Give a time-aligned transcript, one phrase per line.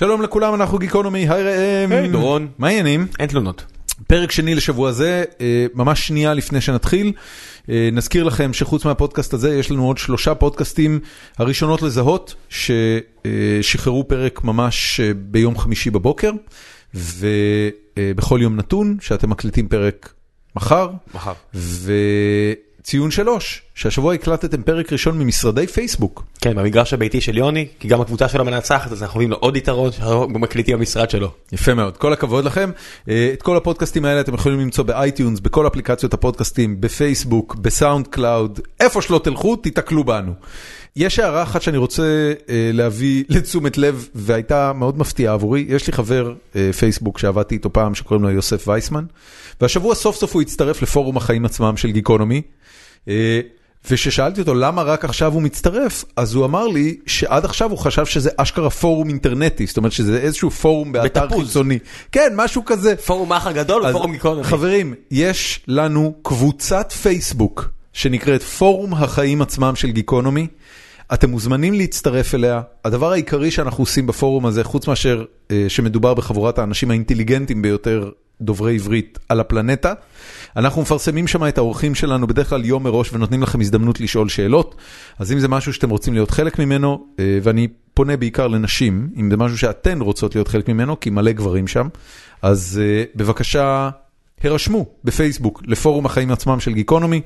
[0.00, 1.92] שלום לכולם, אנחנו גיקונומי, היי ראם.
[1.92, 2.48] היי, דורון.
[2.58, 3.06] מה העניינים?
[3.18, 3.64] אין תלונות.
[4.06, 7.12] פרק שני לשבוע זה, אה, ממש שנייה לפני שנתחיל.
[7.70, 11.00] אה, נזכיר לכם שחוץ מהפודקאסט הזה יש לנו עוד שלושה פודקאסטים
[11.38, 16.30] הראשונות לזהות ששחררו פרק ממש אה, ביום חמישי בבוקר
[16.94, 20.12] ובכל יום נתון שאתם מקליטים פרק
[20.56, 20.90] מחר.
[21.14, 21.32] מחר.
[22.80, 26.24] וציון שלוש, שהשבוע הקלטתם פרק ראשון ממשרדי פייסבוק.
[26.40, 29.56] כן, במגרש הביתי של יוני, כי גם הקבוצה שלו מנצחת, אז אנחנו מביאים לו עוד
[29.56, 31.30] יתרון שאנחנו מקליטים במשרד שלו.
[31.52, 32.70] יפה מאוד, כל הכבוד לכם.
[33.08, 38.60] אה, את כל הפודקאסטים האלה אתם יכולים למצוא באייטיונס, בכל אפליקציות הפודקאסטים, בפייסבוק, בסאונד קלאוד,
[38.80, 40.32] איפה שלא תלכו, תיתקלו בנו.
[40.96, 45.66] יש הערה אחת שאני רוצה אה, להביא לתשומת לב, והייתה מאוד מפתיעה עבורי.
[45.68, 49.04] יש לי חבר אה, פייסבוק שעבדתי איתו פעם, שקוראים לו יוסף וייסמן,
[49.60, 52.42] והשבוע סוף סוף הוא הצטרף לפורום החיים עצמם של גיקונומי.
[53.08, 53.40] אה,
[53.84, 58.06] וכששאלתי אותו למה רק עכשיו הוא מצטרף, אז הוא אמר לי שעד עכשיו הוא חשב
[58.06, 61.46] שזה אשכרה פורום אינטרנטי, זאת אומרת שזה איזשהו פורום באתר בתפוז.
[61.46, 61.78] חיצוני.
[62.12, 62.96] כן, משהו כזה.
[62.96, 64.44] פורום האח הגדול אז ופורום גיקונומי.
[64.44, 70.46] חברים, יש לנו קבוצת פייסבוק שנקראת פורום החיים עצמם של גיקונומי.
[71.14, 72.60] אתם מוזמנים להצטרף אליה.
[72.84, 78.74] הדבר העיקרי שאנחנו עושים בפורום הזה, חוץ מאשר אה, שמדובר בחבורת האנשים האינטליגנטים ביותר דוברי
[78.74, 79.92] עברית על הפלנטה,
[80.56, 84.74] אנחנו מפרסמים שם את האורחים שלנו בדרך כלל יום מראש ונותנים לכם הזדמנות לשאול שאלות.
[85.18, 89.30] אז אם זה משהו שאתם רוצים להיות חלק ממנו, אה, ואני פונה בעיקר לנשים, אם
[89.30, 91.88] זה משהו שאתן רוצות להיות חלק ממנו, כי מלא גברים שם,
[92.42, 93.90] אז אה, בבקשה
[94.44, 97.20] הרשמו בפייסבוק לפורום החיים עצמם של גיקונומי,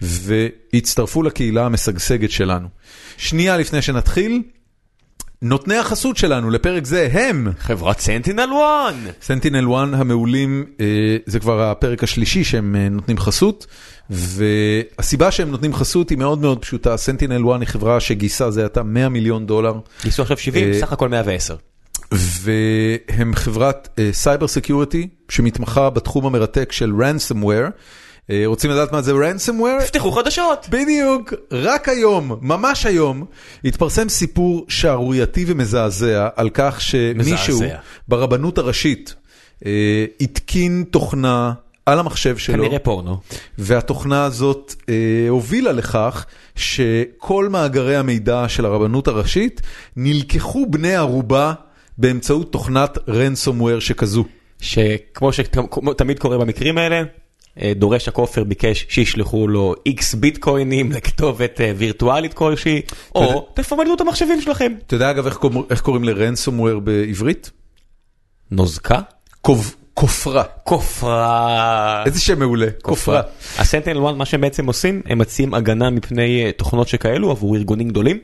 [0.00, 2.68] והצטרפו לקהילה המשגשגת שלנו.
[3.16, 4.42] שנייה לפני שנתחיל,
[5.42, 8.50] נותני החסות שלנו לפרק זה הם חברת סנטינל
[8.88, 8.94] 1!
[9.22, 10.86] סנטינל 1 המעולים, אה,
[11.26, 13.66] זה כבר הפרק השלישי שהם אה, נותנים חסות,
[14.10, 18.82] והסיבה שהם נותנים חסות היא מאוד מאוד פשוטה, סנטינל 1 היא חברה שגייסה זה עתה
[18.82, 21.56] 100 מיליון דולר, ניסו עכשיו 70, אה, סך הכל 110.
[22.12, 27.70] והם חברת cyber security שמתמחה בתחום המרתק של ransomware.
[28.30, 29.84] אה, רוצים לדעת מה זה ransomware?
[29.84, 30.66] תפתחו חדשות!
[30.70, 33.24] בדיוק, רק היום, ממש היום,
[33.64, 37.76] התפרסם סיפור שערורייתי ומזעזע על כך שמישהו מזעזע.
[38.08, 39.14] ברבנות הראשית
[39.66, 41.52] אה, התקין תוכנה
[41.86, 43.16] על המחשב שלו, כנראה פורנו.
[43.58, 44.94] והתוכנה הזאת אה,
[45.28, 46.26] הובילה לכך
[46.56, 49.60] שכל מאגרי המידע של הרבנות הראשית
[49.96, 51.52] נלקחו בני ערובה
[51.98, 54.24] באמצעות תוכנת ransomware שכזו.
[54.60, 57.02] שכמו שתמיד קורה במקרים האלה,
[57.76, 62.80] דורש הכופר ביקש שישלחו לו איקס ביטקוינים לכתובת אה, וירטואלית כלשהי,
[63.14, 64.72] או תפרמדו את המחשבים שלכם.
[64.86, 65.26] אתה יודע אגב
[65.70, 67.50] איך קוראים- ל-ransomware בעברית?
[68.50, 68.98] נוזקה?
[69.94, 70.42] כופרה.
[70.64, 72.02] כופרה.
[72.06, 73.22] איזה שם מעולה, כופרה.
[73.58, 77.88] הסנטינל 1 מה שהם בעצם עושים הם מציעים הגנה מפני אה, תוכנות שכאלו עבור ארגונים
[77.88, 78.18] גדולים.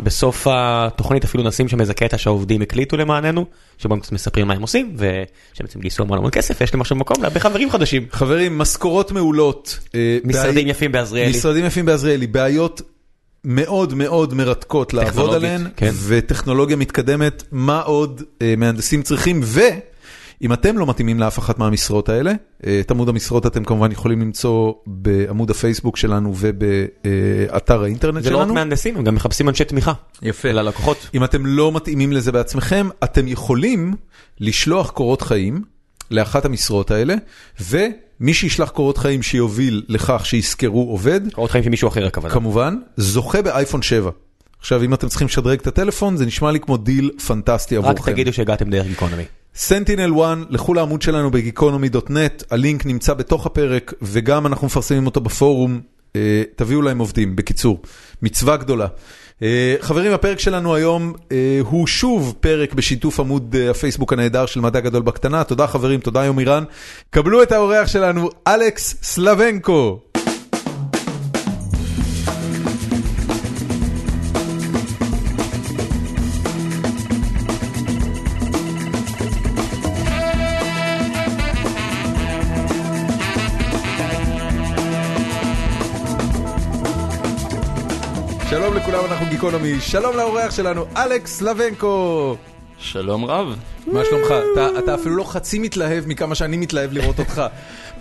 [0.00, 3.46] בסוף התוכנית אפילו נשים שם איזה קטע שהעובדים הקליטו למעננו
[3.78, 5.16] שבו הם מספרים מה הם עושים ושהם
[5.60, 8.06] בעצם גייסו המון המון כסף יש להם עכשיו מקום להרבה חברים חדשים.
[8.12, 9.78] חברים, משכורות מעולות.
[9.94, 11.30] אה, משרדים יפים בעזריאלי.
[11.30, 12.82] משרדים יפים בעזריאלי, בעיות
[13.44, 15.90] מאוד מאוד מרתקות לעבוד עליהן, כן.
[16.06, 19.40] וטכנולוגיה מתקדמת, מה עוד אה, מהנדסים צריכים,
[20.40, 22.32] ואם אתם לא מתאימים לאף אחת מהמשרות האלה,
[22.66, 28.36] אה, את עמוד המשרות אתם כמובן יכולים למצוא בעמוד הפייסבוק שלנו ובאתר האינטרנט זה לא
[28.36, 28.54] רק שלנו.
[28.54, 29.92] מהנדסים הם גם מחפשים אנשי תמיכה.
[30.22, 30.52] יפה.
[30.52, 31.10] ללקוחות.
[31.14, 33.94] אם אתם לא מתאימים לזה בעצמכם, אתם יכולים
[34.40, 35.62] לשלוח קורות חיים
[36.10, 37.14] לאחת המשרות האלה,
[37.60, 42.34] ומי שישלח קורות חיים שיוביל לכך שישכרו עובד, קורות חיים של מישהו אחר הכוונה.
[42.34, 44.10] כמובן, זוכה באייפון 7.
[44.60, 48.12] עכשיו, אם אתם צריכים לשדרג את הטלפון, זה נשמע לי כמו דיל פנטסטי רק עבורכם.
[48.12, 49.24] תגידו שהגעתם דרך גיקונומי.
[49.56, 55.80] סנטינל 1, לכו לעמוד שלנו בגיקונומי.נט, הלינק נמצא בתוך הפרק, וגם אנחנו מפרסמים אותו בפורום,
[56.16, 57.82] אה, תביאו להם עובדים, בקיצור,
[58.22, 58.86] מצווה גדולה.
[59.42, 64.60] אה, חברים, הפרק שלנו היום אה, הוא שוב פרק בשיתוף עמוד אה, הפייסבוק הנהדר של
[64.60, 66.64] מדע גדול בקטנה, תודה חברים, תודה יומירן.
[67.10, 70.00] קבלו את האורח שלנו, אלכס סלבנקו.
[88.88, 92.36] לכולם, אנחנו גיקונומי, שלום לאורח שלנו, אלכס סלבנקו.
[92.78, 93.56] שלום רב.
[93.86, 94.34] מה שלומך?
[94.52, 97.42] אתה, אתה אפילו לא חצי מתלהב מכמה שאני מתלהב לראות אותך.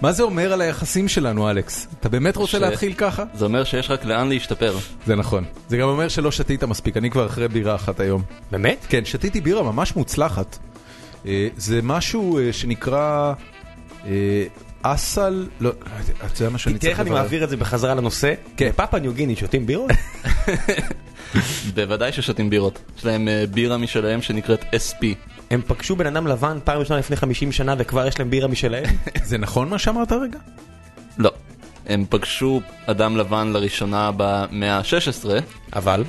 [0.01, 1.87] מה זה אומר על היחסים שלנו, אלכס?
[1.99, 3.23] אתה באמת רוצה ש- להתחיל ככה?
[3.33, 4.77] זה אומר שיש רק לאן להשתפר.
[5.05, 5.43] זה נכון.
[5.69, 8.21] זה גם אומר שלא שתית מספיק, אני כבר אחרי בירה אחת היום.
[8.51, 8.85] באמת?
[8.89, 10.57] כן, שתיתי בירה ממש מוצלחת.
[11.27, 13.33] אה, זה משהו אה, שנקרא
[14.05, 14.11] אה,
[14.93, 15.71] אסל, לא,
[16.25, 17.21] אתה יודע מה שאני תראה איך אני לברר?
[17.21, 18.33] מעביר את זה בחזרה לנושא.
[18.57, 18.69] כן.
[18.69, 19.91] בפאפה ניו גיני שותים בירות?
[21.75, 22.79] בוודאי ששותים בירות.
[22.97, 25.03] יש להם אה, בירה משלהם שנקראת SP.
[25.51, 28.95] הם פגשו בן אדם לבן פעם ראשונה לפני 50 שנה וכבר יש להם בירה משלהם?
[29.29, 30.39] זה נכון מה שאמרת רגע?
[31.17, 31.31] לא.
[31.87, 35.29] הם פגשו אדם לבן לראשונה במאה ה-16,
[35.73, 36.03] אבל?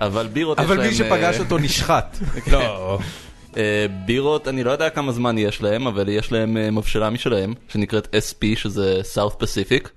[0.00, 0.88] אבל בירות יש אבל להם...
[0.88, 2.18] מי שפגש אה, אותו נשחט.
[2.52, 2.98] לא.
[3.56, 7.54] אה, בירות, אני לא יודע כמה זמן יש להם, אבל יש להם אה, מבשלה משלהם,
[7.68, 9.88] שנקראת SP, שזה South Pacific.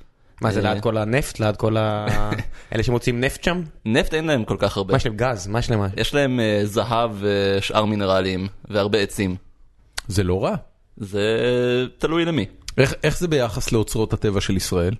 [0.41, 1.39] מה זה אה, ליד כל הנפט?
[1.39, 2.07] ליד כל ה...
[2.75, 3.61] אלה שמוצאים נפט שם?
[3.85, 4.91] נפט אין להם כל כך הרבה.
[4.91, 5.47] מה יש להם גז?
[5.47, 5.81] מה יש להם?
[5.97, 9.35] יש להם זהב ושאר מינרלים, והרבה עצים.
[10.07, 10.55] זה לא רע.
[10.97, 11.21] זה
[11.97, 12.45] תלוי למי.
[12.77, 14.95] איך, איך זה ביחס לאוצרות הטבע של ישראל?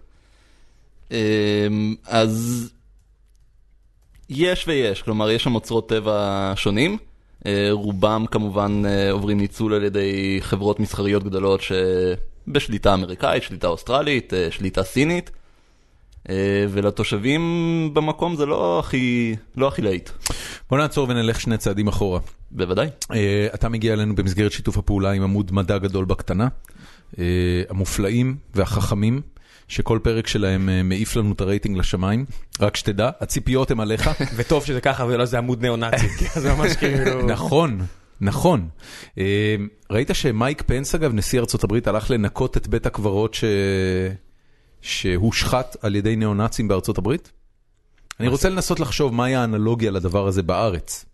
[1.11, 2.69] אמ, אז
[4.29, 6.97] יש ויש, כלומר יש שם אוצרות טבע שונים.
[7.45, 14.33] אה, רובם כמובן אה, עוברים ניצול על ידי חברות מסחריות גדולות שבשליטה אמריקאית, שליטה אוסטרלית,
[14.33, 15.31] אה, שליטה סינית.
[16.69, 17.41] ולתושבים
[17.93, 20.09] במקום זה לא הכי, לא הכי להיט,
[20.69, 22.19] בוא נעצור ונלך שני צעדים אחורה.
[22.51, 22.87] בוודאי.
[23.53, 26.47] אתה מגיע אלינו במסגרת שיתוף הפעולה עם עמוד מדע גדול בקטנה.
[27.69, 29.21] המופלאים והחכמים,
[29.69, 32.25] שכל פרק שלהם אה, מעיף לנו את הרייטינג לשמיים.
[32.59, 34.09] רק שתדע, הציפיות הן עליך.
[34.35, 37.25] וטוב שזה ככה ולא זה עמוד ניאו-נאצי, כי זה ממש כאילו...
[37.27, 37.81] נכון,
[38.21, 38.69] נכון.
[39.17, 39.55] אה,
[39.91, 43.43] ראית שמייק פנס אגב, נשיא הברית, הלך לנקות את בית הקברות ש...
[44.81, 47.31] שהושחת על ידי ניאו-נאצים בארצות הברית?
[48.19, 51.05] אני רוצה לנסות לחשוב מהי האנלוגיה לדבר הזה בארץ.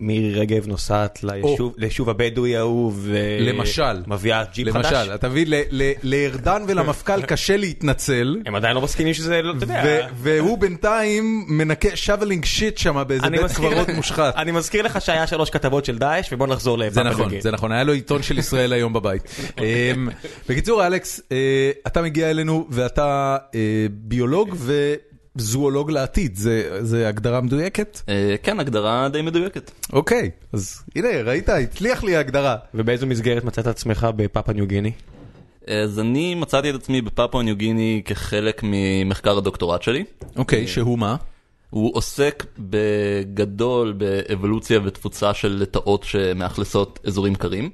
[0.00, 1.24] מירי רגב נוסעת
[1.78, 3.16] ליישוב- הבדואי ההוא ו...
[3.40, 4.02] למשל.
[4.06, 4.92] מביאה ג'יפ חדש.
[4.92, 5.48] למשל, אתה מבין,
[6.02, 8.36] לארדן ולמפכ"ל קשה להתנצל.
[8.46, 9.82] הם עדיין לא מסכימים שזה, לא, אתה יודע.
[9.84, 14.34] ו- והוא בינתיים מנקה שוולינג שיט שם באיזה בית קברות מושחת.
[14.36, 17.40] אני מזכיר לך שהיה שלוש כתבות של דאעש ובוא נחזור לפאפה זה נכון.
[17.40, 19.22] זה נכון, היה לו עיתון של ישראל היום בבית.
[19.58, 20.08] אמ,
[20.48, 21.36] בקיצור, אלכס, אה,
[21.86, 23.60] אתה מגיע אלינו ואתה אה,
[23.90, 24.54] ביולוג
[25.36, 28.00] וזואולוג לעתיד, זה זה הגדרה מדויקת?
[28.08, 29.70] אה, כן, הגדרה די מדויקת.
[29.92, 32.56] אוקיי, אז הנה, ראית, הצליח לי ההגדרה.
[32.74, 34.92] ובאיזו מסגרת מצאת עצמך בפאפה ניו גיני?
[35.66, 40.04] אז אני מצאתי את עצמי בפפואה ניו גיני כחלק ממחקר הדוקטורט שלי.
[40.36, 41.16] אוקיי, שהוא מה?
[41.70, 47.70] הוא עוסק בגדול באבולוציה ותפוצה של לטאות שמאכלסות אזורים קרים.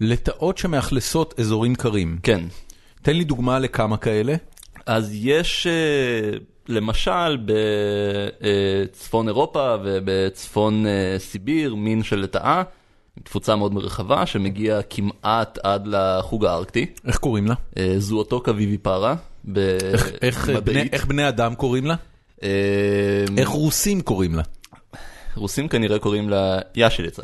[0.00, 2.18] לטאות שמאכלסות אזורים קרים.
[2.22, 2.44] כן.
[3.02, 4.34] תן לי דוגמה לכמה כאלה.
[4.86, 6.38] אז יש אה,
[6.72, 7.36] למשל
[8.90, 12.62] בצפון אירופה ובצפון אה, סיביר מין של לטאה,
[13.24, 16.86] תפוצה מאוד רחבה שמגיע כמעט עד לחוג הארקטי.
[17.06, 17.54] איך קוראים לה?
[17.78, 19.14] אה, זואוטוקה ויביפרה.
[19.56, 20.88] איך- איך בני-.
[20.92, 21.94] איך בני אדם קוראים לה?
[22.42, 22.48] אה,
[23.38, 24.42] איך רוסים קוראים לה?
[25.36, 27.22] רוסים כנראה קוראים לה יאשיליצה.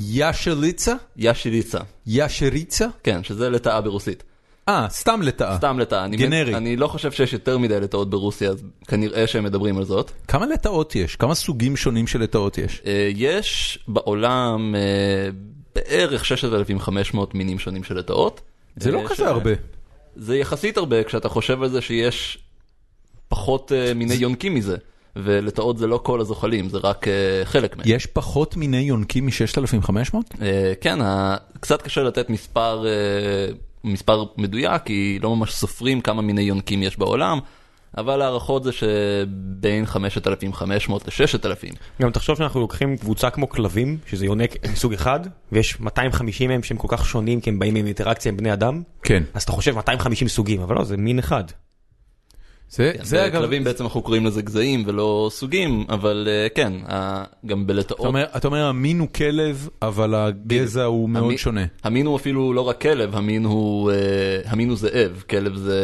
[0.00, 0.94] יאשליצה?
[1.16, 1.78] יאשיליצה.
[2.06, 2.86] יאשריצה?
[3.02, 4.22] כן, שזה לטאה ברוסית.
[4.68, 5.56] אה, סתם לטאה.
[5.56, 6.08] סתם לטאה.
[6.08, 6.54] גנרי.
[6.54, 10.10] אני לא חושב שיש יותר מדי לטאות ברוסיה, אז כנראה שהם מדברים על זאת.
[10.28, 11.16] כמה לטאות יש?
[11.16, 12.82] כמה סוגים שונים של לטאות יש?
[12.86, 15.30] אה, יש בעולם אה,
[15.74, 18.40] בערך 6,500 מינים שונים של לטאות.
[18.76, 19.50] זה לא אה, כזה הרבה.
[20.16, 22.38] זה יחסית הרבה כשאתה חושב על זה שיש
[23.28, 24.76] פחות מיני יונקים מזה.
[25.16, 27.12] ולטאות זה לא כל הזוחלים, זה רק אה,
[27.44, 27.86] חלק מהם.
[27.88, 30.14] יש פחות מיני יונקים מ-6500?
[30.42, 32.92] אה, כן, ה- קצת קשה לתת מספר, אה,
[33.84, 37.38] מספר מדויק, כי לא ממש סופרים כמה מיני יונקים יש בעולם,
[37.96, 41.74] אבל הערכות זה שבין 5,500 ל-6,000.
[42.02, 45.20] גם תחשוב שאנחנו לוקחים קבוצה כמו כלבים, שזה יונק מסוג אחד,
[45.52, 48.82] ויש 250 מהם שהם כל כך שונים כי הם באים עם אינטראקציה עם בני אדם,
[49.02, 49.22] כן.
[49.34, 51.44] אז אתה חושב 250 סוגים, אבל לא, זה מין אחד.
[52.70, 56.72] זה, כן, זה אגב, בכלבים בעצם אנחנו קוראים לזה גזעים ולא סוגים, אבל אה, כן,
[57.46, 58.00] גם בלטאות.
[58.00, 61.64] אתה אומר, אתה אומר המין הוא כלב, אבל הגזע הוא מאוד המין- שונה.
[61.84, 63.96] המין הוא אפילו לא רק כלב, המין הוא, אה,
[64.44, 65.22] המין הוא זאב.
[65.30, 65.80] כלב זה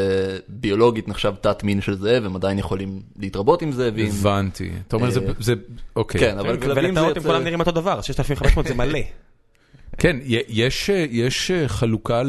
[0.49, 4.07] ביולוגית נחשב תת מין של זאב, הם עדיין יכולים להתרבות עם זאבים.
[4.07, 4.71] הבנתי.
[4.89, 5.55] אתה אומר, זה, אה, זה,
[5.97, 6.21] אוקיי.
[6.21, 7.23] כן, אבל כלבים זה ולטאות הם.
[7.23, 8.99] כולם נראים אותו דבר, 6500 זה מלא.
[9.99, 10.17] כן,
[10.49, 12.23] יש, יש חלוקה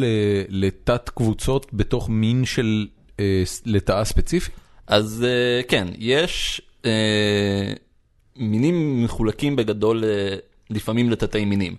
[0.50, 2.88] לתת קבוצות בתוך מין של
[3.20, 4.52] אה, לטאה ספציפי?
[4.88, 7.74] אז אה, כן, יש אה,
[8.36, 10.04] מינים מחולקים בגדול
[10.70, 11.76] לפעמים לתתי מינים.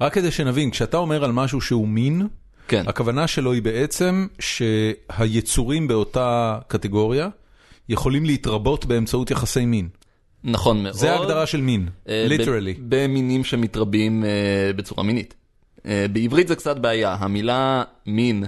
[0.00, 2.26] רק כדי שנבין, כשאתה אומר על משהו שהוא מין,
[2.68, 7.28] כן, הכוונה שלו היא בעצם שהיצורים באותה קטגוריה
[7.88, 9.88] יכולים להתרבות באמצעות יחסי מין.
[10.44, 10.94] נכון מאוד.
[10.94, 12.74] זה ההגדרה של מין, ליטרלי.
[12.78, 15.34] במינים שמתרבים אה, בצורה מינית.
[15.86, 18.44] אה, בעברית זה קצת בעיה, המילה מין,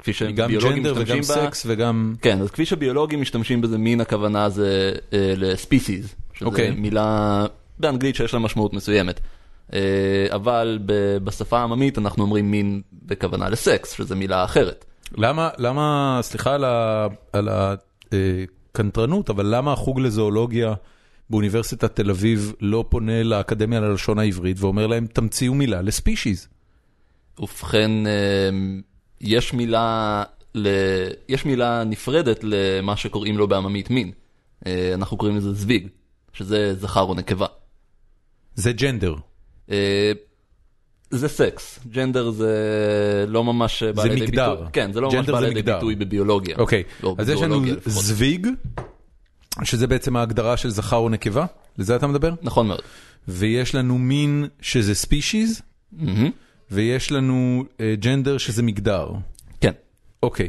[0.00, 2.14] כפי גם שביולוגים ג'נדר משתמשים וגם בה, סקס וגם...
[2.22, 6.70] כן, אז כפי שביולוגים משתמשים בזה מין הכוונה זה אה, לספיסיז, שזה אוקיי.
[6.70, 7.46] מילה
[7.78, 9.20] באנגלית שיש לה משמעות מסוימת.
[9.72, 14.84] אה, אבל ב- בשפה העממית אנחנו אומרים מין בכוונה לסקס, שזה מילה אחרת.
[15.16, 16.54] למה, למה, סליחה
[17.32, 20.74] על הקנטרנות, אבל למה החוג לזואולוגיה
[21.30, 26.48] באוניברסיטת תל אביב לא פונה לאקדמיה ללשון העברית ואומר להם, תמציאו מילה לספישיז?
[27.38, 27.90] ובכן,
[29.20, 30.22] יש מילה,
[30.54, 30.68] ל...
[31.28, 34.12] יש מילה נפרדת למה שקוראים לו בעממית מין.
[34.66, 35.88] אה, אנחנו קוראים לזה זוויג,
[36.32, 37.46] שזה זכר או נקבה.
[38.54, 39.14] זה ג'נדר.
[39.70, 40.12] אה,
[41.10, 42.54] זה סקס, ג'נדר זה
[43.28, 44.54] לא ממש בא לידי מגדר.
[44.54, 45.62] ביטוי, כן, זה לא ממש בא לידי.
[45.62, 46.56] ביטוי בביולוגיה.
[46.58, 47.62] אוקיי, לא אז יש לנו.
[47.86, 48.46] זוויג,
[49.64, 51.46] שזה בעצם ההגדרה של זכר או נקבה,
[51.78, 52.34] לזה אתה מדבר?
[52.42, 52.80] נכון מאוד.
[53.28, 55.62] ויש לנו מין שזה ספישיז,
[55.92, 56.30] מהמם.
[56.70, 59.08] ויש לנו אה, ג'נדר שזה מגדר.
[59.60, 59.72] כן.
[60.22, 60.48] אוקיי,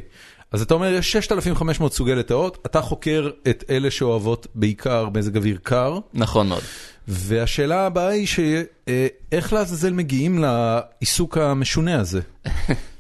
[0.51, 5.57] אז אתה אומר יש 6,500 סוגי לטאות, אתה חוקר את אלה שאוהבות בעיקר מזג אוויר
[5.63, 6.63] קר, נכון מאוד.
[7.07, 12.21] והשאלה הבאה היא שאיך לעזאזל מגיעים לעיסוק המשונה הזה?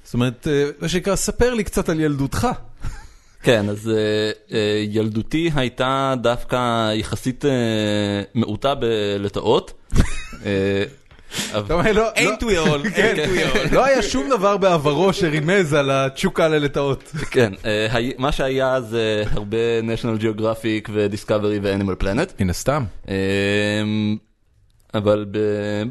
[0.03, 2.47] זאת אומרת, אה, מה שנקרא, ספר לי קצת על ילדותך.
[3.43, 7.51] כן, אז אה, אה, ילדותי הייתה דווקא יחסית אה,
[8.33, 9.73] מעוטה בלטאות.
[11.49, 13.75] אתה אומר, לא, ain't we all, כן, ain't we all.
[13.75, 17.11] לא היה שום דבר בעברו שרימז על התשוקה ללטאות.
[17.31, 22.31] כן, אה, מה שהיה זה הרבה national geographic ו-discovery ו-animal planet.
[22.39, 22.83] מן הסתם.
[24.93, 25.37] אבל ב-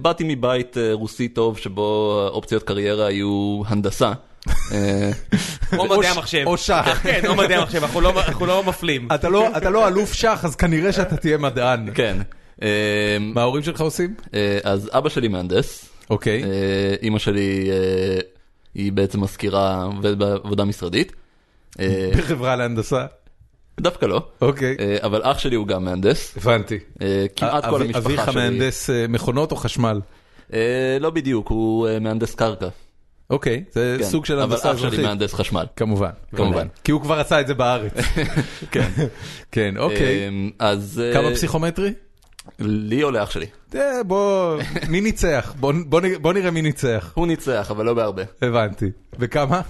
[0.03, 4.13] באתי מבית אה, רוסי טוב שבו אופציות קריירה היו הנדסה.
[4.73, 5.11] אה,
[5.79, 6.43] או מדעי המחשב.
[6.47, 6.99] או שח.
[7.03, 8.13] כן, או מדעי המחשב, אנחנו לא-
[8.47, 9.09] לא מפלים.
[9.15, 11.89] אתה לא, אתה לא אלוף שח, אז כנראה שאתה תהיה מדען.
[11.95, 12.17] כן.
[12.63, 14.15] אה, מה ההורים שלך עושים?
[14.35, 16.45] אה, אז אבא שלי מהנדס, אוקיי.
[16.45, 18.19] אה, אימא שלי אה,
[18.75, 19.89] היא בעצם מזכירה,
[20.19, 21.13] בעבודה משרדית.
[22.17, 23.07] בחברה להנדסה.
[23.81, 24.77] דווקא לא, אוקיי.
[25.03, 26.37] אבל אח שלי הוא גם מהנדס.
[26.37, 26.79] הבנתי.
[27.37, 28.15] כמעט כל המשפחה שלי.
[28.15, 30.01] אביך מהנדס מכונות או חשמל?
[31.01, 32.69] לא בדיוק, הוא מהנדס קרקע.
[33.31, 35.07] אוקיי, זה כן, סוג של הנדסה אבל אח שלי אזרחית.
[35.07, 35.67] מהנדס חשמל.
[35.77, 36.11] כמובן.
[36.37, 36.67] כמובן.
[36.85, 37.93] כי הוא כבר עשה את זה בארץ.
[38.73, 38.91] כן.
[39.53, 40.29] כן, אוקיי.
[40.61, 41.03] אה, אז...
[41.15, 41.93] כמה פסיכומטרי?
[42.59, 43.47] לי או לאח שלי.
[43.75, 45.55] אה, בוא, מי ניצח?
[46.21, 47.13] בוא נראה מי ניצח.
[47.15, 48.23] הוא ניצח, אבל לא בהרבה.
[48.43, 48.91] הבנתי.
[49.19, 49.61] וכמה?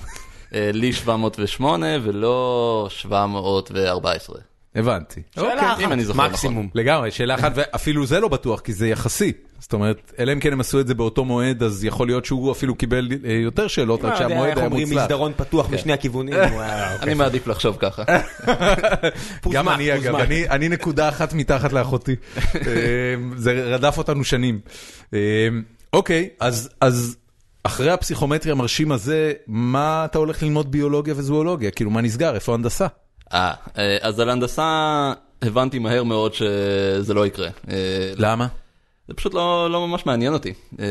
[0.54, 4.49] אה, לי 708 ולא 714.
[4.74, 5.20] הבנתי.
[5.34, 5.66] שאלה אוקיי.
[5.72, 6.68] אחת, אם אני זוכר מקסימום.
[6.74, 9.32] לגמרי, שאלה אחת, ואפילו זה לא בטוח, כי זה יחסי.
[9.58, 12.52] זאת אומרת, אלא אם כן הם עשו את זה באותו מועד, אז יכול להיות שהוא
[12.52, 15.02] אפילו קיבל אה, יותר שאלות, רק לא שהמועד איך היה אומרים מוצלח.
[15.02, 16.34] מסדרון פתוח משני הכיוונים.
[16.52, 17.14] וואו, אני.
[17.14, 18.02] מעדיף לחשוב ככה.
[19.52, 20.14] גם אני אגב.
[20.14, 22.14] אני- אני נקודה אחת מתחת לאחותי.
[22.54, 22.60] אה,
[23.36, 24.60] זה רדף אותנו שנים.
[25.14, 25.18] אה,
[25.92, 27.16] אוקיי, אז- אז
[27.64, 31.70] אחרי הפסיכומטרי המרשים הזה, מה אתה הולך ללמוד ביולוגיה וזואולוגיה?
[31.70, 32.34] כאילו, מה נסגר?
[32.34, 32.86] איפה הנדסה?
[33.32, 37.48] אה, אה, אז על הנדסה הבנתי מהר מאוד שזה לא יקרה.
[37.68, 38.46] אה, למה?
[39.08, 40.52] זה פשוט לא לא ממש מעניין אותי.
[40.80, 40.86] אה,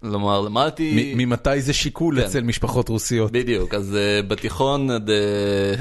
[0.00, 1.14] כלומר, למדתי...
[1.14, 2.26] מ- ממתי זה שיקול כן.
[2.26, 3.32] אצל משפחות רוסיות?
[3.32, 5.12] בדיוק, אז uh, בתיכון עד, uh,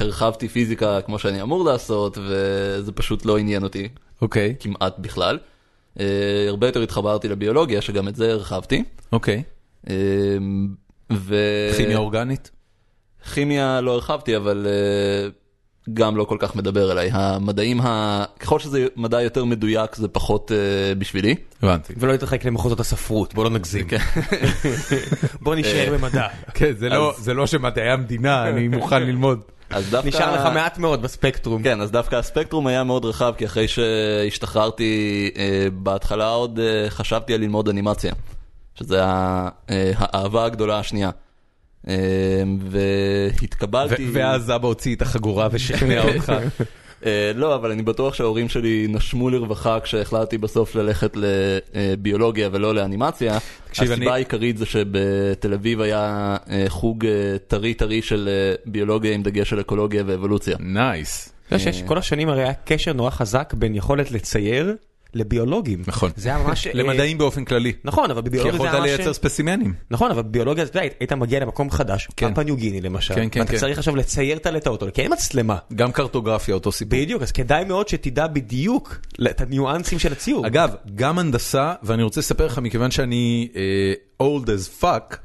[0.01, 3.88] הרחבתי פיזיקה כמו שאני אמור לעשות, וזה פשוט לא עניין אותי
[4.21, 5.38] אוקיי, כמעט בכלל.
[5.97, 6.01] Uh,
[6.47, 8.83] הרבה יותר התחברתי לביולוגיה, שגם את זה הרחבתי.
[9.11, 9.43] אוקיי.
[9.85, 9.89] Uh,
[11.13, 11.35] ו...
[11.77, 12.51] כימיה אורגנית?
[13.33, 15.33] כימיה לא הרחבתי, אבל uh,
[15.93, 17.10] גם לא כל כך מדבר אליי.
[17.13, 18.24] המדעים, ה...
[18.39, 21.36] ככל שזה מדע יותר מדויק, זה פחות uh, בשבילי.
[21.63, 21.93] הבנתי.
[21.98, 23.88] ולא להתרחק למחוזות הספרות, בוא לא נגזים.
[25.41, 26.27] בוא נשאר במדע.
[26.53, 29.39] כן, זה לא- זה לא שמדעי המדינה, אני מוכן ללמוד.
[29.69, 30.08] אז דווקא...
[30.08, 31.63] נשאר לך מעט מאוד בספקטרום.
[31.63, 34.93] כן, אז דווקא הספקטרום היה מאוד רחב, כי אחרי שהשתחררתי,
[35.38, 38.13] אה, בהתחלה עוד אה, חשבתי על ללמוד אנימציה,
[38.75, 41.10] שזה ה- אה, האהבה הגדולה השנייה.
[41.88, 41.93] אה,
[42.69, 44.09] והתקבלתי...
[44.13, 46.33] ואז אבא הוציא את החגורה ושכנע אותך.
[47.05, 51.17] אה, לא, אבל אני בטוח שההורים שלי נשמו לרווחה כשהחלטתי בסוף ללכת
[51.75, 53.38] לביולוגיה ולא לאנימציה.
[53.71, 57.12] הסיבה אני- העיקרית זה שבתל אביב היה אה, חוג אה,
[57.48, 58.29] טרי טרי של
[58.65, 60.55] ביולוגיה עם דגש על אקולוגיה ואבולוציה.
[60.60, 61.29] nice.
[61.48, 64.75] אתה יודע שיש כל השנים הרי היה קשר נורא חזק בין יכולת לצייר
[65.13, 65.84] לביולוגים.
[65.88, 66.12] נכון.
[66.16, 66.68] זה היה ממש...
[66.68, 67.74] אה, למדעים באופן כללי.
[67.84, 68.89] נכון, אבל כי בביולוגיה זה יכולת היה ממש...
[68.92, 69.74] לייצר ספסימנים.
[69.92, 72.34] נכון, אבל בביולוגיה, אתה יודע, היית מגיע למקום חדש, כן.
[72.34, 73.58] פפא ניו גיני למשל, כן, כן, ואתה כן.
[73.58, 75.58] צריך עכשיו לצייר את הלטאות כי אין מצלמה.
[75.75, 77.00] גם קרטוגרפיה אותו סיפור.
[77.00, 79.00] בדיוק, אז כדאי מאוד שתדע בדיוק
[79.30, 80.48] את הניואנסים של הציור.
[80.48, 85.16] אגב, גם הנדסה, ואני רוצה לספר לך, מכיוון שאני אה, old as fuck,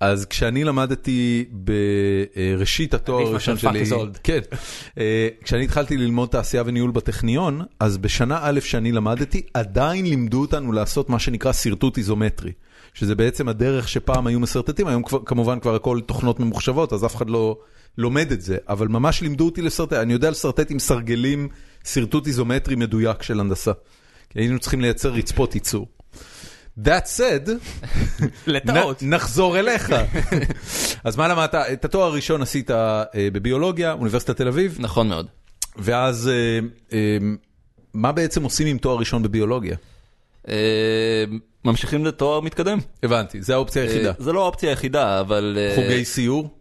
[0.00, 3.84] אז כשאני למדתי בראשית התואר הראשון שלי.
[4.22, 4.40] כן,
[4.98, 10.72] אה, כשאני התחלתי ללמוד תעשייה וניהול בטכניון, אז בשנה א' שאני למדתי, עדיין לימדו אותנו
[10.72, 12.52] לעשות מה שנקרא שרטוט איזומטרי.
[12.94, 17.16] שזה בעצם הדרך שפעם היו מסרטטים, היום כבר, כמובן כבר הכל תוכנות ממוחשבות, אז אף
[17.16, 17.58] אחד לא
[17.98, 21.48] לומד את זה, אבל ממש לימדו אותי לשרטט, אני יודע לשרטט עם סרגלים,
[21.84, 23.72] שרטוט איזומטרי מדויק של הנדסה.
[24.30, 25.86] כי היינו צריכים לייצר רצפות ייצור.
[26.78, 27.50] That said,
[29.02, 29.94] נחזור אליך.
[31.04, 31.54] אז מה למדת?
[31.54, 35.26] את התואר הראשון עשית אה, בביולוגיה, אוניברסיטת תל אביב, נכון מאוד.
[35.76, 36.58] ואז אה,
[36.92, 37.18] אה,
[37.94, 39.76] מה בעצם עושים עם תואר ראשון בביולוגיה?
[41.64, 42.78] ממשיכים לתואר מתקדם.
[43.02, 44.12] הבנתי, זה האופציה היחידה.
[44.18, 45.58] זה לא האופציה היחידה, אבל...
[45.74, 46.58] חוגי סיור?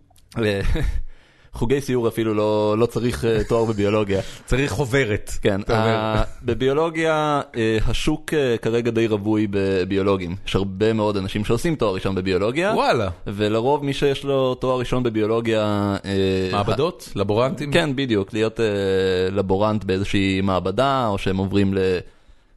[1.54, 4.22] חוגי סיור אפילו לא לא צריך אה, תואר בביולוגיה.
[4.46, 5.32] צריך חוברת.
[5.42, 5.62] כן.
[5.72, 10.36] ה- בביולוגיה אה, השוק אה, כרגע די רווי בביולוגים.
[10.48, 12.72] יש הרבה מאוד אנשים שעושים תואר ראשון בביולוגיה.
[12.76, 13.10] וואלה.
[13.28, 15.96] ולרוב מי שיש לו תואר ראשון בביולוגיה...
[16.52, 17.10] מעבדות?
[17.16, 17.72] לבורנטים?
[17.72, 18.66] כן, בדיוק, להיות אה,
[19.32, 21.74] לבורנט באיזושהי מעבדה, או שהם עוברים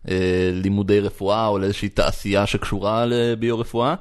[0.04, 3.94] ללימודי רפואה או לאיזושהי תעשייה שקשורה לביו-רפואה.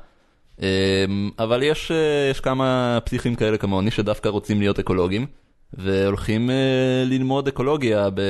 [0.61, 1.05] אה,
[1.39, 5.25] אבל יש, אה, יש כמה פסיכים כאלה כמוני שדווקא רוצים להיות אקולוגים,
[5.73, 8.21] והולכים אה, ללמוד אקולוגיה ב...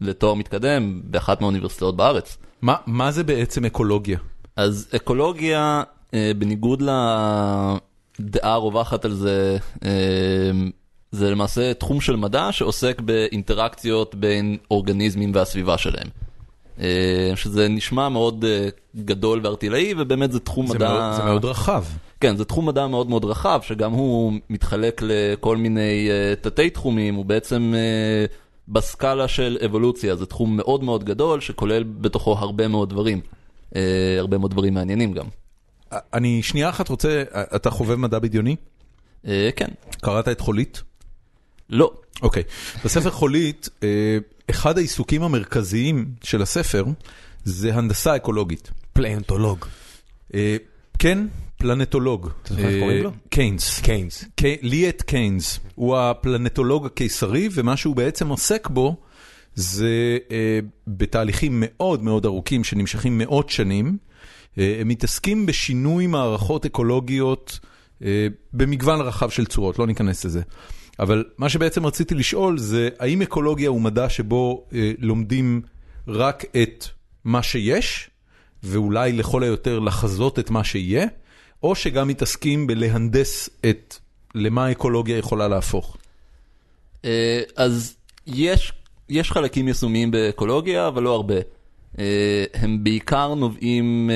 [0.00, 2.38] לתואר מתקדם באחת מהאוניברסיטאות בארץ.
[2.62, 4.18] מה, מה זה בעצם אקולוגיה?
[4.56, 5.82] אז אקולוגיה,
[6.14, 9.58] אה, בניגוד לדעה הרווחת על זה,
[11.12, 16.08] זה למעשה תחום של מדע שעוסק באינטראקציות בין אורגניזמים והסביבה שלהם.
[16.80, 20.88] אה, שזה נשמע מאוד אה, גדול וארטילאי, ובאמת זה תחום זה מדע...
[20.88, 21.84] מאוד, זה מאוד רחב.
[22.20, 27.14] כן, זה תחום מדע מאוד מאוד רחב, שגם הוא מתחלק לכל מיני uh, תתי תחומים,
[27.14, 27.74] הוא בעצם
[28.68, 33.20] בסקאלה של אבולוציה, זה תחום מאוד מאוד גדול, שכולל בתוכו הרבה מאוד דברים,
[34.18, 35.26] הרבה מאוד דברים מעניינים גם.
[35.92, 37.22] אני שנייה אחת רוצה,
[37.56, 38.56] אתה חובב מדע בדיוני?
[39.56, 39.68] כן,
[40.00, 40.82] קראת את חולית?
[41.70, 41.92] לא,
[42.22, 42.42] אוקיי.
[42.84, 44.18] בספר חולית, אה,
[44.50, 46.84] אחד העיסוקים המרכזיים של הספר
[47.44, 48.70] זה הנדסה אקולוגית.
[48.92, 49.64] פלנטולוג.
[50.34, 50.56] אה,
[50.98, 51.26] כן,
[51.58, 52.30] פלנטולוג.
[52.42, 53.10] אתה זוכר איך קוראים לו?
[53.28, 53.80] קיינס.
[53.80, 54.24] קיינס.
[54.62, 58.96] ליאט קיינס הוא הפלנטולוג הקיסרי, ומה שהוא בעצם עוסק בו
[59.54, 63.98] זה אה, בתהליכים מאוד מאוד ארוכים שנמשכים מאות שנים.
[64.58, 67.58] אה, הם מתעסקים בשינוי מערכות אקולוגיות
[68.04, 70.40] אה, במגוון רחב של צורות, לא ניכנס לזה.
[70.98, 75.62] אבל מה שבעצם רציתי לשאול זה, האם אקולוגיה הוא מדע שבו אה, לומדים
[76.08, 76.84] רק את
[77.24, 78.10] מה שיש,
[78.62, 81.06] ואולי לכל היותר לחזות את מה שיהיה,
[81.62, 83.96] או שגם מתעסקים בלהנדס את
[84.34, 85.96] למה האקולוגיה יכולה להפוך.
[87.02, 87.06] uh,
[87.56, 88.72] אז יש,
[89.08, 91.34] יש חלקים יישומיים באקולוגיה, אבל לא הרבה.
[91.94, 91.98] Uh,
[92.54, 94.10] הם בעיקר נובעים,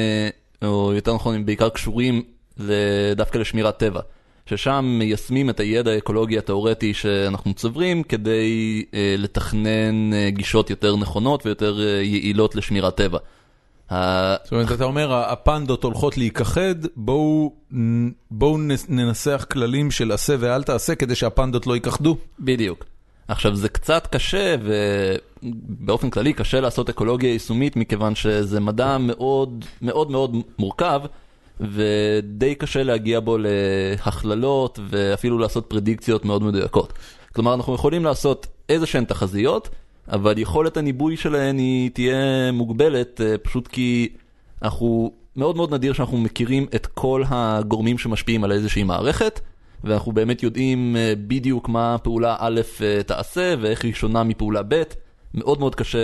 [0.63, 2.23] uh, או יותר נכון, הם בעיקר קשורים
[3.17, 4.01] דווקא לשמירת טבע.
[4.51, 11.47] ששם מיישמים את הידע האקולוגי התאורטי שאנחנו צוברים כדי אה, לתכנן אה, גישות יותר נכונות
[11.47, 13.19] ויותר אה, יעילות לשמירת טבע.
[13.91, 17.53] זאת אומרת, אתה אומר, הפנדות הולכות להיכחד, בואו
[18.31, 22.17] בואו נס- ננסח כללים של עשה ואל תעשה כדי שהפנדות לא ייכחדו.
[22.41, 22.85] בדיוק.
[23.29, 24.57] עכשיו זה קצת קשה
[25.43, 31.01] ובאופן כללי קשה לעשות אקולוגיה יישומית מכיוון שזה מדע מאוד מאוד מאוד מורכב
[31.61, 36.93] ודי קשה להגיע בו להכללות ואפילו לעשות פרדיקציות מאוד מדויקות.
[37.35, 39.69] כלומר אנחנו יכולים לעשות איזה שהן תחזיות
[40.09, 44.09] אבל יכולת הניבוי שלהן היא תהיה מוגבלת אה, פשוט כי
[44.63, 49.41] אנחנו מאוד מאוד נדיר שאנחנו מכירים את כל הגורמים שמשפיעים על איזושהי מערכת.
[49.85, 54.83] ואנחנו באמת יודעים אה, בדיוק מה פעולה א' אה, תעשה ואיך היא שונה מפעולה ב',
[55.35, 55.99] מאוד מאוד קשה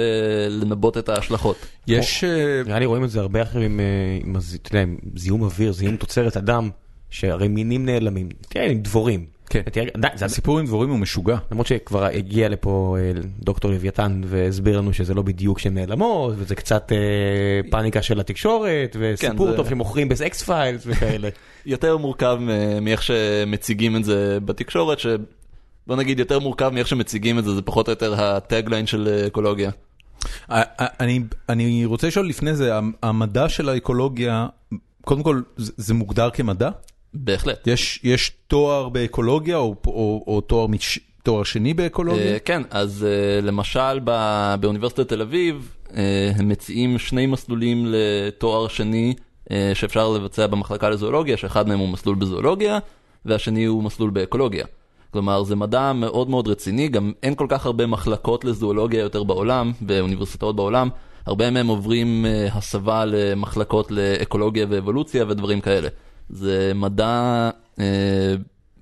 [0.48, 1.56] לנבא את ההשלכות.
[1.86, 2.24] יש...
[2.24, 3.84] אה, נראה לי רואים את זה הרבה אחרים עם, אה,
[4.24, 6.70] עם, הז- אתה יודע, עם זיהום אוויר, זיהום תוצרת אדם,
[7.10, 8.28] שהרי מינים נעלמים.
[8.48, 9.24] תראה, עם דבורים.
[9.50, 9.62] כן.
[10.22, 11.36] הסיפור עם דבורים הוא משוגע.
[11.50, 16.54] למרות שכבר הגיע לפה אה, דוקטור לוויתן והסביר לנו שזה לא בדיוק שהן נעלמות, וזה
[16.54, 16.98] קצת אה,
[17.70, 21.28] פאניקה של התקשורת, וסיפור זה- טוב שמוכרים ב X Files וכאלה.
[21.66, 22.38] יותר מורכב
[22.82, 24.98] מאיך שמציגים את זה בתקשורת,
[25.86, 29.08] שבוא נגיד יותר מורכב מאיך שמציגים את זה, זה פחות או יותר ה tagline של
[29.08, 29.70] אה, אקולוגיה.
[30.48, 34.46] ה- ה- אני, אני רוצה לשאול לפני זה, המ- המדע של האקולוגיה,
[35.04, 36.70] קודם כל, זה, זה מוגדר כמדע?
[37.14, 37.66] בהחלט.
[37.66, 42.32] יש, יש תואר באקולוגיה או, או, או תואר, מש, תואר שני באקולוגיה?
[42.32, 48.68] אה, כן, אז אה, למשל ב- באוניברסיטת תל אביב, אה, הם מציעים שני מסלולים לתואר
[48.68, 49.14] שני
[49.50, 52.78] אה, שאפשר לבצע במחלקה לזואולוגיה, שאחד מהם הוא מסלול בזואולוגיה,
[53.24, 54.66] והשני הוא מסלול באקולוגיה.
[55.10, 59.72] כלומר, זה מדע מאוד מאוד רציני, גם אין כל כך הרבה מחלקות לזואולוגיה יותר בעולם,
[59.80, 60.88] באוניברסיטאות בעולם.
[61.26, 65.88] הרבה מהם עוברים אה, הסבה למחלקות לאקולוגיה ואבולוציה ודברים כאלה.
[66.30, 68.34] זה מדע אה,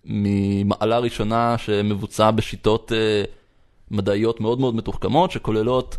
[0.04, 3.24] ממעלה ראשונה שמבוצע בשיטות אה,
[3.90, 5.96] מדעיות מאוד מאוד מתוחכמות, שכוללות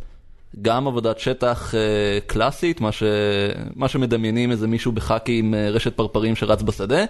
[0.61, 3.03] גם עבודת שטח אה, קלאסית, מה, ש...
[3.75, 7.05] מה שמדמיינים איזה מישהו בחאקי עם אה, רשת פרפרים שרץ בשדה.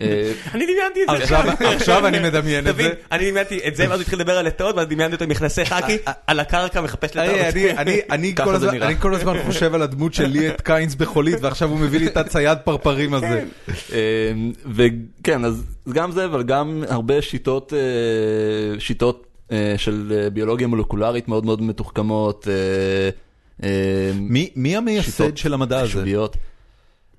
[0.00, 1.22] אה, אני דמיינתי את זה.
[1.22, 1.44] עכשיו,
[1.76, 2.90] עכשיו אני מדמיין את זה.
[3.12, 5.64] אני דמיינתי את זה, ואז הוא התחיל לדבר על לטאות, ואז דמיינתי אותו עם מכנסי
[5.64, 7.78] חאקי, על הקרקע מחפש אני, לטאות.
[8.10, 8.86] אני, כל הזמן, נראה.
[8.86, 12.16] אני כל הזמן חושב על הדמות של ליאת קיינס בחולית, ועכשיו הוא מביא לי את
[12.16, 13.44] הצייד פרפרים הזה.
[13.92, 14.32] אה,
[14.74, 21.28] וכן, אז גם זה, אבל גם הרבה שיטות, אה, שיטות אה, של אה, ביולוגיה מולקולרית
[21.28, 22.48] מאוד מאוד מתוחכמות.
[22.48, 23.10] אה,
[23.68, 26.04] אה, מי מי המייסד שיטות של המדע הזה?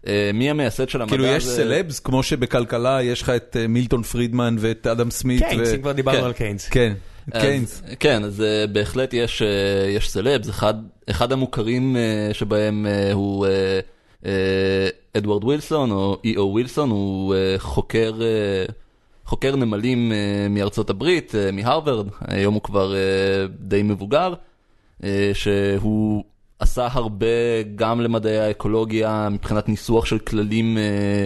[0.08, 1.46] אה, מי המייסד של המדע כאילו יש?
[1.46, 5.44] סלבס, כמו שבכלכלה יש לך את אה, מילטון פרידמן ואת אדם סמית.
[5.44, 6.26] קיינס, אם כבר דיברנו כן.
[6.26, 6.70] על קיינס.
[6.70, 6.94] כן,
[7.32, 7.84] קיינס.
[8.00, 9.44] כן, אז אה, בהחלט יש,
[10.00, 10.50] סלבס,
[11.10, 11.96] אחד, המוכרים
[12.34, 13.48] שבהם הוא
[15.14, 18.14] אדוארד ווילסון, או אי.או ווילסון, הוא חוקר,
[19.30, 23.00] חוקר נמלים אה, מארצות הברית, אה, מהרווארד, היום הוא כבר אה,
[23.60, 24.34] די מבוגר,
[25.04, 26.24] אה, שהוא
[26.60, 31.26] עשה הרבה גם למדעי האקולוגיה מבחינת ניסוח של כללים אה,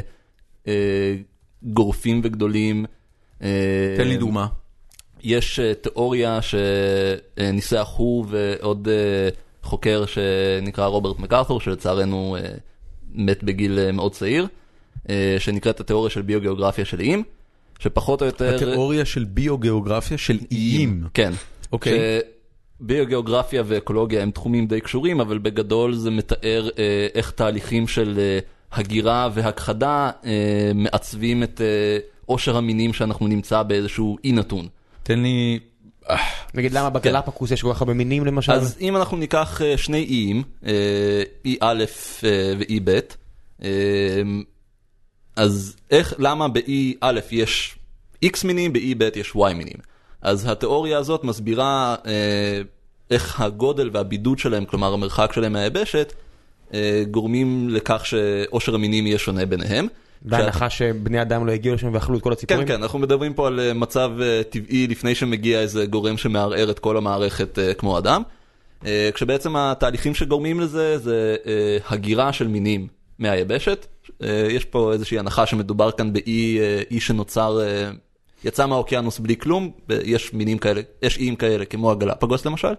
[0.67, 1.15] אה,
[1.63, 2.85] גורפים וגדולים.
[3.41, 4.47] אה, תן לי דוגמה.
[5.23, 9.29] יש אה, תיאוריה שניסח הוא ועוד אה,
[9.63, 12.49] חוקר שנקרא רוברט מקארתור, שלצערנו אה,
[13.13, 14.47] מת בגיל אה, מאוד צעיר,
[15.09, 17.23] אה, שנקראת התיאוריה של ביוגיאוגרפיה של איים,
[17.79, 18.55] שפחות או יותר...
[18.55, 21.03] התיאוריה של ביוגיאוגרפיה של איים.
[21.13, 21.31] כן.
[21.71, 22.19] אוקיי.
[22.79, 28.39] ביוגיאוגרפיה ואקולוגיה הם תחומים די קשורים, אבל בגדול זה מתאר אה, איך תהליכים של אה,
[28.71, 34.67] הגירה והכחדה אה, מעצבים את אה, עושר המינים שאנחנו נמצא באיזשהו אי נתון.
[35.03, 35.59] תן לי...
[36.53, 38.51] נגיד למה בגלפקוס יש כל כך הרבה מינים למשל?
[38.51, 41.83] אז אם אנחנו ניקח אה, שני איים, אה, אי א'
[42.23, 42.99] אה, ואי ב',
[43.63, 43.69] אה,
[45.35, 47.75] אז איך, למה באי א' יש
[48.25, 49.92] X מינים, באי ב' יש Y מינים?
[50.23, 52.61] אז התיאוריה הזאת מסבירה אה,
[53.11, 56.13] איך הגודל והבידוד שלהם, כלומר המרחק שלהם מהיבשת,
[56.73, 59.87] אה, גורמים לכך שעושר המינים יהיה שונה ביניהם.
[60.21, 62.67] בהנחה שבני אדם לא הגיעו לשם ואכלו את כל כן, הציפורים?
[62.67, 66.79] כן, אנחנו מדברים פה על אה, מצב אה, טבעי לפני שמגיע איזה גורם שמערער את
[66.79, 68.21] כל המערכת אה, כמו אדם.
[68.85, 72.87] אה, כשבעצם התהליכים שגורמים לזה זה אה, הגירה של מינים
[73.19, 73.85] מהיבשת.
[74.23, 77.91] אה, יש פה איזושהי הנחה שמדובר כאן באי אה, שנוצר, אה,
[78.43, 79.71] יצא מהאוקיינוס בלי כלום,
[80.05, 82.73] יש מינים כאלה, יש איים כאלה כמו הגלפגוס למשל.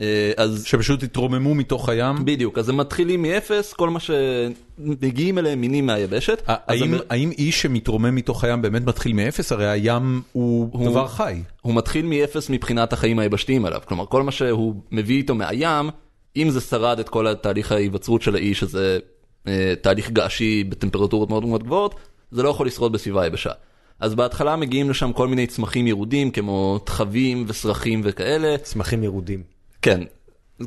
[0.00, 2.24] אה, אז שפשוט התרוממו מתוך הים.
[2.24, 6.42] בדיוק, אז הם מתחילים מאפס, כל מה שמגיעים אליהם מינים מהיבשת.
[6.46, 9.52] האם, הם- האם איש שמתרומם מתוך הים באמת מתחיל מאפס?
[9.52, 11.42] הרי הים הוא, הוא- דבר חי.
[11.62, 13.80] הוא מתחיל מאפס מבחינת החיים היבשתיים עליו.
[13.84, 15.90] כלומר, כל מה שהוא מביא איתו מהים,
[16.36, 18.98] אם זה שרד את כל התהליך ההיווצרות של האי, שזה
[19.48, 21.94] אה, תהליך געשי בטמפרטורות מאוד מאוד גבוהות,
[22.30, 23.50] זה לא יכול לשרוד בסביבה יבשה.
[24.00, 28.58] אז בהתחלה מגיעים לשם כל מיני צמחים ירודים, כמו תחבים וסרחים וכאלה.
[28.58, 29.42] צמחים ירודים.
[29.82, 30.00] כן,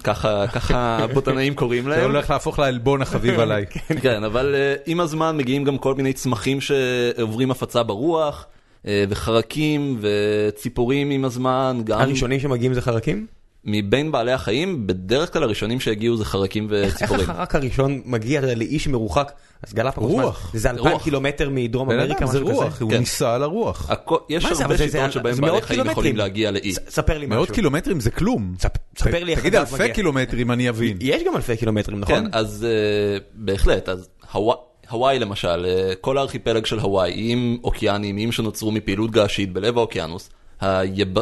[0.04, 2.12] ככה, ככה הבוטנאים קוראים זה להם.
[2.12, 3.66] הולך להפוך לעלבון החביב עליי.
[4.02, 8.46] כן, אבל uh, עם הזמן מגיעים גם כל מיני צמחים שעוברים הפצה ברוח,
[8.82, 13.28] uh, וחרקים וציפורים עם הזמן, גם הראשונים שמגיעים זה חרקים?
[13.66, 17.30] מבין בעלי החיים, בדרך כלל הראשונים שהגיעו זה חרקים איך וציפורים.
[17.30, 19.32] החרק הראשון מגיע לאיש מרוחק?
[19.68, 20.50] אז גלפגוס, מה רוח.
[20.54, 20.60] זה?
[20.60, 21.00] זה אלפיים.
[21.00, 22.64] קילומטר מדרום אמריקה, זה משהו כזה?
[22.64, 22.98] רוח, הוא כן.
[22.98, 23.90] ניסה על הרוח.
[24.30, 26.18] יש מה זה, הרבה זה- זה- שיטות שבהם זה בעלי מאות חיים יכולים.
[26.18, 26.74] להגיע לאי.
[26.90, 27.56] ספר לי מאות משהו.
[27.56, 28.56] קילומטרים זה כלום.
[28.60, 29.94] ספ- ספר לי איך תגיד אלפי.
[29.94, 30.98] קילומטרים אני אבין.
[31.02, 32.16] יש גם אלפי קילומטרים, נכון?
[32.16, 32.66] כן, אז
[33.20, 34.10] uh, בהחלט, אז
[34.90, 40.30] הוואי, למשל, uh, כל הארכיפלג של הוואי, איים אוקיאניים, איים שנוצרו מפעילות געשית בלב האוקיינוס.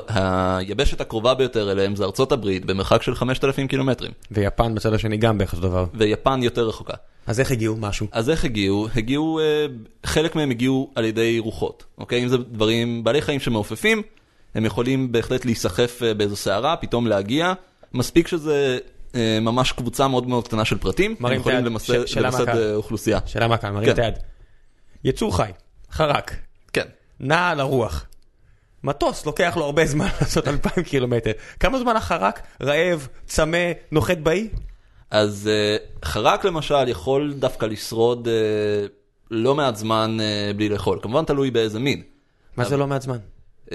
[0.07, 5.37] היבשת הקרובה ביותר אליהם זה ארצות הברית, במרחק של 5,000 קילומטרים, ויפן בצד השני גם
[5.37, 5.85] בערך אותו דבר.
[5.93, 6.93] ויפן יותר רחוקה.
[7.27, 8.07] אז איך הגיעו משהו?
[8.11, 8.87] אז איך הגיעו?
[8.95, 12.23] הגיעו, uh, חלק מהם הגיעו על ידי רוחות, אוקיי?
[12.23, 14.01] אם זה דברים, בעלי חיים שמעופפים,
[14.55, 17.53] הם יכולים בהחלט להיסחף uh, באיזו סערה, פתאום להגיע,
[17.93, 18.77] מספיק שזה
[19.11, 21.65] uh, ממש קבוצה מאוד מאוד קטנה של פרטים, הם יכולים.
[21.65, 22.57] למסד, שאלה מהקהל.
[22.57, 23.19] אה, אוכלוסייה.
[23.25, 23.93] שאלה מה כאן, מרים כן.
[23.93, 24.13] את היד.
[25.03, 25.51] יצור חי,
[25.91, 26.35] חרק,
[26.73, 26.85] כן.
[27.19, 28.05] נע על הרוח.
[28.83, 31.31] מטוס לוקח לו הרבה זמן לעשות אלפיים קילומטר.
[31.59, 34.47] כמה זמן החרק רעב, צמא, נוחת באי?
[35.11, 38.89] אז uh, חרק למשל יכול דווקא לשרוד uh,
[39.31, 42.01] לא מעט זמן uh, בלי לאכול, כמובן תלוי באיזה מין.
[42.57, 43.17] מה זה לא מעט זמן?
[43.67, 43.71] Uh,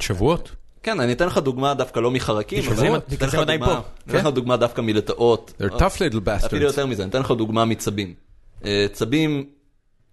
[0.00, 0.50] שבועות.
[0.82, 3.72] כן, אני אתן לך דוגמה דווקא לא מחרקים, אבל אני אתן לך דוגמה-.
[3.72, 5.52] אני אתן לך דוגמה דווקא מלטאות.
[5.60, 6.56] They're tough little אפילו bastards.
[6.56, 8.14] יותר מזה, אני אתן לך דוגמה מצבים.
[8.92, 9.46] צבים,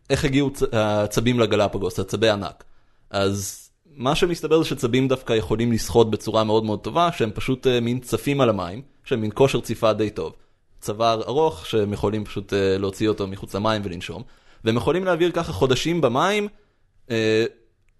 [0.10, 2.64] איך הגיעו הצבים לגלפגוס, הצבי ענק.
[3.12, 3.69] אז
[4.00, 8.00] מה שמסתבר זה שצבים דווקא יכולים לשחות בצורה מאוד מאוד טובה, שהם פשוט אה, מין
[8.00, 10.34] צפים על המים, שהם מין כושר ציפה די טוב.
[10.82, 14.24] צוואר ארוך, שהם יכולים פשוט אה, להוציא אותו מחוץ למים ולנשום,
[14.64, 16.48] והם יכולים להעביר ככה חודשים במים,
[17.12, 17.46] אה,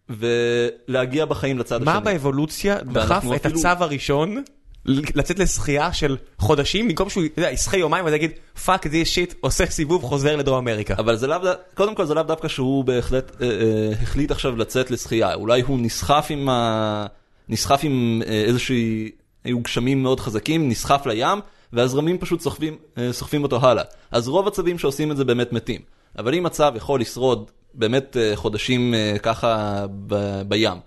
[0.10, 1.94] ולהגיע בחיים לצד השני.
[1.94, 4.44] מה באבולוציה דחף את אפילו- הצו הראשון
[4.86, 8.32] לצאת לשחייה של חודשים במקום שהוא יודע, ישחה יומיים ואז יגיד
[8.66, 10.96] fuck this shit עושה סיבוב חוזר לדרום אמריקה.
[10.98, 11.40] אבל זה לאו
[11.74, 15.80] קודם כל זה לאו דווקא שהוא בהחלט אה, אה, החליט עכשיו לצאת לשחייה, אולי הוא
[15.82, 17.06] נסחף עם, ה...
[17.50, 19.12] נסחף עם אה, איזושהי,
[19.44, 21.40] היו גשמים מאוד חזקים, נסחף לים,
[21.74, 23.84] והזרמים פשוט סוחבים, אה, סוחפים אותו הלאה.
[24.12, 25.82] אז רוב הצבים שעושים את זה באמת מתים.
[26.18, 30.42] אבל אם הצב יכול לשרוד באמת אה, חודשים אה, ככה ב...
[30.48, 30.78] בים,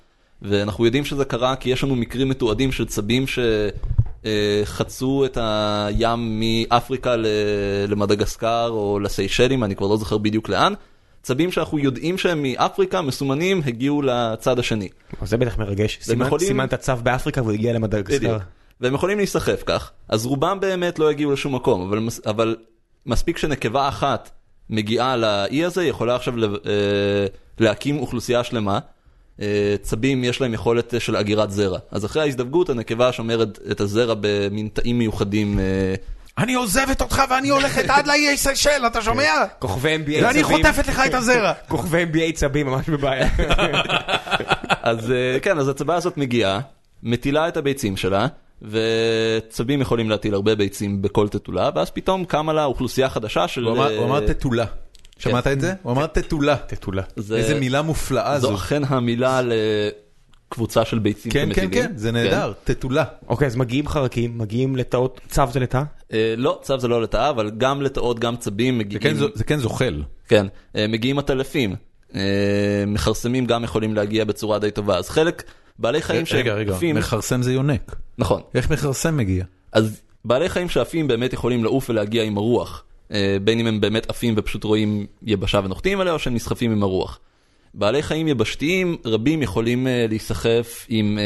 [0.42, 3.24] ואנחנו יודעים שזה קרה כי יש לנו מקרים מתועדים של צבים
[4.64, 7.14] שחצו את הים מאפריקה
[7.88, 10.72] למדגסקר או לסיישלים, אני כבר לא זוכר בדיוק לאן.
[11.22, 14.88] צבים שאנחנו יודעים שהם מאפריקה, מסומנים, הגיעו לצד השני.
[15.22, 15.98] זה בטח מרגש.
[16.02, 18.16] סימן- יכולים- סימן את הצו באפריקה והוא הגיע למדגסקר.
[18.80, 19.90] והם יכולים להיסחף כך.
[20.08, 22.56] אז רובם באמת לא יגיעו לשום מקום, אבל, אבל
[23.06, 24.30] מספיק שנקבה אחת
[24.70, 27.26] מגיעה לאי הזה, יכולה עכשיו ל- אה,
[27.60, 28.78] להקים אוכלוסייה שלמה.
[29.40, 31.78] אה, צבים יש להם יכולת אה, של אגירת זרע.
[31.90, 35.58] אז אחרי ההזדווגות הנקבה שומרת את הזרע במין תאים מיוחדים.
[35.58, 35.94] אה,
[36.38, 39.30] אני עוזבת אותך ואני הולכת עד לאיי סיישל, אתה שומע?
[39.58, 40.24] כוכבי NBA צבים.
[40.24, 41.52] ואני חוטפת לך את הזרע.
[41.68, 43.28] כוכבי NBA צבים ממש בבעיה.
[44.82, 46.60] אז כן, אז הצבה הזאת מגיעה,
[47.02, 48.26] מטילה את הביצים שלה,
[48.62, 53.64] וצבים יכולים להטיל הרבה ביצים בכל תתולה, ואז פתאום קמה לה אוכלוסייה חדשה של...
[53.64, 54.64] הוא אמר תתולה.
[55.22, 55.72] שמעת את זה?
[55.82, 56.56] הוא אמר תתולה.
[56.66, 57.02] תתולה.
[57.16, 58.54] זה- איזה מילה מופלאה זו זו.
[58.54, 59.40] אכן המילה
[60.50, 61.88] לקבוצה של ביצים כן, כן, שמטילים.
[61.88, 63.04] כן, זה נהדר, תתולה.
[63.28, 65.82] אוקיי, אז מגיעים חרקים, מגיעים לטאות, צו זה לטאה?
[66.12, 69.02] אה, לא, צב זה לא לטאה, אבל גם לטאות, גם צבים זה מגיעים...
[69.02, 70.02] כן זה כן זוחל.
[70.28, 71.76] כן, אה, מגיעים עטלפים.
[72.14, 72.20] אה,
[72.86, 74.96] מכרסמים גם יכולים להגיע בצורה די טובה.
[74.98, 75.42] אז חלק,
[75.78, 76.96] בעלי חיים שהם רגע, רגע, עפים...
[76.96, 77.96] מכרסם זה יונק.
[78.18, 78.40] נכון.
[78.54, 79.44] איך מכרסם מגיע?
[79.72, 82.84] אז בעלי חיים שעפים באמת יכולים לעוף ולהגיע עם הרוח.
[83.12, 86.82] אה, בין אם הם באמת עפים ופשוט רואים יבשה ונוחתים עליה, או שהם נסחפים עם
[86.82, 87.18] הרוח.
[87.74, 91.18] בעלי חיים יבשתיים, רבים יכולים אה, להיסחף עם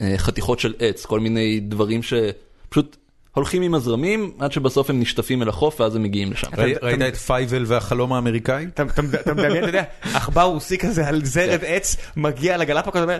[0.00, 2.96] אה, חתיכות של עץ, כל מיני דברים שפשוט
[3.34, 6.46] הולכים עם הזרמים, עד שבסוף הם נשטפים אל החוף ואז הם מגיעים לשם.
[6.58, 8.66] ראי- ראית את פייבל והחלום האמריקאי?
[8.74, 9.82] אתה מדמיין, אתה יודע,
[10.14, 13.18] עכבר רוסי כזה על זרד עץ, מגיע לגלפגוס, אומר,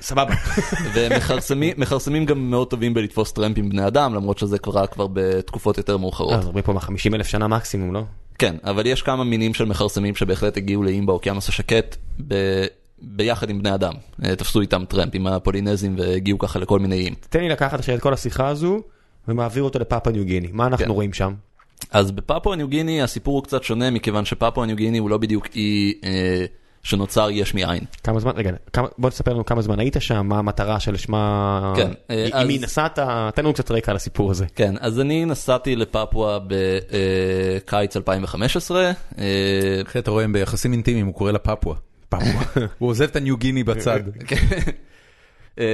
[0.00, 0.34] סבבה.
[0.94, 5.96] ומכרסמים מכרסמים גם מאוד טובים בלתפוס טרמפים בני אדם, למרות שזה קרה כבר בתקופות יותר
[5.96, 6.32] מאוחרות.
[6.32, 8.02] אז מדברים פה מה 50 אלף שנה מקסימום, לא?
[8.38, 11.96] כן, אבל יש כמה מינים של מכרסמים שבהחלט הגיעו לאיים באוקיינוס השקט
[12.28, 12.34] ב...
[13.02, 13.92] ביחד עם בני אדם.
[14.24, 17.14] אה, תפסו איתם טרמפ עם הפולינזים והגיעו ככה לכל מיני איים.
[17.28, 18.82] תן לי לקחת עכשיו את כל השיחה הזו
[19.28, 20.48] ומעביר אותו לפאפה ניו גיני.
[20.52, 20.90] מה אנחנו כן.
[20.90, 21.34] רואים שם?
[21.90, 25.46] אז בפפואה ניו גיני הסיפור הוא קצת שונה מכיוון שפפואה ניו גיני הוא לא בדיוק
[25.54, 26.44] אי אה,
[26.86, 27.84] שנוצר יש מאין.
[28.04, 31.72] כמה זמן, רגע, כמה- בוא תספר לנו כמה זמן היית שם, מה המטרה של שמה,
[31.76, 32.98] כן, אה, עם אז- מי נסעת,
[33.34, 34.46] תן לנו קצת רקע על הסיפור הזה.
[34.54, 38.90] כן, אז אני נסעתי לפפואה בקיץ 2015.
[39.18, 39.24] אה,
[39.86, 41.76] אחי, אתה רואה, הם ביחסים אינטימיים, הוא קורא לה פפואה.
[42.08, 42.66] פפואה.
[42.78, 44.00] הוא עוזב את הניו גיני בצד.
[45.58, 45.64] אמ,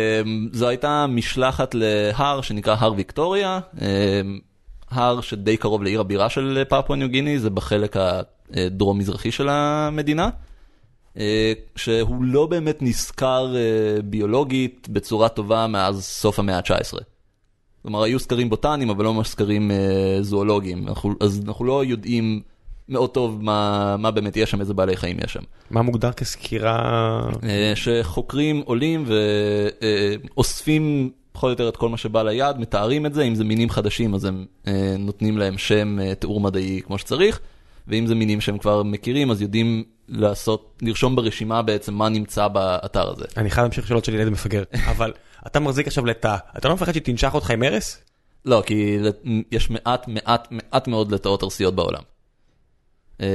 [0.53, 4.39] זו הייתה משלחת להר שנקרא הר ויקטוריה, אמ,
[4.91, 7.97] הר שדי קרוב לעיר הבירה של פפואה ניו גיני, זה בחלק
[8.57, 10.29] הדרום-מזרחי של המדינה, אה,
[11.77, 16.99] שהוא לא באמת נשכר אה, ביולוגית בצורה טובה מאז סוף המאה ה-19.
[17.83, 22.41] כלומר, היו סקרים בוטניים, אבל לא ממש סקרים אה, זואולוגיים, אנחנו, אז אנחנו לא יודעים
[22.89, 25.43] מאוד טוב מה, מה באמת יש שם, איזה בעלי חיים יש שם.
[25.71, 27.21] מה מוגדר כסקירה?
[27.45, 29.05] אה, שחוקרים עולים
[30.37, 33.71] ואוספים פחות או יותר את כל מה שבא ליד, מתארים את זה, אם זה מינים
[33.71, 37.41] חדשים אז הם אה, נותנים להם שם אה, תיאור מדעי כמו שצריך,
[37.89, 43.11] ואם זה מינים שהם כבר מכירים אז יודעים לעשות, לרשום ברשימה בעצם מה נמצא באתר
[43.11, 43.25] הזה.
[43.37, 44.63] אני חייב להמשיך שאלות של ילד מפגר,
[44.97, 45.13] אבל
[45.47, 47.99] אתה מחזיק עכשיו לתא, אתה לא מפחד שתנשך אותך עם ארס?
[48.45, 48.99] לא, כי
[49.53, 52.03] יש מעט מעט מעט מאוד לטאות ארסיות בעולם.
[53.21, 53.27] אה,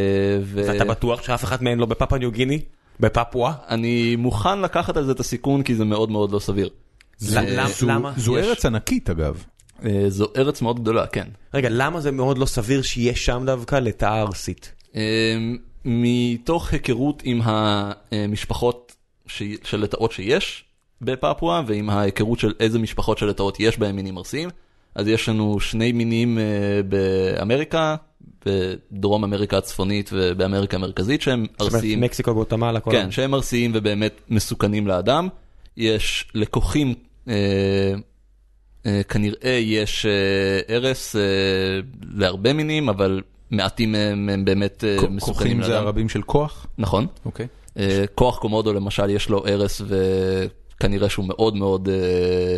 [0.41, 2.61] ו- ואתה בטוח שאף אחת מהן לא בפאפה ניו גיני?
[2.99, 3.53] בפפואה?
[3.69, 6.69] אני מוכן לקחת על זה את הסיכון כי זה מאוד מאוד לא סביר.
[7.17, 7.39] זו-
[7.87, 8.13] למה?
[8.17, 9.43] זו יש- ארץ ענקית אגב.
[9.85, 11.27] אה, זו ארץ מאוד גדולה, כן.
[11.53, 14.73] רגע, למה זה מאוד לא סביר שיש שם דווקא לתא ארסית?
[15.85, 18.95] מתוך היכרות עם המשפחות
[19.27, 20.63] ש- של לטאות שיש
[21.01, 24.49] בפפואה ועם ההיכרות של איזה משפחות של לטאות יש בהם מינים ארסיים,
[24.95, 26.43] אז יש לנו שני מינים אה,
[26.89, 27.95] באמריקה,
[28.45, 34.21] בדרום אמריקה הצפונית ובאמריקה המרכזית שהם זאת אומרת, ארסיים, מקסיקו, גוטמלה, כן, שהם ארסיים ובאמת
[34.29, 35.27] מסוכנים לאדם.
[35.77, 36.93] יש לקוחים,
[37.27, 37.33] אה,
[38.85, 41.21] אה, כנראה יש אה, ארס אה,
[42.13, 45.83] להרבה מינים, אבל מעטים מהם הם באמת אה, מסוכנים כוחים זה לאדם.
[45.83, 46.67] הרבים של כוח?
[46.77, 47.07] נכון.
[47.25, 47.47] אוקיי.
[47.79, 52.57] אה, כוח קומודו למשל יש לו ארס וכנראה שהוא מאוד מאוד אה,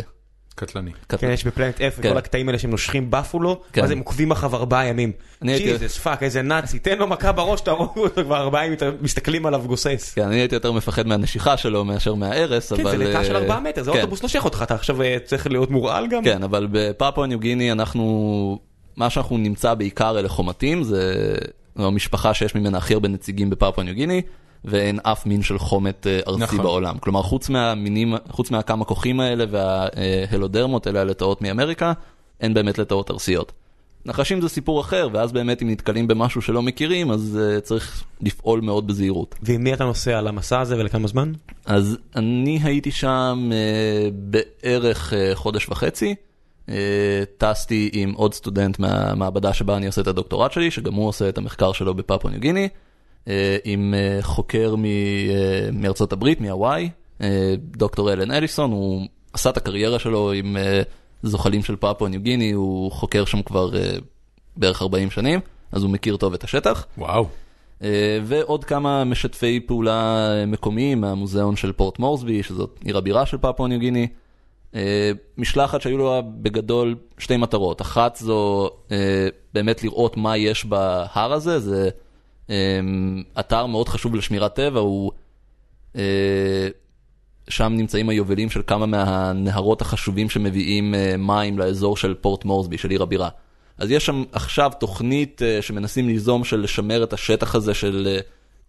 [0.54, 0.90] קטלני.
[1.08, 1.30] כן.
[1.30, 2.10] יש בפלנט F, כן.
[2.10, 3.80] כל הקטעים האלה שהם נושכים באפלו, כן.
[3.80, 5.12] ואז הם עוקבים אחריו ארבעה ימים.
[5.42, 8.78] אני הייתי- Jesus fuck, איזה נאצי, תן לו מכה בראש, תהרוגו אותו כבר ארבעה ימים,
[9.00, 10.12] מסתכלים עליו גוסס.
[10.14, 12.90] כן, אני הייתי יותר מפחד מהנשיכה שלו מאשר מהארס, כן, אבל...
[12.90, 13.96] זה לטאה של ארבעה מטר, זה כן.
[13.98, 16.24] אוטובוס נושך אותך, אתה עכשיו צריך להיות מורעל גם?
[16.24, 18.58] כן, אבל בפפואה ניו גיני אנחנו,
[19.00, 21.34] מה שאנחנו נמצא בעיקר אלה חומתים, זה
[21.76, 24.22] המשפחה שיש ממנה הכי הרבה נציגים בפפואה ניו גיני,
[24.64, 26.62] ואין אף מין של חומת אה, ארצי נכון.
[26.62, 26.98] בעולם.
[26.98, 31.92] כלומר, חוץ מהמינים, חוץ מהכמה כוחים האלה וההלודרמות, אלה הלטאות מאמריקה,
[32.40, 33.52] אין באמת לטאות ארסיות.
[34.06, 38.60] נחשים זה סיפור אחר, ואז באמת אם נתקלים במשהו שלא מכירים, אז uh, צריך לפעול
[38.60, 39.34] מאוד בזהירות.
[39.42, 41.32] ועם מי אתה נוסע למסע הזה ולכמה זמן?
[41.66, 46.14] אז אני הייתי שם uh, בערך uh, חודש וחצי.
[46.70, 46.72] Uh,
[47.38, 51.38] טסתי עם עוד סטודנט מהמעבדה שבה אני עושה את הדוקטורט שלי, שגם הוא עושה את
[51.38, 52.68] המחקר שלו בפפואה ניו גיני,
[53.24, 53.28] uh,
[53.64, 54.74] עם uh, חוקר
[55.72, 56.90] מארצות הברית, מהוואי,
[57.56, 60.56] דוקטור אלן אליסון, הוא עשה את הקריירה שלו עם...
[61.22, 61.76] זוחלים של
[62.08, 63.70] ניו גיני, הוא חוקר שם כבר
[64.56, 65.40] בערך 40 שנים,
[65.72, 66.86] אז הוא מכיר טוב את השטח.
[66.98, 67.26] וואו.
[68.24, 73.36] ועוד כמה משתפי פעולה מקומיים מהמוזיאון של פורט מורסבי, שזאת עיר הבירה של
[73.68, 74.08] ניו גיני.
[74.72, 74.76] Uh,
[75.38, 78.92] משלחת שהיו לה בגדול שתי מטרות, אחת זו uh,
[79.54, 81.90] באמת לראות מה יש בהר הזה, זה
[82.46, 82.50] um,
[83.40, 85.12] אתר מאוד חשוב לשמירת טבע, הוא...
[87.50, 92.90] שם נמצאים היובלים של כמה מהנהרות החשובים שמביאים אה, מים לאזור של פורט מורסבי, של
[92.90, 93.28] עיר הבירה.
[93.78, 98.20] אז יש שם עכשיו תוכנית אה, שמנסים ליזום של לשמר את השטח הזה של אה,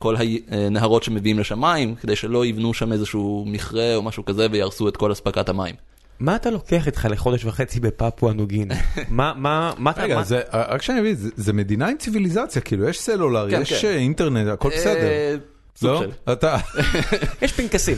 [0.02, 0.16] כל
[0.50, 4.98] הנהרות שמביאים לשם מים, כדי שלא יבנו שם איזשהו מכרה או משהו כזה ויהרסו את
[4.98, 5.76] כל אספקת המים.
[6.20, 8.76] מה אתה לוקח איתך לחודש וחצי בפפואה נוגינה?
[9.10, 10.04] מה, מה, מה אתה...
[10.04, 13.88] רגע, זה, רק שאני מבין, זה, מדינה עם ציוויליזציה, כאילו יש סלולר, כן, יש כן.
[13.88, 15.38] אינטרנט, הכל בסדר.
[15.82, 16.04] לא?
[16.32, 16.58] אתה...
[17.42, 17.98] יש פנקסים.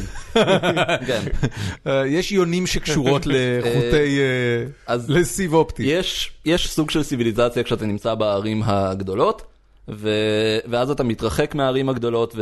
[1.07, 1.21] כן.
[1.87, 4.19] אה, יש יונים שקשורות לחוטי...
[4.89, 5.83] אה, לסיב אופטי.
[6.45, 9.52] יש סוג של סיביליזציה כשאתה נמצא בערים הגדולות,
[10.67, 12.35] ואז אתה מתרחק מהערים הגדולות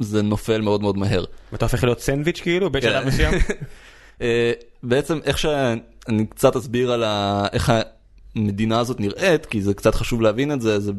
[0.00, 1.24] וזה נופל מאוד מאוד מהר.
[1.52, 3.08] ואתה הופך להיות סנדוויץ' כאילו בשלב כן.
[3.08, 3.34] מסוים?
[4.22, 4.52] אה,
[4.82, 7.04] בעצם איך שאני קצת אסביר על
[7.52, 7.72] איך
[8.36, 10.92] המדינה הזאת נראית, כי זה קצת חשוב להבין את זה, זה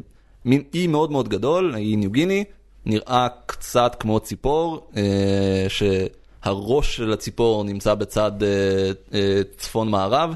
[0.46, 2.44] מין אי מאוד מאוד גדול, אי ניו גיני.
[2.86, 10.34] נראה קצת כמו ציפור, אה, שהראש של הציפור נמצא בצד אה, אה, צפון מערב,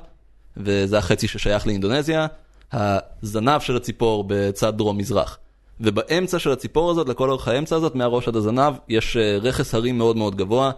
[0.58, 2.28] וזה החצי ששייך לאינדונזיה,
[2.72, 5.38] הזנב של הציפור בצד דרום מזרח.
[5.80, 10.18] ובאמצע של הציפור הזאת, לכל אורך האמצע הזאת, מהראש עד הזנב, יש רכס הרים מאוד
[10.18, 10.72] מאוד גבוה,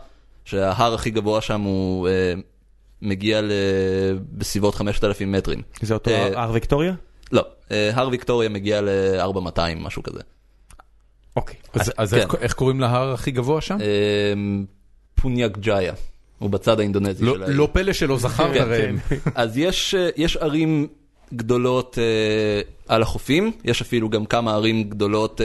[0.46, 2.10] שההר הכי גבוה שם הוא
[3.02, 3.42] מגיע
[4.32, 5.62] בסביבות 5,000 מטרים.
[5.82, 6.94] זה אותו הר ויקטוריה?
[7.32, 7.46] לא,
[7.94, 10.20] הר ויקטוריה מגיע ל-4,200, משהו כזה.
[11.36, 11.56] אוקיי.
[11.98, 12.28] אז כן.
[12.42, 13.78] איך קוראים להר הכי גבוה שם?
[14.34, 14.66] אמ,
[15.16, 15.94] פוניאק ג'איה,
[16.40, 17.56] הוא בצד האינדונזי לא, של העיר.
[17.56, 18.98] לא פלא שלא זכרת כן, ראם.
[19.00, 19.16] כן.
[19.36, 19.58] אז
[20.16, 20.88] יש ערים
[21.34, 25.44] גדולות uh, על החופים, יש אפילו גם כמה ערים גדולות uh,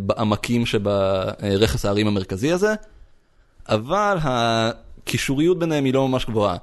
[0.00, 2.74] בעמקים שברכס הערים המרכזי הזה,
[3.68, 6.56] אבל הקישוריות ביניהם היא לא ממש גבוהה.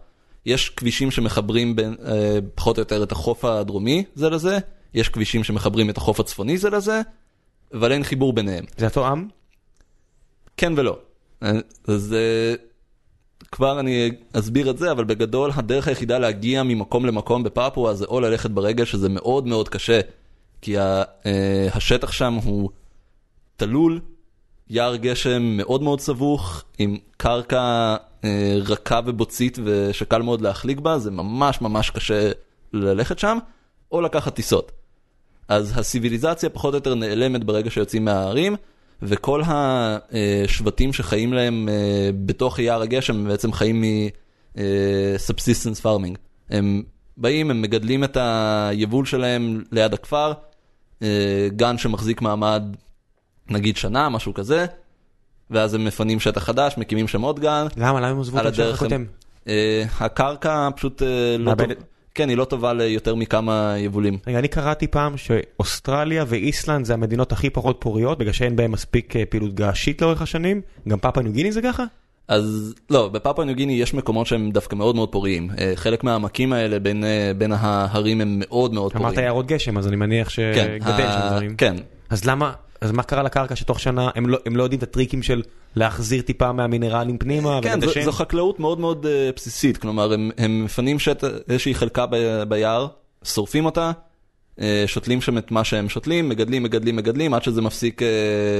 [0.46, 2.08] יש כבישים שמחברים בין, uh,
[2.56, 4.58] פחות או יותר את החוף הדרומי זה לזה,
[4.94, 7.02] יש כבישים שמחברים את החוף הצפוני זה לזה,
[7.74, 8.66] אבל אין חיבור ביניהם.
[8.78, 9.28] זה אותו עם?
[10.58, 10.98] כן ולא.
[11.88, 12.16] אז
[13.54, 18.20] כבר אני אסביר את זה, אבל בגדול הדרך היחידה להגיע ממקום למקום בפפואה זה או
[18.20, 20.00] ללכת ברגל, שזה מאוד מאוד קשה,
[20.62, 21.04] כי אה,
[21.74, 22.70] השטח שם הוא
[23.56, 24.00] תלול,
[24.70, 31.12] יער גשם מאוד מאוד סבוך, עם קרקע אה, רכה ובוצית ושקל מאוד להחליק בה, זה
[31.12, 32.32] ממש ממש קשה
[32.74, 33.38] ללכת שם,
[33.92, 34.72] או לקחת טיסות.
[35.48, 38.56] אז הסיביליזציה פחות או יותר נעלמת ברגע שיוצאים מהערים,
[39.04, 46.18] וכל השבטים שחיים להם אה, בתוך יער הגשם הם בעצם חיים מ-subsistence farming.
[46.50, 46.84] הם
[47.18, 50.34] באים, הם מגדלים את היבול שלהם ליד הכפר,
[51.02, 52.64] אה, גן שמחזיק מעמד
[53.50, 54.66] נגיד שנה, משהו כזה,
[55.50, 57.68] ואז הם מפנים שטח חדש, מקימים שם עוד גן.
[57.78, 58.00] למה?
[58.00, 59.06] למה הם עזבו את השטח הקודם?
[59.48, 61.02] אה, הקרקע פשוט
[61.40, 61.68] לא טוב.
[62.16, 64.18] כן, היא לא טובה ליותר מכמה יבולים.
[64.28, 69.16] רגע, אני קראתי פעם שאוסטרליה ואיסלנד זה המדינות הכי פחות פוריות, בגלל שאין בהן מספיק
[69.16, 70.62] אה, פעילות געשית לאורך השנים.
[70.88, 71.84] גם פאפה ניו גיני זה ככה?
[72.34, 75.50] אז לא, בפאפה ניו גיני יש מקומות שהם דווקא מאוד מאוד פוריים.
[75.58, 79.08] אה, חלק מהעמקים האלה בין, אה, בין ההרים הם מאוד מאוד פוריים.
[79.08, 81.56] אמרת יערות גשם, אז אני מניח שגדל כן, שם דברים.
[81.56, 81.76] כן.
[82.10, 85.24] אז למה, אז מה קרה לקרקע שתוך שנה הם לא, הם לא יודעים את הטריקים
[85.24, 85.42] של
[85.76, 87.60] להחזיר טיפה מהמינרלים פנימה?
[87.62, 90.98] כן, זו, זו חקלאות מאוד מאוד uh, בסיסית, כלומר הם, הם מפנים
[91.50, 92.88] איזושהי חלקה ב, ביער,
[93.24, 93.92] שורפים אותה,
[94.86, 98.02] שותלים שם את מה שהם שותלים, מגדלים, מגדלים, מגדלים, עד שזה מפסיק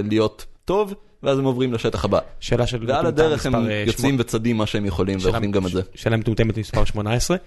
[0.04, 2.20] להיות טוב, ואז הם עוברים לשטח הבא.
[2.40, 2.86] שאלה של...
[2.88, 3.54] ועל הדרך הם
[3.88, 5.82] יוצאים וצדים מה שהם יכולים ואוכלים גם את זה.
[5.96, 7.38] שאלה מטומטמת מספר 18.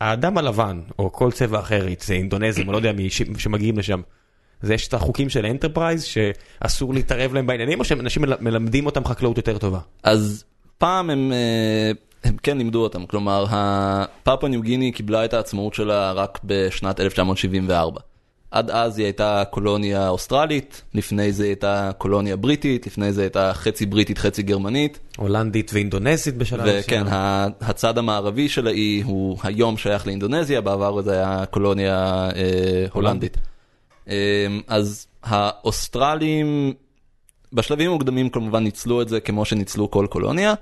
[0.00, 4.00] האדם הלבן, או כל צבע אחר, זה אינדונזים, אני לא יודע מי שמגיעים לשם.
[4.62, 9.36] זה יש את החוקים של אנטרפרייז שאסור להתערב להם בעניינים, או שאנשים מלמדים אותם חקלאות
[9.36, 9.78] יותר טובה?
[10.02, 10.44] אז
[10.78, 11.90] פעם הם, אה,
[12.24, 13.46] הם כן לימדו אותם, כלומר,
[14.22, 18.00] פאפה ניו גיני קיבלה את העצמאות שלה רק בשנת 1974.
[18.52, 23.52] עד אז היא הייתה קולוניה אוסטרלית, לפני זה היא הייתה קולוניה בריטית, לפני זה הייתה
[23.54, 24.98] חצי בריטית חצי גרמנית.
[25.16, 31.12] הולנדית ואינדונזית בשלב וכן, ה- הצד המערבי של האי הוא היום שייך לאינדונזיה, בעבר זה
[31.12, 33.36] היה קולוניה אה, הולנדית.
[34.08, 36.72] אה, אז האוסטרלים,
[37.52, 40.54] בשלבים המוקדמים כמובן ניצלו את זה כמו שניצלו כל קולוניה.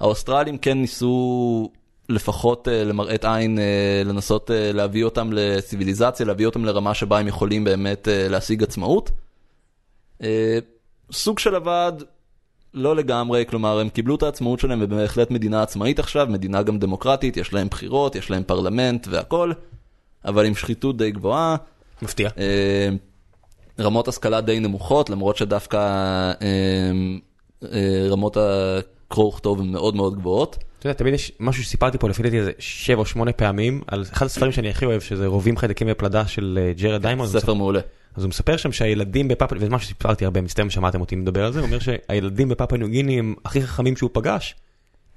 [0.00, 1.70] האוסטרלים כן ניסו
[2.08, 7.28] לפחות אה, למראית עין אה, לנסות אה, להביא אותם לציוויליזציה, להביא אותם לרמה שבה הם
[7.28, 9.10] יכולים באמת אה, להשיג עצמאות.
[10.22, 10.58] אה,
[11.12, 11.92] סוג של עבד,
[12.74, 17.36] לא לגמרי, כלומר הם קיבלו את העצמאות שלהם ובהחלט מדינה עצמאית עכשיו, מדינה גם דמוקרטית,
[17.36, 19.52] יש להם בחירות, יש להם פרלמנט והכל,
[20.24, 21.56] אבל עם שחיתות די גבוהה.
[22.02, 22.30] מפתיע.
[22.38, 22.88] אה,
[23.80, 26.90] רמות השכלה די נמוכות, למרות שדווקא אה,
[27.72, 30.56] אה, רמות הקרוא וכתוב הן מאוד מאוד גבוהות.
[30.86, 34.04] אתה יודע, תמיד יש משהו שסיפרתי פה לפי דעתי איזה 7 או 8 פעמים, על
[34.12, 37.26] אחד הספרים שאני הכי אוהב, שזה רובים חיידקים בפלדה של אה, ג'רד דיימון.
[37.26, 37.80] ספר מעולה.
[38.16, 41.52] אז הוא מספר שם שהילדים בפאפה, וזה משהו שסיפרתי הרבה, מסתבר שמעתם אותי מדבר על
[41.52, 44.54] זה, הוא אומר שהילדים בפאפה ניו גיני הם הכי חכמים שהוא פגש,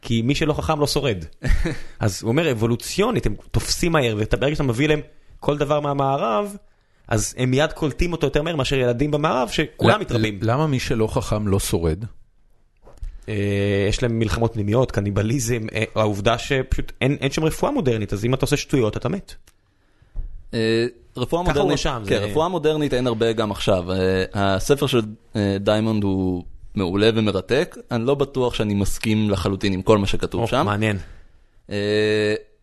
[0.01, 1.25] כי מי שלא חכם לא שורד.
[1.99, 5.01] אז הוא אומר אבולוציונית, הם תופסים מהר, וברגע שאתה מביא להם
[5.39, 6.55] כל דבר מהמערב,
[7.07, 10.39] אז הם מיד קולטים אותו יותר מהר מאשר ילדים במערב, שכולם מתרבים.
[10.41, 12.05] למה מי שלא חכם לא שורד?
[13.29, 13.33] אה,
[13.89, 18.33] יש להם מלחמות פנימיות, קניבליזם, אה, העובדה שפשוט אין אין שם רפואה מודרנית, אז אם
[18.33, 19.33] אתה עושה שטויות אתה מת.
[20.53, 20.85] אה,
[21.17, 23.83] רפואה ככה הוא מודרנית, רשם, כן, זה- רפואה מודרנית אין הרבה גם עכשיו.
[24.33, 25.01] הספר של
[25.59, 26.43] דיימונד הוא
[26.75, 30.65] מעולה ומרתק, אני לא בטוח שאני מסכים לחלוטין עם כל מה שכתוב או, שם.
[30.65, 30.97] מעניין.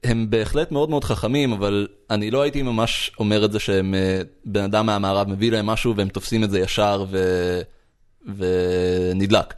[0.04, 3.94] הם בהחלט מאוד מאוד חכמים, אבל אני לא הייתי ממש אומר את זה שהם
[4.44, 7.18] בן אדם מהמערב מביא להם משהו והם תופסים את זה ישר ו...
[8.36, 9.54] ונדלק.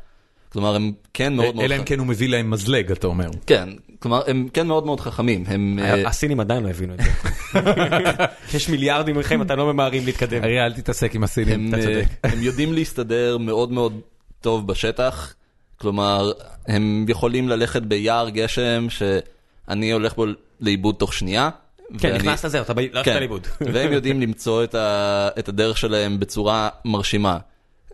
[0.52, 3.28] כלומר הם כן מאוד מאוד אלא אם כן הוא מביא להם מזלג, אתה אומר.
[3.46, 3.68] כן,
[3.98, 5.44] כלומר הם כן מאוד מאוד חכמים.
[5.46, 7.10] הם, אה, הסינים עדיין לא הבינו את זה.
[8.54, 10.44] יש מיליארדים מכם, אתה לא ממהרים להתקדם.
[10.44, 12.04] אריה, אל תתעסק עם הסינים, הם, אתה אה, צודק.
[12.32, 14.00] הם יודעים להסתדר מאוד מאוד
[14.40, 15.34] טוב בשטח,
[15.80, 16.32] כלומר,
[16.66, 20.26] הם יכולים ללכת ביער גשם שאני הולך בו
[20.60, 21.50] לאיבוד תוך שנייה.
[21.98, 23.46] כן, ואני- נכנסת זהו, אתה ב- לא הלכת כן, לאיבוד.
[23.60, 27.38] והם יודעים למצוא את, ה, את הדרך שלהם בצורה מרשימה.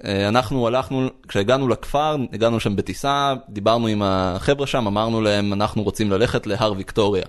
[0.05, 5.82] אה, אנחנו הלכנו, כשהגענו לכפר, הגענו שם בטיסה, דיברנו עם החבר'ה שם, אמרנו להם, אנחנו
[5.82, 7.24] רוצים ללכת להר ויקטוריה.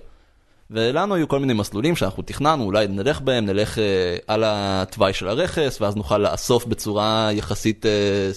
[0.70, 5.28] ולנו היו כל מיני מסלולים שאנחנו תכננו, אולי נלך בהם, נלך אה, על התוואי של
[5.28, 8.30] הרכס, ואז נוכל לאסוף בצורה יחסית, אה,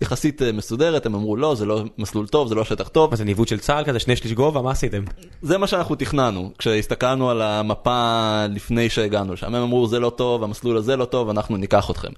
[0.00, 1.06] יחסית אה, מסודרת.
[1.06, 3.10] הם אמרו, לא, זה לא מסלול טוב, זה לא שטח טוב.
[3.10, 5.02] מה זה ניווט של צה"ל כזה, שני שליש גובה, מה עשיתם?
[5.42, 10.42] זה מה שאנחנו תכננו, כשהסתכלנו על המפה לפני שהגענו לשם, הם אמרו זה לא טוב,
[10.42, 12.12] המסלול הזה לא טוב, אנחנו ניקח אתכם.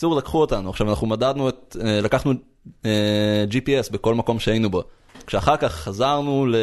[0.00, 2.32] בקיצור, לקחו אותנו, עכשיו אנחנו מדדנו את, אה, לקחנו
[2.86, 4.82] אה, GPS בכל מקום שהיינו בו.
[5.26, 6.54] כשאחר כך חזרנו ל...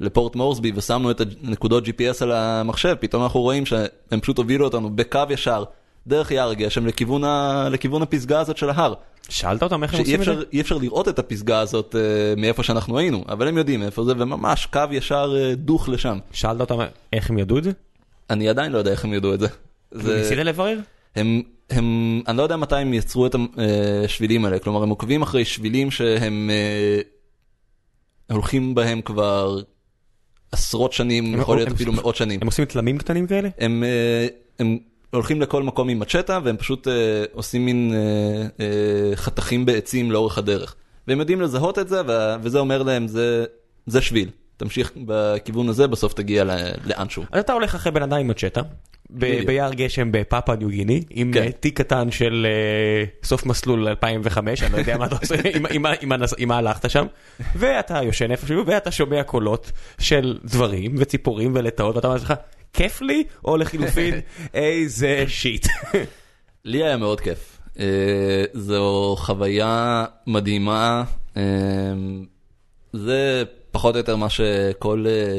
[0.00, 4.90] לפורט מורסבי ושמנו את הנקודות GPS על המחשב, פתאום אנחנו רואים שהם פשוט הובילו אותנו
[4.96, 5.64] בקו ישר,
[6.06, 7.68] דרך יער הגשם לכיוון, ה...
[7.70, 8.94] לכיוון הפסגה הזאת של ההר.
[9.28, 10.32] שאלת אותם איך הם עושים את זה?
[10.32, 14.04] אפשר, אי אפשר לראות את הפסגה הזאת אה, מאיפה שאנחנו היינו, אבל הם יודעים איפה
[14.04, 16.18] זה, וממש קו ישר אה, דוך לשם.
[16.32, 16.78] שאלת אותם
[17.12, 17.70] איך הם ידעו את זה?
[18.30, 19.46] אני עדיין לא יודע איך הם ידעו את זה.
[19.90, 20.78] זה ניסית לברר?
[21.16, 23.34] הם, הם, אני לא יודע מתי הם יצרו את
[24.04, 27.00] השבילים האלה, כלומר הם עוקבים אחרי שבילים שהם אה,
[28.34, 29.60] הולכים בהם כבר
[30.52, 32.38] עשרות שנים, הם- יכול להיות הם- אפילו מאות שנים.
[32.42, 33.48] הם עושים תלמים קטנים כאלה?
[33.58, 34.26] הם, אה,
[34.58, 34.78] הם
[35.12, 36.92] הולכים לכל מקום עם מצ'טה והם פשוט אה,
[37.32, 37.94] עושים מין
[39.14, 40.74] חתכים בעצים לאורך הדרך.
[41.08, 42.00] והם יודעים לזהות את זה
[42.42, 43.44] וזה אומר להם זה,
[43.86, 44.28] זה שביל.
[44.60, 46.44] תמשיך בכיוון הזה בסוף תגיע
[46.84, 47.24] לאנשהו.
[47.32, 48.60] אז אתה הולך אחרי בן אדם עם מצ'טה.
[49.46, 51.42] ביער גשם בפאפה ניו גיני, עם כן.
[51.42, 55.34] אה, תיק קטן של אה, סוף מסלול 2005, אני לא יודע מה אתה עושה,
[55.70, 55.82] עם-
[56.48, 57.06] מה- הלכת שם,
[57.56, 62.34] ואתה יושן איפשהו, ואתה שומע קולות של דברים וציפורים ולטאות, ואתה אומר לעצמך,
[62.72, 64.14] כיף לי, או לחילופין,
[64.54, 65.66] איזה שיט.
[66.64, 67.58] לי היה מאוד כיף.
[67.78, 67.84] אה,
[68.54, 71.04] זו חוויה מדהימה.
[72.92, 75.38] זה פחות או יותר מה שכל אה,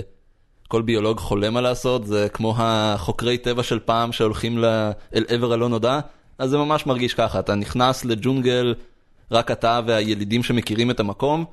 [0.67, 5.53] כל ביולוג חולם על לעשות, זה כמו החוקרי טבע של פעם שהולכים ל- אל עבר
[5.53, 5.99] הלא נודע,
[6.37, 8.75] אז זה ממש מרגיש ככה, אתה נכנס לג'ונגל,
[9.31, 11.45] רק אתה והילידים שמכירים את המקום,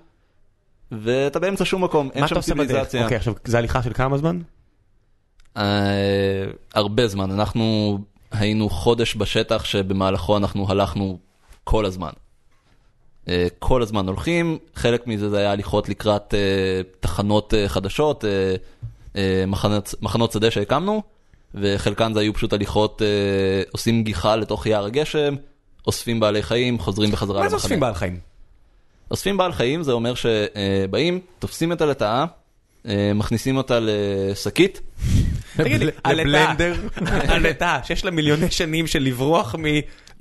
[0.92, 2.40] ואתה באמצע שום מקום, אין שם?
[2.40, 3.02] ציוויליזציה.
[3.02, 4.38] אוקיי, עכשיו, זה הליכה של כמה זמן?
[5.56, 7.98] אה, הרבה זמן, אנחנו
[8.30, 11.18] היינו חודש בשטח שבמהלכו אנחנו הלכנו
[11.64, 12.10] כל הזמן.
[13.28, 18.24] אה, כל הזמן הולכים, חלק מזה זה היה הליכות לקראת אה, תחנות אה, חדשות,
[19.46, 21.02] מחנות, מחנות שדה שהקמנו,
[21.54, 23.02] וחלקן זה היו פשוט הליכות,
[23.72, 25.34] עושים גיחה לתוך יער הגשם,
[25.86, 27.64] אוספים בעלי חיים, חוזרים בחזרה מה זה למחנה.
[27.64, 28.18] אוספים בעל חיים?
[29.10, 32.24] אוספים בעל חיים זה אומר שבאים, תופסים את הלטאה,
[32.88, 34.80] אה, מכניסים אותה לשקית,
[35.56, 35.90] תגיד לי.
[37.04, 39.54] הלטה, שיש לה מיליוני שנים של לברוח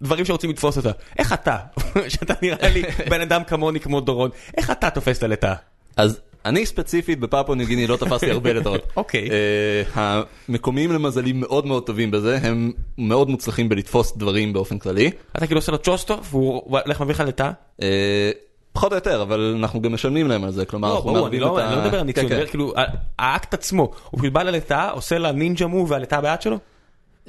[0.02, 0.92] מדברים שרוצים לתפוס אותה.
[1.18, 1.58] איך אתה,
[2.08, 5.54] שאתה נראה לי בן אדם כמוני כמו דורון, איך אתה תופס את הלטה?
[5.98, 8.82] אז אני ספציפית בפפו ניו גיני לא תפסתי הרבה לטאות.
[8.98, 9.30] אוקיי.
[9.32, 15.12] אה, המקומיים למזלי מאוד מאוד טובים בזה, הם מאוד מוצלחים בלתפוס דברים באופן כללי.
[15.38, 17.52] אתה כאילו עושה לו צ'וסטו והוא הולך מביא לך לטה?
[17.82, 18.32] אה,
[18.74, 21.40] פחות או יותר, אבל אנחנו גם משלמים להם על זה, כלומר לא, אנחנו ברור, אני
[21.40, 22.36] מערבים לא את ה- אני לא מדבר על כן, ניצול, אני כן.
[22.36, 22.84] מדבר כאילו, ה-
[23.20, 26.58] האקט עצמו, הוא כאילו בא ללטה, עושה לה נינג'ה מוב והלטה בעד שלו?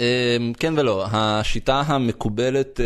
[0.00, 0.04] אה,
[0.58, 2.84] כן ולא, השיטה המקובלת אה,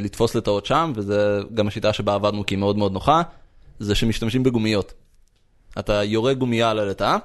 [0.00, 3.22] לתפוס לטאות שם, וזה גם השיטה שבה עבדנו כי היא מאוד מאוד נוחה,
[3.78, 4.92] זה שמשתמשים בגומיות.
[5.78, 7.16] אתה יורה גומייה על הלטאה,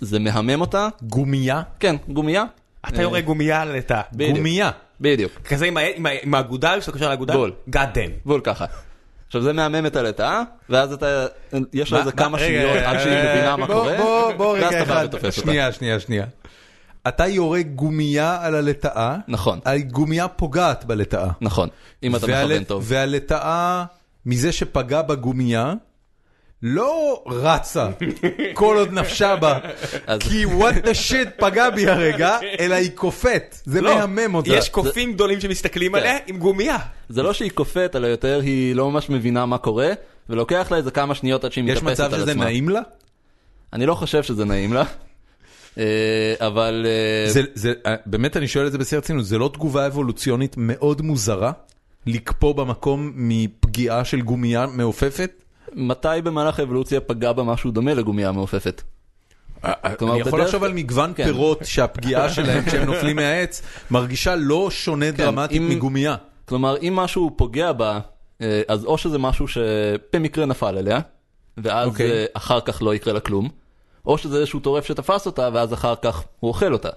[0.00, 1.62] זה מהמם אותה, גומייה?
[1.80, 2.44] כן, גומייה.
[2.88, 3.76] אתה אה, יורה גומייה על.
[4.12, 4.36] בדיוק.
[4.36, 4.70] גומייה.
[5.00, 5.66] בדיוק, כזה
[6.24, 7.34] עם האגודל, שאתה קושר לאגודל?
[7.34, 7.52] בול.
[7.70, 8.10] God damn.
[8.24, 8.64] בול ככה.
[9.26, 11.26] עכשיו זה מהמם את הלטאה, ואז אתה,
[11.72, 13.96] יש לו איזה מה- כמה שניות עד שהיא רגע, מבינה מה קורה,
[14.36, 15.08] בוא, רגע אחד.
[15.30, 16.24] שנייה, שנייה, שנייה.
[17.08, 21.28] אתה יורה גומייה על הלטאה, נכון, הגומייה פוגעת בלטאה.
[21.40, 21.68] נכון,
[22.02, 22.84] אם אתה והל- מכוון טוב.
[22.86, 23.84] והלטאה,
[24.26, 25.74] מזה שפגע בגומייה,
[26.62, 27.88] לא רצה
[28.54, 29.58] כל עוד נפשה בה,
[30.06, 34.50] אז- כי what the shit פגע בי הרגע, אלא היא קופאת, זה לא, מהמם אותה.
[34.50, 35.98] יש קופים גדולים שמסתכלים כן.
[35.98, 36.76] עליה עם גומייה.
[37.08, 39.88] זה לא שהיא קופאת, אלא יותר היא לא ממש מבינה מה קורה,
[40.28, 42.18] ולוקח לה איזה כמה שניות עד שהיא יש מתאפסת על עצמה.
[42.22, 42.80] מצב שזה נעים לה?
[43.72, 44.84] אני לא חושב שזה נעים לה,
[46.40, 49.86] אבל אה, זה, זה, אה, באמת אני שואל את זה בשיא הרצינות, זה לא תגובה
[49.86, 51.52] אבולוציונית מאוד מוזרה?
[52.06, 55.42] לקפוא במקום מפגיעה של גומייה מעופפת?
[55.74, 58.82] מתי במהלך האבולוציה פגע בה משהו דומה לגומייה מעופפת?
[59.64, 61.24] אני יכול לחשוב על מגוון כן.
[61.24, 66.16] פירות שהפגיעה שלהם כשהם נופלים מהעץ מרגישה לא שונה דרמטית אם- מגומייה.
[66.44, 67.98] כלומר, אם משהו פוגע בה,
[68.40, 71.00] אה, אז או שזה משהו שבמקרה נפל אליה,
[71.58, 72.10] ואז אוקיי.
[72.10, 73.48] אה, אחר כך לא יקרה לה כלום,
[74.08, 76.88] או שזה איזשהו טורף שתפס אותה, ואז אחר כך הוא אוכל אותה.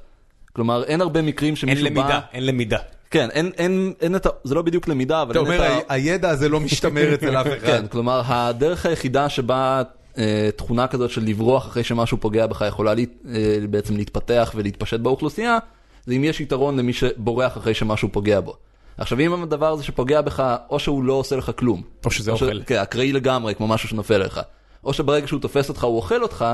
[0.53, 2.19] כלומר, אין הרבה מקרים אין שמישהו למידה, בא...
[2.33, 2.77] אין למידה.
[3.11, 4.29] כן, אין, אין, אין את ה...
[4.43, 5.75] זה לא בדיוק למידה, אבל אתה אין אומר, את ה...
[5.77, 7.67] ה- הידע הזה לא משתמר אצל אף אחד.
[7.67, 9.81] כן, כלומר, הדרך היחידה שבה
[10.17, 13.01] אה, תכונה כזאת של לברוח אחרי שמשהו פוגע בך יכולה לה,
[13.33, 15.57] אה, בעצם להתפתח ולהתפשט באוכלוסייה,
[16.05, 18.55] זה אם יש יתרון למי שבורח אחרי שמשהו פוגע בו.
[18.97, 21.81] עכשיו, אם הדבר הזה שפוגע בך, או שהוא לא עושה לך כלום.
[22.05, 22.63] או שזה ש- אוכל.
[22.65, 24.41] כן, אקראי לגמרי, כמו משהו שנופל לך.
[24.83, 26.45] או שברגע שהוא תופס אותך, הוא אוכל אותך,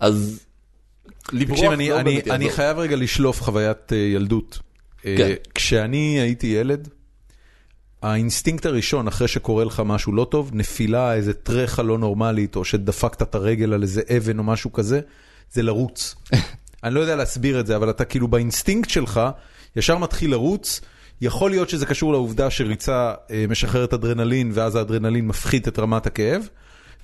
[0.00, 0.40] אז
[1.32, 2.56] לברוח לא אני, באמת אני יעזור.
[2.56, 4.58] חייב רגע לשלוף חוויית אה, ילדות.
[5.06, 5.34] אה, כן.
[5.54, 6.88] כשאני הייתי ילד,
[8.02, 13.22] האינסטינקט הראשון אחרי שקורה לך משהו לא טוב, נפילה, איזה טרחה לא נורמלית, או שדפקת
[13.22, 15.00] את הרגל על איזה אבן או משהו כזה,
[15.52, 16.14] זה לרוץ.
[16.84, 19.20] אני לא יודע להסביר את זה, אבל אתה כאילו באינסטינקט שלך,
[19.76, 20.80] ישר מתחיל לרוץ.
[21.20, 26.48] יכול להיות שזה קשור לעובדה שריצה אה, משחררת אדרנלין, ואז האדרנלין מפחית את רמת הכאב.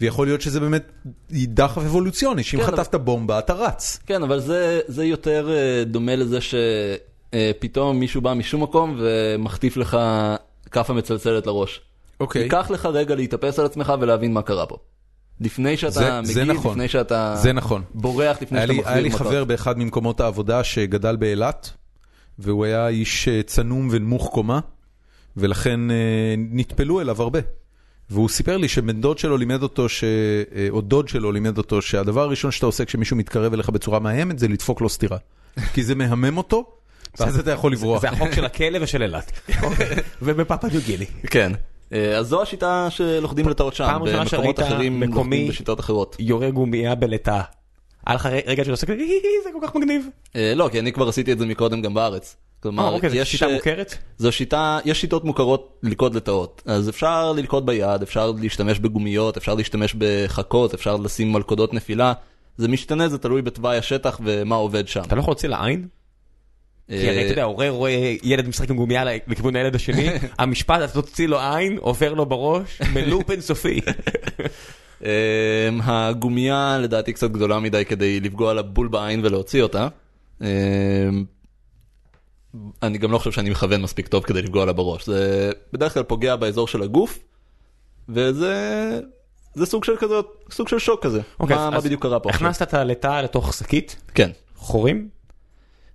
[0.01, 0.93] ויכול להיות שזה באמת
[1.31, 3.99] דחף אבולוציוני, שאם כן, חטפת בומבה אתה רץ.
[4.07, 9.97] כן, אבל זה, זה יותר אה, דומה לזה שפתאום מישהו בא משום מקום ומחטיף לך
[10.71, 11.81] כאפה מצלצלת לראש.
[12.21, 12.43] אוקיי.
[12.43, 14.77] ייקח לך רגע להתאפס על עצמך ולהבין מה קרה פה.
[15.41, 16.71] לפני שאתה זה- זה מגיב, נכון.
[16.71, 17.83] לפני שאתה זה נכון.
[17.95, 19.11] בורח, לפני שאתה מחזיר היה לי.
[19.11, 21.71] חבר באחד ממקומות העבודה שגדל באילת,
[22.39, 24.61] והוא היה איש אה, צנום ונמוך קומה,
[25.37, 25.97] ולכן אה,
[26.39, 27.39] נטפלו אליו הרבה.
[28.11, 30.05] והוא סיפר לי שבן דוד שלו לימד אותו, ש...
[30.05, 34.39] אה, או דוד שלו לימד אותו, שהדבר הראשון שאתה עושה כשמישהו מתקרב אליך בצורה מאיימת
[34.39, 35.17] זה לדפוק לו סטירה.
[35.75, 36.65] כי זה מהמם אותו,
[37.21, 38.01] ואז אתה יכול לברוח.
[38.03, 39.33] זה החוק של הכלא ושל אילת.
[40.23, 41.07] ובפאפה ניו גיני.
[41.27, 41.53] כן.
[41.93, 46.17] אה, אז זו השיטה שלוכדים לטעות שם, במקומות אחרים מקומי- לוכדים בשיטות אחרות.
[46.19, 47.43] יורה גומייה בלטאה.
[48.07, 50.07] היה לך רגע שאתה עושה כזה, "הי, זה כל כך מגניב.
[50.37, 52.37] אה, לא, כי אני כבר עשיתי את זה מקודם גם בארץ.
[52.69, 53.95] אה, כלומר, אוקיי, זו יש, שיטה אה, מוכרת?
[54.19, 56.63] זו שיטה, יש שיטות מוכרות ללכוד לטאות.
[56.67, 62.13] אז אפשר ללכוד ביד, אפשר להשתמש בגומיות, אפשר להשתמש בחכות, אפשר לשים מלכודות נפילה.
[62.57, 65.03] זה משתנה, זה תלוי בתוואי השטח ומה עובד שם.
[65.03, 65.89] אתה לא יכול להוציא לעין?
[66.89, 70.09] כי הרי אה, אתה יודע, הורה רואה ילד משחק עם גומייה לכיוון הילד השני,
[70.39, 73.81] המשפט, אתה תוציא לו עין, עובר לו בראש, בלופ אינסופי.
[75.05, 79.89] אה, הגומייה לדעתי קצת גדולה מדי כדי לפגוע לה בול בעין ולהוציא אותה.
[82.83, 85.07] אני גם לא חושב שאני מכוון מספיק טוב כדי לפגוע לה בראש.
[85.07, 87.19] זה בדרך כלל פוגע באזור של הגוף,
[88.09, 89.01] וזה
[89.55, 90.15] זה סוג של כזה,
[90.51, 91.21] סוג של שוק כזה.
[91.41, 92.31] אוקיי, מה, מה בדיוק קרה פה?
[92.31, 94.31] הכנסת את הלטאה לתוך שקית, כן.
[94.57, 95.09] חורים?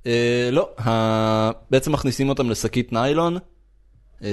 [0.06, 1.52] אה, לא, ה...
[1.72, 3.38] בעצם מכניסים אותם לשקית ניילון,
[4.24, 4.30] אה,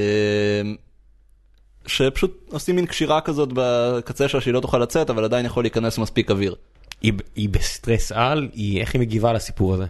[1.86, 5.98] שפשוט עושים מין קשירה כזאת בקצה שלה שהיא לא תוכל לצאת, אבל עדיין יכול להיכנס
[5.98, 6.54] מספיק אוויר.
[7.02, 9.84] היא היא בסטרס על, היא- איך היא מגיבה לסיפור הזה?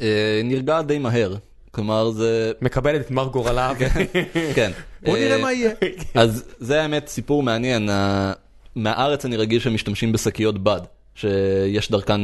[0.00, 1.34] אה, נרגע די מהר,
[1.72, 2.52] כלומר זה...
[2.60, 3.72] מקבלת את מר גורלה.
[4.54, 4.72] כן.
[5.04, 5.70] בוא נראה אה, מה יהיה.
[6.14, 7.88] אז זה האמת סיפור מעניין,
[8.76, 10.80] מהארץ אני רגיל שמשתמשים בשקיות בד,
[11.14, 12.20] שיש דרכן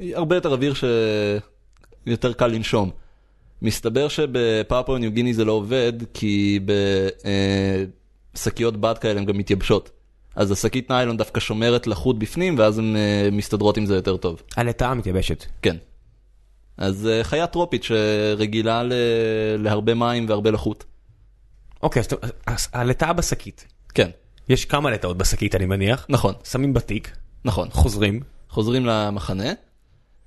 [0.00, 0.74] הרבה יותר אוויר
[2.06, 2.90] שיותר קל לנשום.
[3.62, 6.60] מסתבר שבפאפו ניו גיני זה לא עובד, כי
[8.34, 9.90] בשקיות בד כאלה הן גם מתייבשות.
[10.36, 14.42] אז השקית ניילון דווקא שומרת לחות בפנים, ואז הן אה, מסתדרות עם זה יותר טוב.
[14.56, 15.44] הלטאה מתייבשת.
[15.62, 15.76] כן.
[16.80, 18.92] אז אה, חיה טרופית שרגילה ל...
[19.58, 20.84] להרבה מים והרבה לחות.
[21.82, 22.16] אוקיי, אז אתה-
[22.46, 23.66] אז הלטאה בשקית.
[23.94, 24.10] כן,
[24.48, 26.06] יש כמה לטאות בשקית אני מניח.
[26.08, 27.68] נכון, שמים בתיק, נכון.
[27.70, 28.20] חוזרים.
[28.48, 29.52] חוזרים למחנה,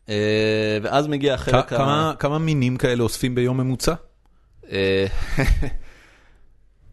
[0.10, 0.16] אה,
[0.84, 1.78] ואז מגיע כ- החלק ה...
[1.78, 3.94] כמה- כמה מינים כאלה אוספים ביום ממוצע?
[4.72, 5.06] אה,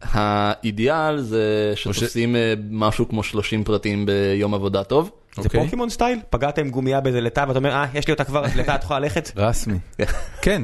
[0.01, 5.11] האידיאל זה שתופסים אה, משהו כמו 30 פרטים ביום עבודה טוב.
[5.35, 5.63] זה אוקיי.
[5.63, 6.19] פוקימון סטייל?
[6.29, 8.99] פגעת עם גומייה באיזה לטאה ואתה אומר, אה, יש לי אותה כבר, לטאה את יכולה
[8.99, 9.31] ללכת?
[9.37, 9.77] רסמי.
[10.41, 10.61] כן,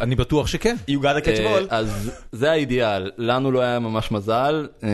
[0.00, 0.76] אני בטוח שכן.
[0.88, 1.64] You gotta catch אה, ball.
[1.68, 4.68] אז זה האידיאל, לנו לא היה ממש מזל.
[4.82, 4.88] אה,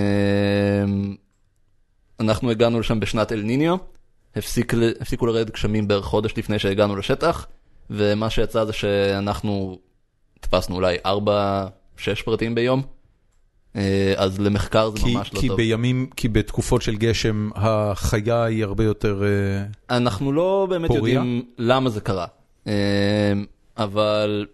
[2.20, 3.76] אנחנו הגענו לשם בשנת אל ניניו,
[4.36, 7.46] הפסיקו לרדת גשמים בערך חודש לפני שהגענו לשטח,
[7.90, 9.78] ומה שיצא זה שאנחנו
[10.40, 11.08] תפסנו אולי 4-6
[12.24, 12.95] פרטים ביום, אה,
[14.16, 15.56] אז למחקר זה כי, ממש לא כי טוב.
[15.56, 19.22] בימים, כי בתקופות של גשם החיה היא הרבה יותר...
[19.90, 21.14] אה, אנחנו לא באמת פוריה?
[21.14, 22.26] יודעים למה זה קרה,
[22.66, 22.72] אה,
[23.78, 24.46] אבל...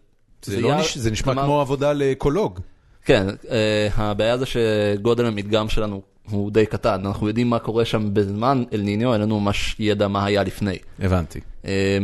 [0.44, 0.98] זה, לא יער- נש...
[0.98, 2.60] זה נשמע כמו עבודה לאקולוג.
[3.04, 8.14] כן, אה, הבעיה זה שגודל המדגם שלנו הוא די קטן, אנחנו יודעים מה קורה שם
[8.14, 10.76] בזמן אל ניניו, אין לנו ממש ידע מה היה לפני.
[11.00, 11.40] הבנתי.
[11.64, 11.98] אה,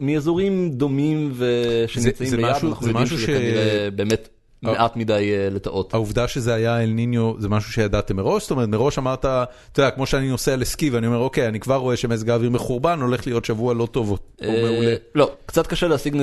[0.00, 4.28] מאזורים דומים זה- ושנמצאים זה משהו- אנחנו זה יודעים שזה ש- כנראה באמת
[4.64, 5.94] מעט מדי אה, לטאות.
[5.94, 8.42] העובדה שזה היה אל ניניו זה משהו שידעתם מראש?
[8.42, 9.44] זאת אומרת מראש אמרת, אתה
[9.78, 13.26] יודע, כמו שאני נוסע לסקי ואני אומר אוקיי, אני כבר רואה שמזג האוויר מחורבן, הולך
[13.26, 14.94] להיות שבוע לא טוב או אה, מעולה.
[15.14, 16.20] לא, קצת קשה להשיג אה,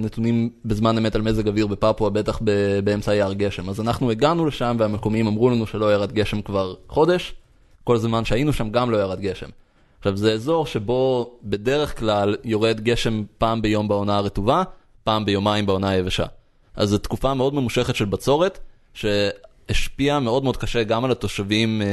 [0.00, 2.40] נתונים בזמן אמת על מזג אוויר בפפואה, בטח
[2.84, 3.68] באמצע יער גשם.
[3.68, 7.34] אז אנחנו הגענו לשם והמקומיים אמרו לנו שלא ירד גשם כבר חודש,
[7.84, 9.48] כל זמן שהיינו שם גם לא ירד גשם.
[10.04, 14.62] עכשיו זה אזור שבו בדרך כלל יורד גשם פעם ביום בעונה הרטובה,
[15.04, 16.24] פעם ביומיים בעונה היבשה.
[16.76, 18.58] אז זו תקופה מאוד ממושכת של בצורת,
[18.94, 21.86] שהשפיעה מאוד מאוד קשה גם על התושבים, אה,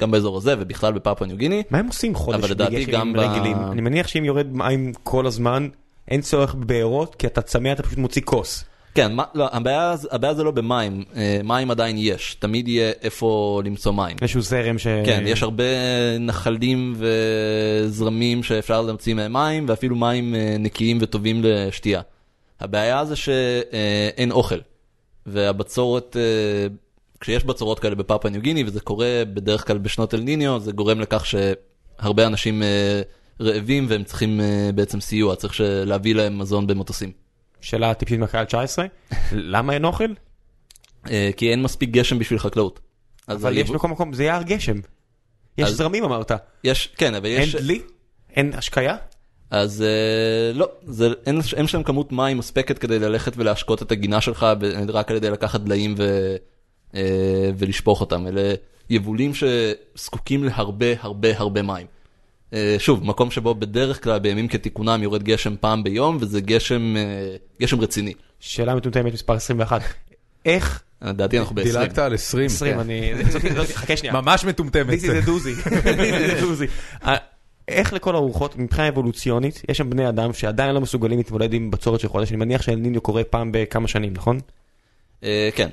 [0.00, 1.62] גם באזור הזה ובכלל בפפואה ניו גיני.
[1.70, 3.56] מה הם עושים חודש אבל לדעתי בלי גשמים גם ב- רגילים?
[3.56, 5.68] אני מניח שאם יורד מים כל הזמן,
[6.08, 8.64] אין צורך בבארות, כי אתה צמא, אתה פשוט מוציא כוס.
[8.94, 13.60] כן, מה, לא, הבעיה, הבעיה זה לא במים, אה, מים עדיין יש, תמיד יהיה איפה
[13.64, 14.16] למצוא מים.
[14.22, 14.86] איזשהו זרם ש...
[15.06, 15.64] כן, יש הרבה
[16.20, 22.00] נחלים וזרמים שאפשר להמציא מהם מים, ואפילו מים אה, נקיים וטובים לשתייה.
[22.60, 24.58] הבעיה זה שאין אוכל,
[25.26, 26.66] והבצורת, אה,
[27.20, 31.00] כשיש בצורות כאלה בפאפה ניו גיני, וזה קורה בדרך כלל בשנות אל ניניו, זה גורם
[31.00, 33.02] לכך שהרבה אנשים אה,
[33.40, 37.12] רעבים והם צריכים אה, בעצם סיוע, צריך להביא להם מזון במטוסים.
[37.60, 38.86] שאלה טיפשית מהקהל 19,
[39.32, 40.12] למה אין אוכל?
[41.36, 42.80] כי אין מספיק גשם בשביל חקלאות.
[43.28, 44.80] אבל יש בכל מקום, זה יער גשם.
[45.58, 46.32] יש זרמים אמרת.
[46.64, 47.54] יש, כן, אבל אין יש...
[47.54, 47.82] דלי?
[48.30, 48.96] אין השקיה?
[49.50, 49.88] אז אה,
[50.58, 54.46] לא, זה, אין, אין שם כמות מים מספקת כדי ללכת ולהשקות את הגינה שלך
[54.88, 56.36] רק על ידי לקחת דליים ו,
[56.94, 57.00] אה,
[57.58, 58.26] ולשפוך אותם.
[58.26, 58.54] אלה
[58.90, 61.86] יבולים שזקוקים להרבה הרבה הרבה מים.
[62.52, 67.02] אה, שוב, מקום שבו בדרך כלל בימים כתיקונם יורד גשם פעם ביום, וזה גשם, אה,
[67.62, 68.12] גשם רציני.
[68.40, 69.82] שאלה מטומטמת מספר 21.
[70.46, 70.82] איך?
[71.02, 71.64] לדעתי אנחנו ב-20.
[71.64, 72.46] דילגת על 20.
[72.46, 73.12] 20, אני...
[73.30, 74.12] זאת- זאת- חכה שנייה.
[74.14, 74.98] ממש מטומטמת.
[74.98, 77.08] This is a doozy.
[77.68, 82.00] איך לכל הרוחות, מבחינה אבולוציונית, יש שם בני אדם שעדיין לא מסוגלים להתמודד עם בצורת
[82.00, 84.38] של חודש, אני מניח שאל ניניו קורה פעם בכמה שנים, נכון?
[85.24, 85.68] אה, כן.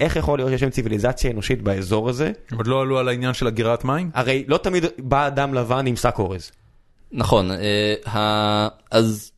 [0.00, 2.32] איך יכול להיות שיש שם ציוויליזציה אנושית באזור הזה?
[2.56, 4.10] עוד לא עלו על העניין של אגירת מים?
[4.14, 6.50] הרי לא תמיד בא אדם לבן עם שק אורז.
[7.12, 9.32] נכון, אה, אז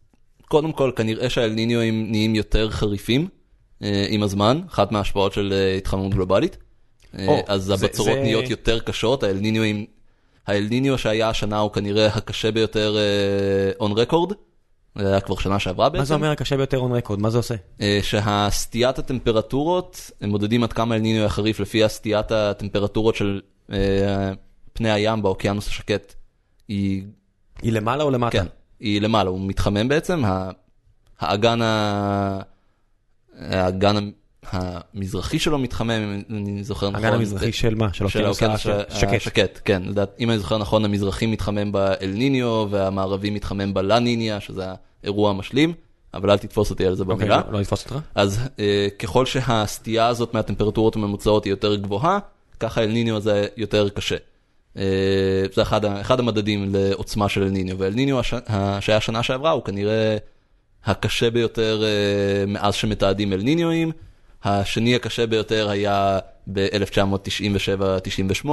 [0.49, 3.29] קודם כל כנראה שהאלניניואים נהיים יותר חריפים
[3.83, 6.57] אה, עם הזמן, אחת מההשפעות של התחממות גלובלית.
[7.27, 9.87] או, אז זה- הבצורות זה- נהיות יותר קשות, האלניניואים,
[10.47, 12.97] האלניניו שהיה השנה הוא כנראה הקשה ביותר
[13.80, 14.32] און רקורד,
[14.99, 15.99] זה היה כבר שנה שעברה בעצם.
[15.99, 17.20] מה זה אומר הקשה ביותר און רקורד?
[17.20, 17.55] מה זה עושה?
[17.80, 23.40] אה, שהסטיית הטמפרטורות, הם מודדים עד כמה אלניניו היה חריף לפי הסטיית הטמפרטורות של
[23.72, 24.32] אה,
[24.72, 26.14] פני הים באוקיינוס השקט,
[26.68, 27.05] היא
[27.62, 28.38] היא למעלה או למטה?
[28.38, 28.47] כן,
[28.80, 30.51] היא למעלה, הוא מתחמם בעצם, ה-
[31.20, 32.40] האגן, ה...
[33.38, 34.11] האגן
[34.51, 37.05] המזרחי שלו מתחמם, אם אני זוכר נכון.
[37.05, 37.93] האגן המזרחי של מה?
[37.93, 39.12] של האוקיינוס השקט.
[39.12, 39.82] השקט, כן,
[40.20, 44.64] אם אני זוכר נכון, המזרחי מתחמם באל ניניו, והמערבי מתחמם בלה ניניה, שזה
[45.03, 45.72] האירוע המשלים,
[46.14, 47.36] אבל אל תתפוס אותי על זה אוקיי, במילה.
[47.47, 47.99] לא- לא לתפוס אותך?
[48.14, 52.18] אז אה, ככל שהסטייה הזאת מהטמפרטורות הממוצעות היא יותר גבוהה,
[52.61, 54.16] ככה אל ניניו זה יותר קשה.
[54.76, 54.82] אה,
[55.55, 59.51] זה אחד, אחד המדדים לעוצמה של אל ניניו, ואל ניניו הש, ה- שהיה שנה שעברה
[59.51, 60.16] הוא כנראה
[60.84, 61.88] הקשה ביותר אה,
[62.47, 63.93] מאז שמתעדים אל ניניואים.
[64.45, 66.18] השני הקשה ביותר היה
[66.53, 68.49] ב-1997-98,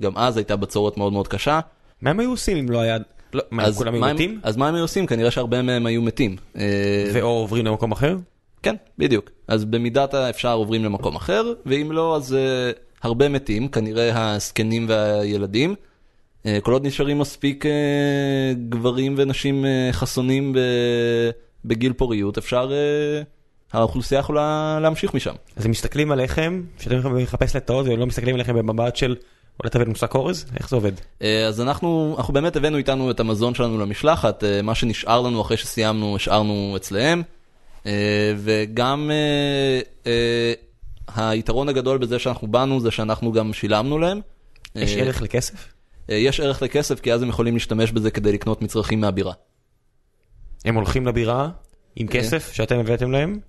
[0.00, 1.60] גם אז הייתה בצורת מאוד מאוד קשה.
[2.02, 2.98] מה הם היו עושים אם לא היה...
[3.34, 4.40] לא, מה, אז כולם היו מתים?
[4.42, 5.06] אז מה הם היו עושים?
[5.06, 6.36] כנראה שהרבה מהם היו מתים.
[6.56, 8.16] אה, ואו עוברים למקום אחר?
[8.62, 9.30] כן, בדיוק.
[9.48, 15.74] אז במידת האפשר עוברים למקום אחר, ואם לא, אז uh, הרבה מתים, כנראה הזקנים והילדים.
[16.42, 17.68] Uh, כל עוד נשארים מספיק uh,
[18.68, 20.58] גברים ונשים uh, חסונים ב,
[21.64, 23.24] בגיל פוריות, אפשר, uh,
[23.72, 25.34] האוכלוסייה יכולה להמשיך משם.
[25.56, 29.16] אז הם מסתכלים עליכם, שאתם יכולים לחפש לטעות ולא מסתכלים עליכם במבט של
[29.60, 30.46] אולי תביא לנו שק אורז?
[30.58, 30.92] איך זה עובד?
[30.98, 35.40] Uh, אז אנחנו, אנחנו באמת הבאנו איתנו את המזון שלנו למשלחת, uh, מה שנשאר לנו
[35.40, 37.22] אחרי שסיימנו, השארנו אצלהם.
[37.82, 37.86] Uh,
[38.36, 39.10] וגם
[41.16, 44.20] היתרון הגדול בזה שאנחנו באנו זה שאנחנו גם שילמנו להם.
[44.74, 45.72] יש אה, ערך לכסף?
[46.10, 49.32] אה, יש ערך לכסף כי אז הם יכולים להשתמש בזה כדי לקנות מצרכים מהבירה.
[50.64, 51.48] הם הולכים לבירה
[51.96, 52.12] עם אה.
[52.12, 53.40] כסף שאתם הבאתם להם?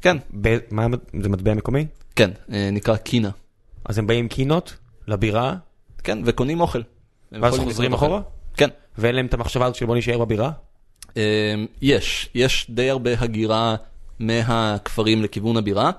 [0.00, 0.86] כן, ב- מה
[1.22, 1.86] זה מטבע מקומי?
[2.16, 3.30] כן, אה, נקרא קינה.
[3.84, 4.76] אז הם באים קינות
[5.08, 5.54] לבירה
[6.04, 6.82] כן, וקונים אוכל.
[7.32, 8.20] ואז חוזרים אחורה?
[8.56, 8.68] כן.
[8.98, 10.50] ואין להם את המחשבה הזאת של בוא נשאר בבירה?
[11.16, 13.76] אה, יש, יש די הרבה הגירה
[14.18, 15.90] מהכפרים לכיוון הבירה.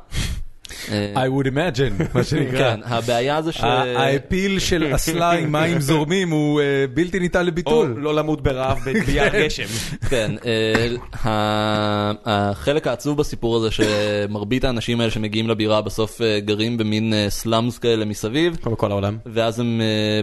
[0.92, 2.58] אה, I would imagine, מה שנקרא.
[2.60, 3.62] כן, הבעיה זה ש...
[3.64, 7.96] האפיל של אסלה עם מים זורמים הוא אה, בלתי ניתן או לביטול.
[7.98, 9.64] לא למות ברעב ביער גשם.
[10.10, 17.78] כן, אה, החלק העצוב בסיפור הזה שמרבית האנשים האלה שמגיעים לבירה בסוף גרים במין סלאמס
[17.78, 19.18] כאלה מסביב, כמו בכל העולם.
[19.26, 19.82] ואז הם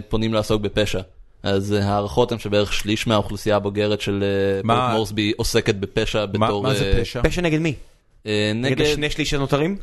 [0.09, 0.99] פונים לעסוק בפשע.
[1.43, 4.23] אז ההערכות הן שבערך שליש מהאוכלוסייה הבוגרת של
[4.63, 6.63] מה- פורט מורסבי עוסקת בפשע בתור...
[6.63, 7.21] מה זה פשע?
[7.23, 7.73] פשע נגד מי?
[8.25, 9.77] נגד נגד, השני שליש הנותרים?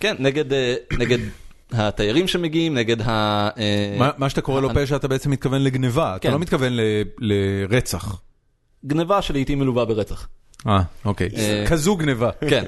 [0.00, 1.18] כן, נגד, אה, נגד
[1.72, 3.08] התיירים שמגיעים, נגד ה...
[3.58, 6.32] אה, מה- מה שאתה קורא לו פשע אתה בעצם מתכוון לגניבה, אתה כן.
[6.32, 6.80] לא מתכוון ל-
[7.18, 8.20] לרצח.
[8.86, 10.28] גניבה שלעיתים מלווה ברצח.
[10.66, 11.28] אה, אוקיי.
[11.36, 12.30] אה, כזו גניבה.
[12.48, 12.64] כן,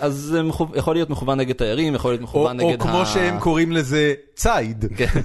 [0.00, 0.40] אז זה
[0.74, 3.06] יכול להיות מכוון נגד תיירים, יכול להיות או מכוון או נגד כמו ה...
[3.06, 4.84] שהם קוראים לזה ציד.
[4.96, 5.20] כן.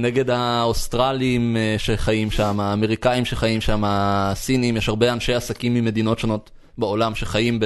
[0.00, 7.14] נגד האוסטרלים שחיים שם, האמריקאים שחיים שם, הסינים, יש הרבה אנשי עסקים ממדינות שונות בעולם
[7.14, 7.60] שחיים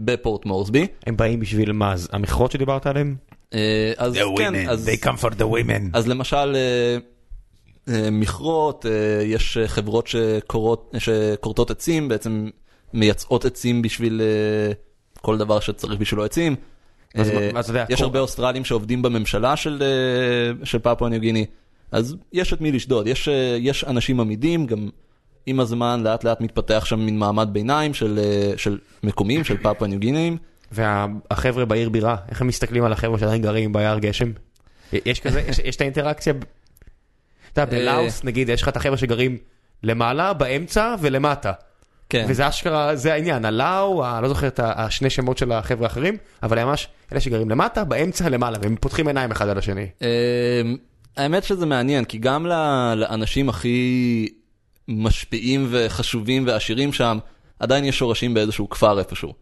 [0.00, 0.86] בפורט מורסבי.
[1.06, 1.92] הם באים בשביל מה?
[1.92, 3.16] אז המכרות שדיברת עליהם?
[3.54, 5.82] אה, אז כן, אז, come for the women.
[5.92, 6.98] אז למשל אה,
[7.94, 8.86] אה, מכרות,
[9.24, 12.48] יש חברות שקורות, שכורתות עצים, בעצם
[12.94, 14.20] מייצאות עצים בשביל
[15.20, 16.56] כל דבר שצריך בשבילו עצים.
[17.14, 19.82] אז אז יודע, יש קור- הרבה אוסטרלים שעובדים בממשלה של,
[20.64, 21.46] של פפואה ניו גיני,
[21.92, 23.28] אז יש את מי לשדוד, יש,
[23.58, 24.88] יש אנשים עמידים, גם
[25.46, 29.88] עם הזמן לאט לאט מתפתח שם מין מעמד ביניים של, אה, של מקומיים, של פפואה
[29.90, 30.36] ניו גינאים.
[30.72, 34.30] והחבר'ה בעיר בירה, איך הם מסתכלים על החבר'ה שעדיין גרים ביער גשם?
[34.92, 36.32] יש כזה, יש- יש את האינטראקציה,
[37.52, 39.36] אתה יודע, בלאוס נגיד, יש לך את החבר'ה שגרים
[39.82, 41.52] למעלה, באמצע ולמטה.
[42.08, 42.26] כן.
[42.28, 46.64] וזה אשכרה, זה העניין, הלאו, ה- לא זוכר את השני שמות של החבר'ה האחרים, אבל
[46.64, 49.86] ממש אלה שגרים למטה, באמצע, למעלה, והם פותחים עיניים אחד על השני.
[50.02, 50.76] אמ,
[51.16, 52.46] האמת שזה מעניין, כי גם
[52.96, 54.28] לאנשים הכי
[54.88, 57.18] משפיעים וחשובים ועשירים שם,
[57.58, 59.32] עדיין יש שורשים באיזשהו כפר איפשהו.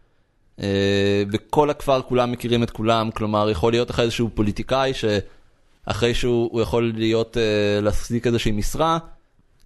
[0.59, 6.49] אה, וכל הכפר כולם מכירים את כולם, כלומר יכול להיות לך איזשהו פוליטיקאי שאחרי שהוא
[6.51, 8.97] הוא יכול להיות, אה, להחזיק איזושהי משרה,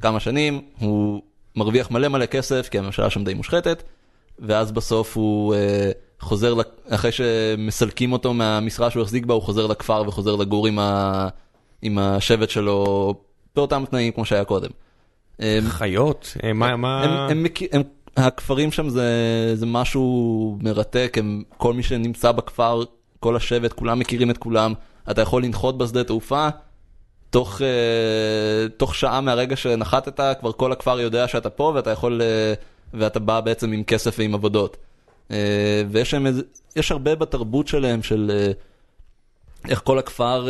[0.01, 1.21] כמה שנים, הוא
[1.55, 3.84] מרוויח מלא מלא כסף, כי הממשלה שם די מושחתת,
[4.39, 6.53] ואז בסוף הוא אה, חוזר,
[6.89, 11.27] אחרי שמסלקים אותו מהמשרה שהוא החזיק בה, הוא חוזר לכפר וחוזר לגור עם, ה,
[11.82, 13.13] עם השבט שלו
[13.55, 14.69] באותם תנאים כמו שהיה קודם.
[15.42, 17.04] אה, חיות, אה, מה, מה...
[17.04, 17.84] הם, הם, הם,
[18.18, 22.84] הכפרים שם זה, זה משהו מרתק, הם, כל מי שנמצא בכפר,
[23.20, 24.74] כל השבט, כולם מכירים את כולם,
[25.12, 26.48] אתה יכול לנחות בשדה תעופה,
[27.30, 32.98] תוך, uh, תוך שעה מהרגע שנחתת, כבר כל הכפר יודע שאתה פה ואתה יכול, uh,
[32.98, 34.78] ואתה בא בעצם עם כסף ועם עבודות.
[35.90, 36.42] ויש איזה,
[36.76, 38.32] יש הרבה בתרבות שלהם של
[39.70, 40.48] איך כל הכפר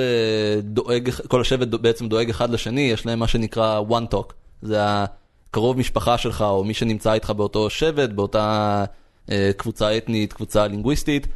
[0.64, 5.78] דואג, כל השבט בעצם דואג אחד לשני, יש להם מה שנקרא one talk, זה הקרוב
[5.78, 8.86] משפחה שלך או מי שנמצא איתך באותו שבט, באותה
[9.28, 11.28] uh, קבוצה אתנית, קבוצה לינגוויסטית.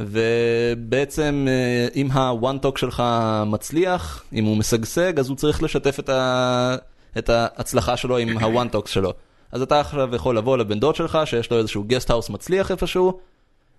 [0.00, 3.02] ובעצם אה, אם ה-one talk שלך
[3.46, 6.76] מצליח, אם הוא משגשג, אז הוא צריך לשתף את, ה...
[7.18, 9.12] את ההצלחה שלו עם ה-one talk שלו.
[9.52, 13.18] אז אתה עכשיו יכול לבוא לבן דוד שלך, שיש לו איזשהו גסט האוס מצליח איפשהו,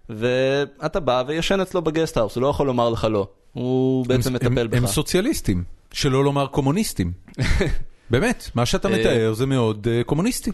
[0.09, 3.27] ואתה בא וישן אצלו בגסט האוס, הוא לא יכול לומר לך לא.
[3.53, 4.77] הוא בעצם הם- מטפל הם- בך.
[4.77, 7.11] הם סוציאליסטים, שלא לומר קומוניסטים.
[8.09, 10.51] באמת, מה שאתה אה, מתאר זה מאוד אה, קומוניסטי.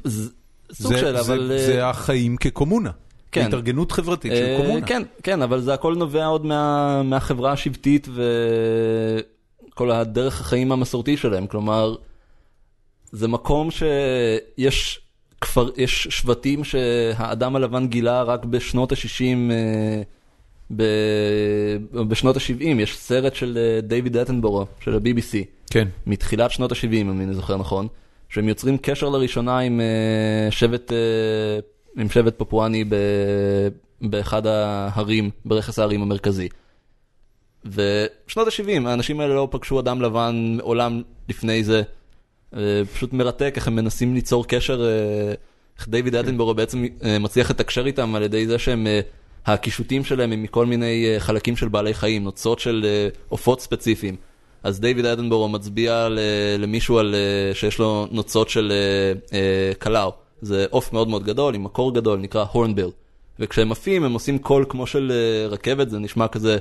[0.73, 1.51] סוג זה- של, אבל...
[1.51, 2.91] אה, זה החיים כקומונה.
[3.31, 3.45] כן.
[3.45, 4.85] התארגנות חברתית של קומונה.
[4.85, 8.07] כן, כן, אבל זה הכל נובע עוד מה, מהחברה השבטית
[9.73, 11.47] וכל הדרך החיים המסורתי שלהם.
[11.47, 11.95] כלומר,
[13.11, 14.99] זה מקום שיש
[15.41, 19.51] כפר, יש שבטים שהאדם הלבן גילה רק בשנות ה-60,
[20.75, 20.83] ב,
[22.07, 25.87] בשנות ה-70, יש סרט של דיוויד אטנבורו, של ה-BBC, כן.
[26.05, 27.87] מתחילת שנות ה-70, אם אני זוכר נכון,
[28.29, 31.59] שהם יוצרים קשר לראשונה עם אה, שבט, אה,
[31.97, 32.95] עם שבט פפואני ב,
[34.01, 36.49] באחד ההרים, ברכס ההרים המרכזי.
[37.65, 41.81] ושנות ה-70, האנשים האלה לא פגשו אדם לבן מעולם לפני זה.
[42.55, 44.85] אה, פשוט מרתק איך הם מנסים ליצור קשר,
[45.77, 48.87] איך דיוויד אטנבורו בעצם אה, מצליח לתקשר איתם על ידי זה שהם,
[49.45, 52.85] הקישוטים שלהם הם מכל מיני חלקים של בעלי חיים, נוצות של
[53.29, 54.15] עופות ספציפיים.
[54.63, 56.07] אז דיוויד אטנבורו מצביע
[56.59, 60.11] למישהו על, אה, שיש לו נוצות של אה, אה, קלאו.
[60.41, 62.89] זה עוף מאוד מאוד גדול, עם מקור גדול, נקרא הורנביל.
[63.39, 65.11] וכשהם עפים הם עושים קול כמו של
[65.49, 66.57] רכבת, זה נשמע כזה...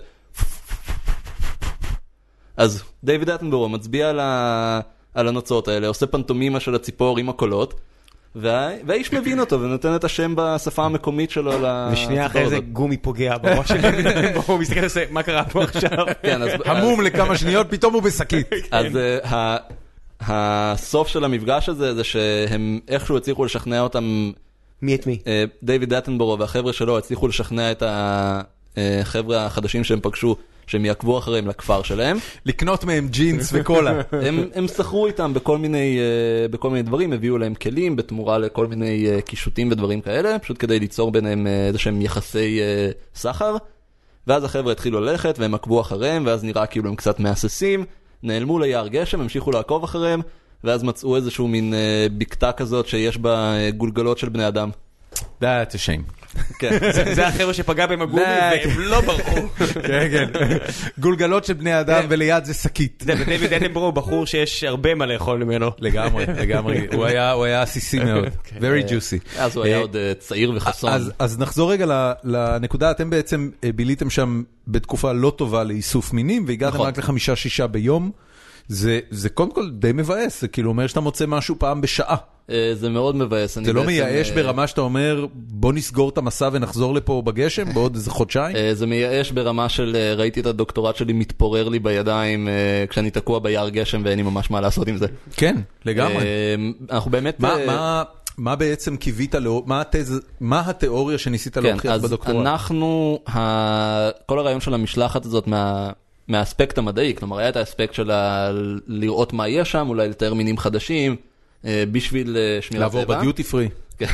[2.57, 4.80] אז דיוויד אטנבורו מצביע על, ה...
[5.14, 7.74] על הנוצות האלה, עושה פנטומימה של הציפור עם הקולות.
[8.34, 13.38] והאיש מבין אותו ונותן את השם בשפה המקומית שלו לציפור ושנייה אחרי זה גומי פוגע
[13.38, 13.80] בראש של
[14.46, 16.06] הוא מסתכל ועושה מה קרה פה עכשיו.
[16.22, 18.46] כן, המום לכמה שניות, פתאום הוא בשקית.
[18.70, 19.56] אז uh, ה...
[20.20, 24.32] הסוף של המפגש הזה זה שהם איכשהו הצליחו לשכנע אותם,
[24.82, 25.18] מי את מי?
[25.26, 27.82] אה, דיוויד אטנבורו והחבר'ה שלו הצליחו לשכנע את
[28.76, 30.36] החבר'ה החדשים שהם פגשו
[30.70, 32.16] שהם יעקבו אחריהם לכפר שלהם.
[32.46, 34.00] לקנות מהם ג'ינס וקולה.
[34.26, 38.66] הם, הם סחרו איתם בכל מיני, uh, בכל מיני דברים, הביאו להם כלים בתמורה לכל
[38.66, 42.60] מיני uh, קישוטים ודברים כאלה, פשוט כדי ליצור ביניהם uh, איזה שהם יחסי
[43.14, 43.56] סחר.
[44.26, 47.84] ואז החבר'ה התחילו ללכת והם עקבו אחריהם, ואז נראה כאילו הם קצת מהססים,
[48.22, 50.20] נעלמו ליער גשם, המשיכו לעקוב אחריהם,
[50.64, 51.74] ואז מצאו איזשהו מין
[52.18, 54.70] בקתה כזאת שיש בה גולגלות של בני אדם.
[55.14, 56.19] That's a shame.
[56.58, 56.78] כן.
[57.14, 59.40] זה החבר'ה שפגע בהם הגומי לא, והם לא ברחו.
[59.86, 60.28] כן, כן.
[60.98, 63.02] גולגלות של בני אדם וליד זה שקית.
[63.06, 65.70] זה ודייוויד אטנבורו הוא בחור שיש הרבה מה לאכול ממנו.
[65.78, 66.86] לגמרי, לגמרי.
[66.96, 68.24] הוא היה- עסיסי מאוד.
[68.58, 69.38] Very juicy.
[69.38, 70.90] אז הוא היה אה, עוד uh, צעיר וחסון.
[71.18, 76.74] אז, נחזור רגע לנקודה, אתם בעצם אה, ביליתם שם בתקופה לא טובה לאיסוף מינים, והגעתם
[76.74, 76.86] נכון.
[76.86, 78.10] רק לחמישה-שישה ביום.
[78.70, 82.16] זה, זה קודם כל די מבאס, זה כאילו אומר שאתה מוצא משהו פעם בשעה.
[82.16, 83.58] Uh, זה מאוד מבאס.
[83.64, 87.94] זה לא מייאש אה, ברמה שאתה אומר, בוא נסגור את המסע ונחזור לפה בגשם בעוד
[87.94, 88.56] איזה חודשיים?
[88.56, 93.10] אה, זה מייאש ברמה של אה, ראיתי את הדוקטורט שלי מתפורר לי בידיים אה, כשאני
[93.10, 95.06] תקוע ביער גשם ואין לי ממש מה לעשות עם זה.
[95.36, 96.16] כן, לגמרי.
[96.16, 96.54] אה,
[96.90, 97.40] אנחנו באמת...
[97.40, 98.04] מה,
[98.48, 99.34] אה, בעצם קיווית,
[99.66, 102.46] מה, התז, מה התיאוריה שניסית כן, להוכיח אז בדוקטורט?
[102.46, 104.10] אנחנו, ה...
[104.26, 105.90] כל הרעיון של המשלחת הזאת מה...
[106.30, 108.10] מהאספקט המדעי, כלומר היה את האספקט של.
[108.86, 111.16] לראות מה יש שם, אולי לתאר מינים חדשים,
[111.64, 113.18] אה, בשביל אה, שמירת לעבור טבע.
[113.18, 113.68] בדיוטי פרי.
[113.98, 114.06] כן.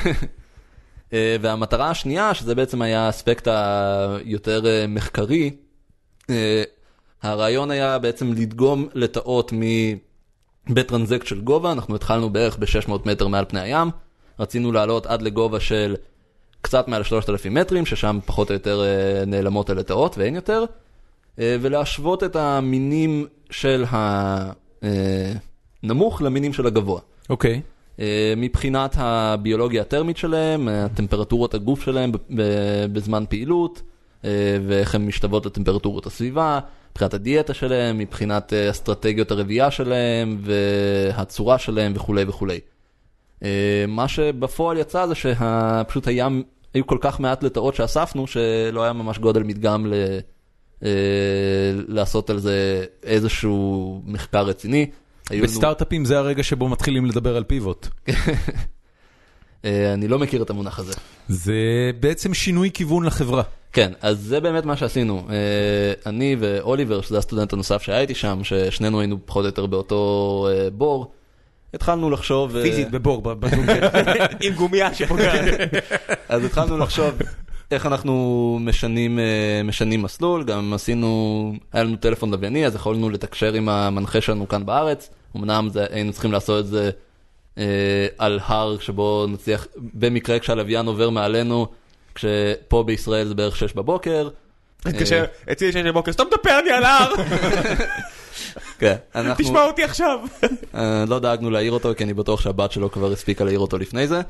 [1.12, 5.50] אה, והמטרה השנייה, שזה בעצם היה האספקט היותר מחקרי,
[7.22, 9.52] הרעיון היה בעצם לדגום לטאות
[10.70, 13.90] בטרנזקט של גובה, אנחנו התחלנו בערך ב-600 מטר מעל פני הים,
[14.40, 15.96] רצינו לעלות עד לגובה של
[16.60, 18.82] קצת מעל 3,000 מטרים, ששם פחות או יותר
[19.26, 20.64] נעלמות הלטאות ואין יותר,
[21.38, 23.84] ולהשוות את המינים של
[25.82, 27.00] הנמוך למינים של הגבוה.
[27.30, 27.60] אוקיי.
[28.00, 32.12] אה, מבחינת הביולוגיה הטרמית שלהם, אה, טמפרטורות הגוף שלהם
[32.92, 33.82] בזמן פעילות,
[34.24, 36.60] אה, ואיך הן משתוות לטמפרטורות הסביבה,
[36.90, 42.60] מבחינת הדיאטה שלהם, מבחינת אה, אסטרטגיות הרבייה שלהם, והצורה שלהם וכולי וכולי.
[43.42, 46.42] אה, מה שבפועל יצא זה שפשוט הים,
[46.74, 49.94] היו כל כך מעט לטאות שאספנו, שלא היה ממש גודל מדגם ל...
[50.84, 50.90] אה,
[51.88, 54.90] לעשות על זה איזשהו מחקר רציני.
[55.42, 57.88] בסטארט-אפים זה הרגע שבו מתחילים לדבר על פיבוט.
[59.64, 60.92] אה, אני לא מכיר את המונח הזה.
[61.28, 61.54] זה
[62.00, 63.42] בעצם שינוי כיוון לחברה.
[63.72, 65.26] כן, אז זה באמת מה שעשינו.
[65.30, 70.48] אה, אני ואוליבר, שזה הסטודנט הנוסף שהיה איתי שם, ששנינו היינו פחות או יותר באותו
[70.72, 71.12] בור,
[71.74, 72.62] התחלנו לחשוב...
[72.62, 73.96] פיזית בבור ב- בדונקט,
[74.44, 75.44] עם גומייה שפוגעת.
[76.28, 77.14] אז התחלנו לחשוב
[77.70, 83.52] איך אנחנו משנים, אה, משנים מסלול, גם עשינו, היה לנו טלפון לווייני, אז יכולנו לתקשר
[83.52, 85.10] עם המנחה שלנו כאן בארץ.
[85.36, 86.90] אמנם זה, היינו צריכים לעשות את זה
[87.58, 91.66] אה, על הר שבו נצליח, במקרה כשהלוויין עובר מעלינו,
[92.14, 94.28] כשפה בישראל זה בערך 6 בבוקר.
[94.86, 97.14] מתקשר, אצלי שש בבוקר, סתום את הפה אני על ההר,
[98.78, 100.18] כן, אנחנו תשמע אותי עכשיו.
[100.74, 104.06] אה, לא דאגנו להעיר אותו, כי אני בטוח שהבת שלו כבר הספיקה להעיר אותו לפני
[104.06, 104.20] זה.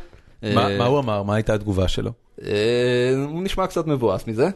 [0.43, 1.23] מה אה, מה הוא אמר?
[1.23, 2.11] מה הייתה התגובה שלו?
[2.43, 4.49] אה, הוא נשמע קצת מבואס מזה.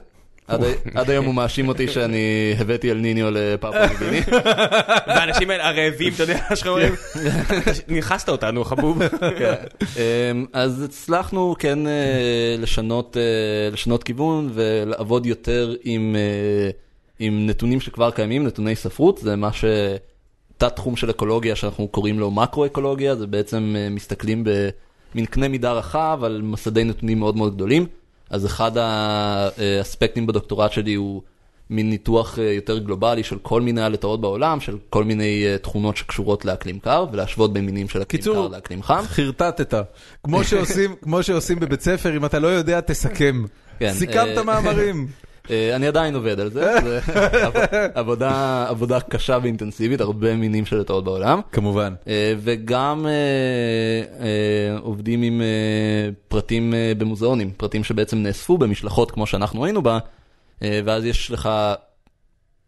[0.95, 4.21] עד היום הוא מאשים אותי שאני הבאתי אל ניניו לפאפו ניגיני.
[5.07, 6.95] והאנשים האלה הרעבים, אתה יודע, שחורים.
[7.89, 9.09] נכנסת אותנו, חבוב.
[9.39, 9.55] כן.
[9.81, 12.57] אמ, אז הצלחנו כן אה,
[13.73, 16.17] לשנות, כיוון ולעבוד יותר עם,
[17.21, 19.65] נתונים שכבר קיימים, נתוני ספרות, זה מה ש...
[20.59, 24.45] תת תחום של אקולוגיה שאנחנו קוראים לו מקרו-אקולוגיה, זה בעצם מסתכלים
[25.15, 27.87] במין קנה מידה רחב על מסדי נתונים מאוד מאוד גדולים.
[28.31, 31.23] אז אחד האספקטים בדוקטורט שלי הוא
[31.71, 35.97] מין ניתוח אה, יותר גלובלי של כל מיני הלטאות בעולם, של כל מיני אה, תכונות
[35.97, 39.03] שקשורות לאקלים קר, ולהשוות בין מינים של אקלים קיצור, קר לאקלים חם.
[39.07, 39.75] חרטטת.
[40.25, 43.45] כמו שעושים, כמו שעושים בבית ספר, אם אתה לא יודע, תסכם.
[43.79, 45.07] כן, סיכמת אה, מאמרים.
[45.51, 47.01] אה, אני עדיין עובד על זה, זה
[47.47, 47.57] עב-
[47.95, 51.41] עבודה, עבודה קשה ואינטנסיבית, הרבה מינים של לטאות בעולם.
[51.53, 51.95] כמובן.
[52.09, 55.43] אה, וגם אה, עובדים עם
[56.29, 59.99] פרטים במוזיאונים, פרטים שבעצם נאספו במשלחות כמו שאנחנו היינו בה,
[60.63, 61.49] ואז יש לך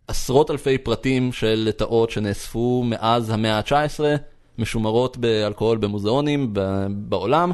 [0.09, 4.01] עשרות אלפי פרטים של לטאות שנאספו מאז המאה ה-19,
[4.59, 6.55] משומרות באלכוהול במוזיאונים
[6.89, 7.53] בעולם,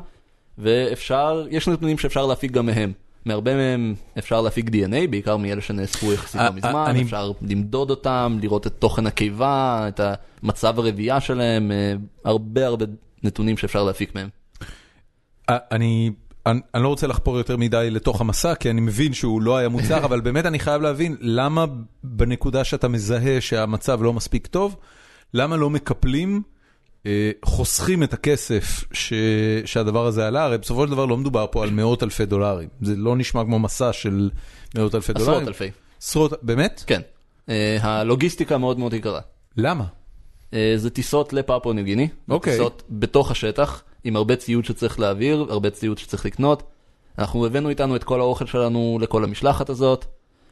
[0.58, 2.92] ואפשר, יש נתונים שאפשר להפיק גם מהם.
[3.24, 8.38] מהרבה מהם אפשר להפיק DNA, בעיקר מאלה שנאספו יחסית לא מזמן, אני- אפשר למדוד אותם,
[8.42, 10.00] לראות את תוכן הקיבה, את
[10.42, 11.92] המצב הרבייה שלהם, אה,
[12.24, 12.84] הרבה הרבה
[13.22, 14.28] נתונים שאפשר להפיק מהם.
[15.48, 16.10] אני,
[16.46, 19.68] אני, אני לא רוצה לחפור יותר מדי לתוך המסע, כי אני מבין שהוא לא היה
[19.68, 21.64] מוצלח, אבל באמת אני חייב להבין, למה
[22.04, 24.76] בנקודה שאתה מזהה שהמצב לא מספיק טוב,
[25.34, 26.42] למה לא מקפלים,
[27.44, 29.12] חוסכים את הכסף ש,
[29.64, 30.44] שהדבר הזה עלה?
[30.44, 32.68] הרי בסופו של דבר לא מדובר פה על מאות אלפי דולרים.
[32.82, 34.30] זה לא נשמע כמו מסע של
[34.74, 35.32] מאות אלפי דולרים.
[35.32, 35.70] עשרות אלפי.
[35.98, 36.84] עשרות, באמת?
[36.86, 37.00] כן.
[37.48, 39.20] אה, הלוגיסטיקה מאוד מאוד יקרה.
[39.56, 39.84] למה?
[40.54, 42.52] אה, זה טיסות לפפואה ניו גיני, אוקיי.
[42.52, 46.62] טיסות בתוך השטח, עם הרבה ציוד שצריך להעביר, הרבה ציוד שצריך לקנות.
[47.18, 50.04] אנחנו הבאנו איתנו את כל האוכל שלנו לכל המשלחת הזאת.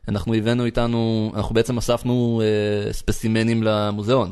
[0.08, 4.30] אנחנו הבאנו איתנו, אנחנו בעצם אספנו אה, ספסימנים למוזיאון.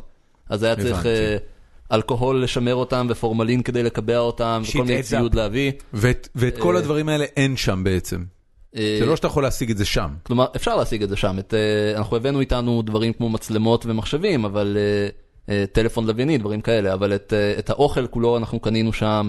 [0.49, 1.54] אז היה צריך הבנתי.
[1.95, 5.37] אלכוהול לשמר אותם ופורמלין כדי לקבע אותם, וכל מיני ציוד up.
[5.37, 5.73] להביא.
[5.93, 8.25] ואת, ואת כל אה, הדברים האלה אין שם בעצם.
[8.77, 10.09] אה, זה לא שאתה יכול להשיג את זה שם.
[10.23, 11.39] כלומר, אפשר להשיג את זה שם.
[11.39, 14.77] את, אה, אנחנו הבאנו איתנו דברים כמו מצלמות ומחשבים, אבל
[15.73, 19.29] טלפון לווייני, דברים כאלה, אבל את, את האוכל כולו אנחנו קנינו שם.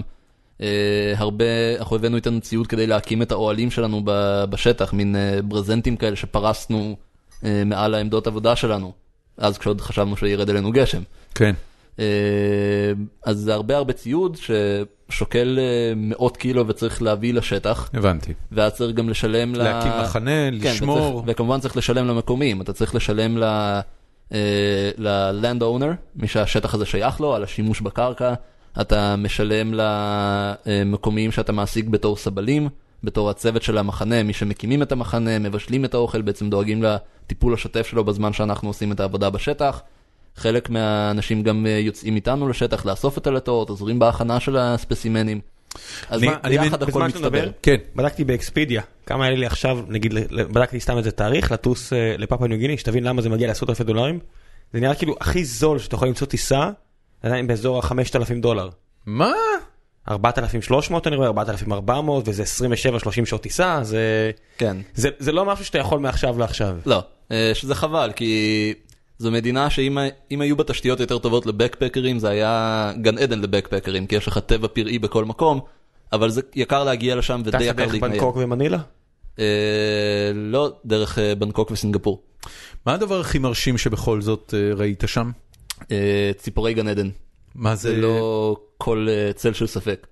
[1.16, 1.44] הרבה,
[1.78, 6.96] אנחנו הבאנו איתנו ציוד כדי להקים את האוהלים שלנו ב- בשטח, מין ברזנטים כאלה שפרסנו
[7.42, 8.92] מעל העמדות עבודה שלנו,
[9.36, 11.02] אז כשעוד חשבנו שירד עלינו גשם.
[11.34, 11.54] כן.
[11.98, 12.04] אה,
[13.24, 17.90] אז זה הרבה הרבה ציוד ששוקל אה, מאות קילו וצריך להביא לשטח.
[17.94, 18.32] הבנתי.
[18.52, 19.58] ואז צריך גם לשלם ל...
[19.58, 21.16] להקים מחנה, כן, לשמור.
[21.16, 23.44] וצריך, וכמובן צריך לשלם למקומיים, אתה צריך לשלם ל...
[24.32, 28.34] אה, ל-land owner, מי שהשטח הזה שייך לו, על השימוש בקרקע,
[28.80, 29.74] אתה משלם
[30.66, 32.68] למקומיים שאתה מעסיק בתור סבלים,
[33.04, 37.86] בתור הצוות של המחנה, מי שמקימים את המחנה, מבשלים את האוכל, בעצם דואגים לטיפול השוטף
[37.86, 39.82] שלו בזמן שאנחנו עושים את העבודה בשטח.
[40.36, 45.40] חלק מהאנשים גם אה, יוצאים איתנו לשטח לאסוף את הלטאות, עוזרים בהכנה של הספסימנים.
[46.10, 47.50] אז אני- מה- אני ביחד הכל מצטבר.
[47.62, 47.76] כן.
[47.96, 50.14] בדקתי באקספידיה, כמה היה לי עכשיו, נגיד,
[50.52, 53.84] בדקתי סתם איזה תאריך, לטוס אה, לפפואה ניו גיני, שתבין למה זה מגיע לעשרות אלפי
[53.84, 54.18] דולרים.
[54.72, 56.70] זה נראה כאילו הכי זול שאתה יכול למצוא טיסה,
[57.22, 58.68] עדיין באזור ה-5,000 דולר.
[59.06, 59.32] מה?
[60.08, 62.46] 4,300 אני רואה, 4,400, וזה 27-30
[63.26, 64.30] שעות טיסה, זה...
[64.58, 64.76] כן.
[64.94, 66.76] זה, זה לא משהו שאתה יכול מעכשיו לעכשיו.
[66.86, 68.74] לא, אה, שזה חבל, כי
[69.18, 74.16] זו מדינה שאם היו בה תשתיות יותר טובות לבקפקרים, זה היה גן עדן לבקפקרים, כי
[74.16, 75.60] יש לך טבע פראי בכל מקום,
[76.12, 78.12] אבל זה יקר להגיע לשם ודי יקר דרך להתנייד.
[78.12, 78.78] בנקוק ומנילה?
[79.38, 82.22] אה, לא, דרך אה, בנקוק וסינגפור.
[82.86, 85.30] מה הדבר הכי מרשים שבכל זאת אה, ראית שם?
[85.90, 87.08] אה, ציפורי גן עדן,
[87.54, 87.96] מה זה זה?
[87.96, 90.06] לא כל אה, צל של ספק.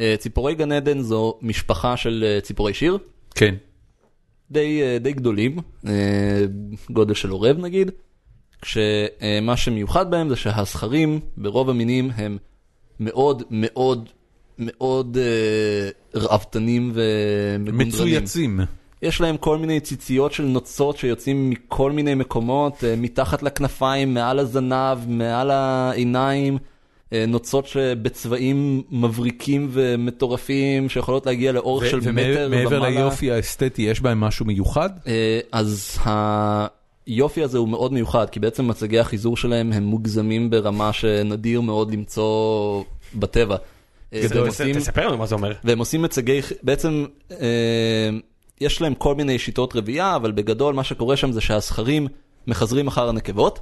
[0.00, 2.98] אה, ציפורי גן עדן זו משפחה של אה, ציפורי שיר,
[3.34, 3.54] כן.
[4.50, 5.58] די, די גדולים,
[6.90, 7.90] גודל של עורב נגיד,
[8.62, 12.38] כשמה שמיוחד בהם זה שהזכרים ברוב המינים הם
[13.00, 14.08] מאוד מאוד
[14.58, 17.88] מאוד אה, רעבתנים ומגונדרנים.
[17.88, 18.60] מצויצים.
[19.02, 24.38] יש להם כל מיני ציציות של נוצות שיוצאים מכל מיני מקומות, אה, מתחת לכנפיים, מעל
[24.38, 26.58] הזנב, מעל העיניים,
[27.12, 32.46] אה, נוצות שבצבעים מבריקים ומטורפים, שיכולות להגיע לאורך של מטר ומעלה.
[32.46, 34.90] ומעבר ליופי האסתטי, יש בהם משהו מיוחד?
[35.06, 35.98] אה, אז
[37.10, 41.92] היופי הזה הוא מאוד מיוחד, כי בעצם מצגי החיזור שלהם הם מוגזמים ברמה שנדיר מאוד
[41.92, 42.82] למצוא
[43.14, 43.56] בטבע.
[44.14, 44.46] אה, גדול.
[44.46, 45.52] עושים- תספר לנו מה זה אומר.
[45.64, 47.36] והם עושים מצגי, בעצם אה,
[48.60, 52.06] יש להם כל מיני שיטות רבייה, אבל בגדול מה שקורה שם זה שהזכרים
[52.46, 53.60] מחזרים אחר הנקבות,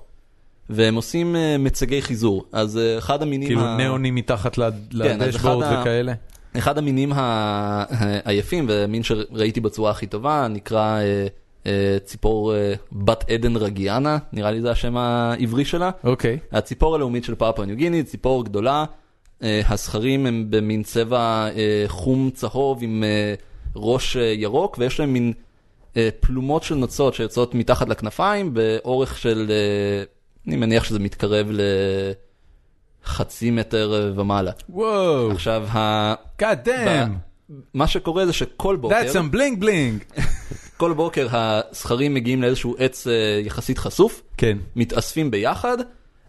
[0.71, 2.45] והם עושים אה, מצגי חיזור.
[2.53, 3.49] אז אה, אחד המינים...
[3.49, 4.61] כאילו ה- ניאונים מתחת כן,
[4.93, 6.13] לדשבורד אחד ה- וכאלה?
[6.59, 7.85] אחד המינים ה-
[8.29, 11.27] היפים, ומין שראיתי בצורה הכי טובה, נקרא אה,
[12.05, 15.91] ציפור אה, בת עדן רגיאנה, נראה לי זה השם העברי שלה.
[16.05, 16.39] אוקיי.
[16.53, 18.85] הציפור הלאומית של פאפואה ניו גיני, ציפור גדולה,
[19.43, 23.35] אה, הזכרים הם במין צבע אה, חום צהוב עם אה,
[23.77, 25.33] ראש אה, ירוק, ויש להם מין
[25.97, 30.05] אה, פלומות של נוצות שיוצאות מתחת לכנפיים באורך של, אה,
[30.47, 31.51] אני מניח שזה מתקרב
[33.07, 34.53] לחצי מטר אה, ומעלה.
[34.69, 35.31] וואו.
[35.31, 36.15] עכשיו, ה...
[36.43, 37.51] God damn.
[37.75, 40.19] מה שקורה זה שכל בוקר, That's some bling bling.
[40.79, 44.59] כל בוקר הזכרים מגיעים לאיזשהו עץ אה, יחסית חשוף, כן.
[44.77, 45.79] מתאספים ביחד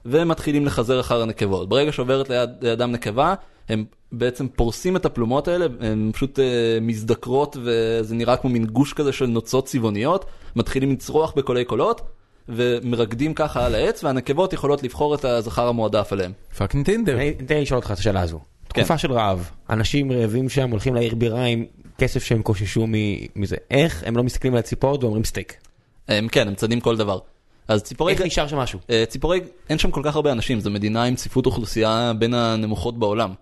[0.05, 1.69] ומתחילים לחזר אחר הנקבות.
[1.69, 3.33] ברגע שעוברת ליד, לידם נקבה,
[3.69, 6.45] הם בעצם פורסים את הפלומות האלה, הן פשוט אה,
[6.81, 10.25] מזדקרות וזה נראה כמו מין גוש כזה של נוצות צבעוניות,
[10.55, 12.01] מתחילים לצרוח בקולי קולות.
[12.51, 16.31] ומרקדים ככה על העץ, והנקבות יכולות לבחור את הזכר המועדף עליהם.
[16.57, 17.17] fucking Tinder.
[17.45, 18.39] תן לי לשאול אותך את השאלה הזו.
[18.69, 18.81] כן.
[18.81, 21.65] תקופה של רעב, אנשים רעבים שם הולכים לעיר בירה עם
[21.99, 22.87] כסף שהם קוששו
[23.35, 23.55] מזה.
[23.71, 25.53] איך הם לא מסתכלים על הציפורת ואומרים סטייק?
[26.07, 27.19] הם כן, הם צדים כל דבר.
[27.67, 28.13] אז ציפורי...
[28.13, 28.79] איך נשאר שם משהו?
[28.89, 29.39] אה, ציפורי,
[29.69, 33.33] אין שם כל כך הרבה אנשים, זו מדינה עם צפיפות אוכלוסייה בין הנמוכות בעולם.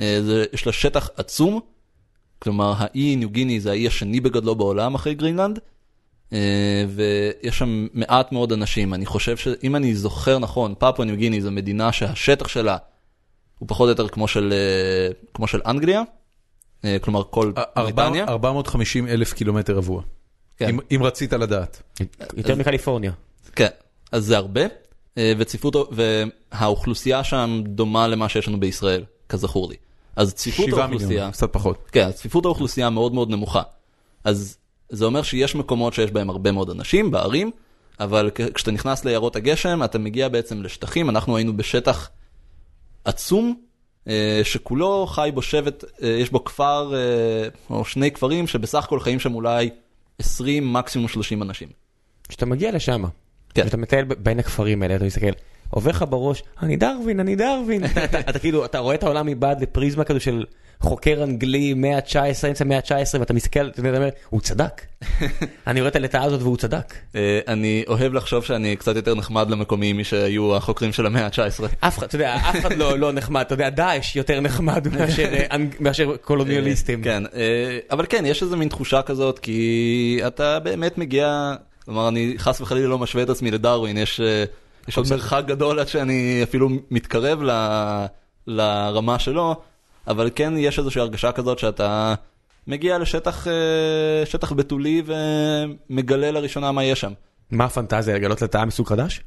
[0.00, 0.20] אה,
[0.52, 1.60] יש לה שטח עצום,
[2.38, 5.58] כלומר האי ניו גיני זה האי השני בגודלו בעולם אחרי גרינלנד,
[6.32, 8.94] אה, ויש שם מעט מאוד אנשים.
[8.94, 12.76] אני חושב שאם אני זוכר נכון, פפואה ניו גיני זו מדינה שהשטח שלה
[13.58, 14.54] הוא פחות או יותר כמו של,
[15.34, 16.02] כמו של אנגליה,
[17.00, 18.24] כלומר כל בריטניה.
[18.28, 20.02] 450 אלף קילומטר רבוע.
[20.56, 20.68] כן.
[20.68, 21.82] אם- אם רצית לדעת.
[22.36, 23.12] יותר מקליפורניה.
[23.56, 23.68] כן,
[24.12, 24.60] אז זה הרבה,
[25.18, 29.76] אה, וצפיפות, והאוכלוסייה שם דומה למה שיש לנו בישראל, כזכור לי.
[30.16, 31.78] אז צפיפות 7 האוכלוסייה, מיליון, קצת פחות.
[31.92, 33.62] כן, אז צפיפות האוכלוסייה מאוד מאוד נמוכה.
[34.24, 34.56] אז
[34.88, 37.50] זה אומר שיש מקומות שיש בהם הרבה מאוד אנשים, בערים,
[38.00, 42.10] אבל כשאתה נכנס ליערות הגשם, אתה מגיע בעצם לשטחים, אנחנו היינו בשטח
[43.04, 43.65] עצום, אה,
[44.42, 46.98] שכולו חי בו שבט, אה, יש בו כפר, אה,
[47.70, 49.70] או שני כפרים, שבסך הכל חיים שם אולי
[50.18, 51.68] 20, מקסימום 30 אנשים.
[52.28, 53.04] כשאתה מגיע לשם,
[53.54, 53.62] כן.
[53.62, 55.30] כשאתה מטייל בין הכפרים האלה, אתה מסתכל,
[55.70, 57.84] עובר לך בראש, אני דרווין, אני דרווין.
[57.86, 60.44] אתה- אתה אתה כאילו, אתה רואה את העולם מבעד לפריזמה כזו של
[60.80, 64.82] חוקר אנגלי, מאה ה-19, אמצע מאה ה-19, ואתה מסתכל, אתה אומר, הוא צדק.
[65.66, 66.94] אני רואה את הלטאה הזאת והוא צדק.
[67.14, 71.64] אה, אני אוהב לחשוב שאני קצת יותר נחמד למקומי משהיו החוקרים של המאה ה-19.
[71.80, 75.34] אף אחד, אתה יודע, אף אחד לא לא נחמד, אתה יודע, דאעש יותר נחמד מאשר,
[75.34, 77.02] אה, מאשר קולוניאליסטים.
[77.02, 81.54] כן, אה, אבל כן, יש איזה מין תחושה כזאת, כי אתה באמת מגיע,
[81.84, 84.20] כלומר, אני חס וחלילה לא משווה את עצמי לדרווין, יש
[84.88, 88.06] יש עוד מרחק גדול עד שאני אפילו מתקרב ל-
[88.46, 89.56] לרמה שלו,
[90.08, 92.14] אבל כן יש איזושהי הרגשה כזאת שאתה
[92.66, 93.52] מגיע לשטח אה,
[94.26, 97.12] שטח בתולי ומגלה לראשונה מה יש שם.
[97.50, 99.20] מה הפנטזיה, לגלות לטאה מסוג חדש?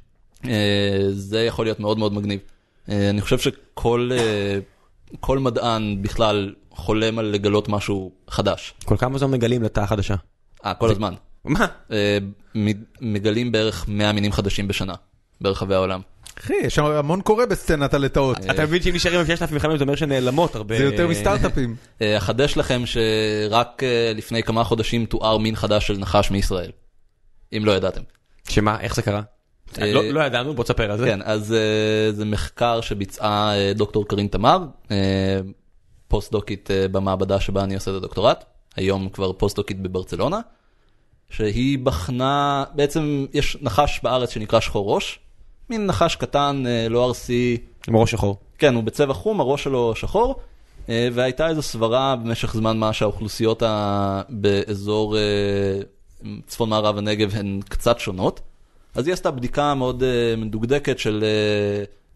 [0.46, 2.40] אה, זה יכול להיות מאוד מאוד מגניב.
[2.90, 4.10] אה, אני חושב שכל
[5.20, 8.74] כל מדען בכלל חולם על לגלות משהו חדש.
[8.86, 10.16] כל כמה זמן מגלים לטאה חדשה?
[10.66, 11.14] אה, כל הזמן.
[11.46, 11.66] מה?
[13.02, 14.94] מגלים בערך 100 מינים חדשים בשנה
[15.42, 16.02] ברחבי העולם.
[16.40, 18.38] אחי, יש שם המון קורה בסצנת הלטאות.
[18.52, 20.78] אתה מבין שאם נשארים עם 6,500 זה אומר שנעלמות הרבה.
[20.78, 21.76] זה יותר מסטארט-אפים.
[22.02, 26.72] אה, אחדש לכם שרק אה, לפני כמה חודשים תואר מין חדש של נחש מישראל.
[27.58, 28.02] אם לא ידעתם.
[28.50, 29.22] שמה, איך זה קרה?
[29.82, 31.06] אה, לא לא ידענו, בוא תספר על זה.
[31.06, 35.40] כן, אז אה, זה מחקר שביצעה אה, דוקטור קרין תמר, אה,
[36.08, 38.44] פוסט-דוקית אה, במעבדה שבה אני עושה את הדוקטורט,
[38.76, 40.40] היום כבר פוסט-דוקית בברצלונה,
[41.30, 45.20] שהיא בחנה, בעצם יש נחש בארץ שנקרא שחור ראש,
[45.70, 47.58] מין נחש קטן, אה, לא ארסי,
[47.88, 48.38] עם ראש שחור.
[48.58, 50.40] כן, הוא בצבע חום, הראש שלו שחור,
[50.90, 54.22] אה, והייתה איזו סברה במשך זמן מה שהאוכלוסיות ה...
[54.30, 55.22] באזור אה,
[56.48, 58.42] צפון מערב הנגב הן קצת שונות.
[58.96, 60.04] אז היא עשתה בדיקה מאוד
[60.38, 61.24] מדוקדקת של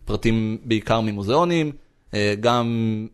[0.05, 1.71] פרטים בעיקר ממוזיאונים,
[2.39, 3.07] גם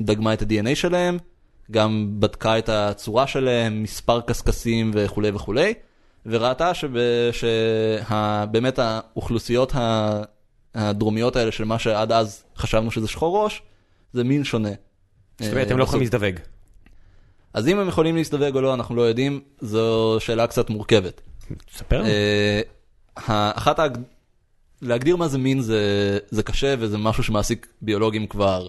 [0.00, 1.18] דגמה את ה-DNA שלהם,
[1.70, 5.74] גם בדקה את הצורה שלהם, מספר קשקשים וכולי וכולי,
[6.26, 6.72] וראתה
[7.32, 9.72] שבאמת האוכלוסיות.
[10.74, 13.62] הדרומיות האלה של מה שעד אז חשבנו שזה שחור ראש,
[14.12, 14.68] זה מין שונה.
[15.40, 16.34] זאת אומרת, הם לא יכולים להזדווג.
[17.54, 21.20] אז אם הם יכולים להזדווג או לא, אנחנו לא יודעים, זו שאלה קצת מורכבת.
[21.72, 22.08] ספר לנו.
[22.08, 22.60] אה,
[23.54, 23.78] אחת.
[24.82, 28.66] להגדיר מה זה מין זה, זה קשה וזה משהו שמעסיק ביולוגים כבר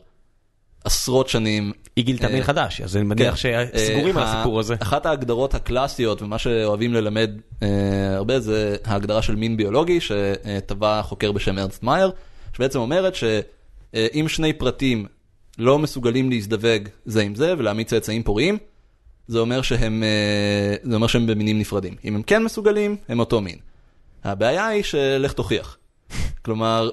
[0.86, 1.72] עשרות שנים.
[1.96, 3.66] היא גילתה מין אה, חדש, אז אני מניח כן.
[3.76, 4.76] שסגורים על אה, הסיפור הזה.
[4.80, 7.32] אחת ההגדרות הקלאסיות ומה שאוהבים ללמד
[7.64, 12.12] אה, הרבה זה ההגדרה של מין ביולוגי שטבע חוקר בשם ארנסט מאייר,
[12.54, 15.06] שבעצם אומרת שאם שני פרטים
[15.58, 18.58] לא מסוגלים להזדווג זה עם זה ולהעמיד צאצאים פוריים,
[19.28, 21.96] זה אומר שהם, אה, זה אומר שהם במינים נפרדים.
[22.06, 23.58] אם הם כן מסוגלים, הם אותו מין.
[24.24, 25.78] הבעיה היא שלך תוכיח.
[26.46, 26.90] כלומר,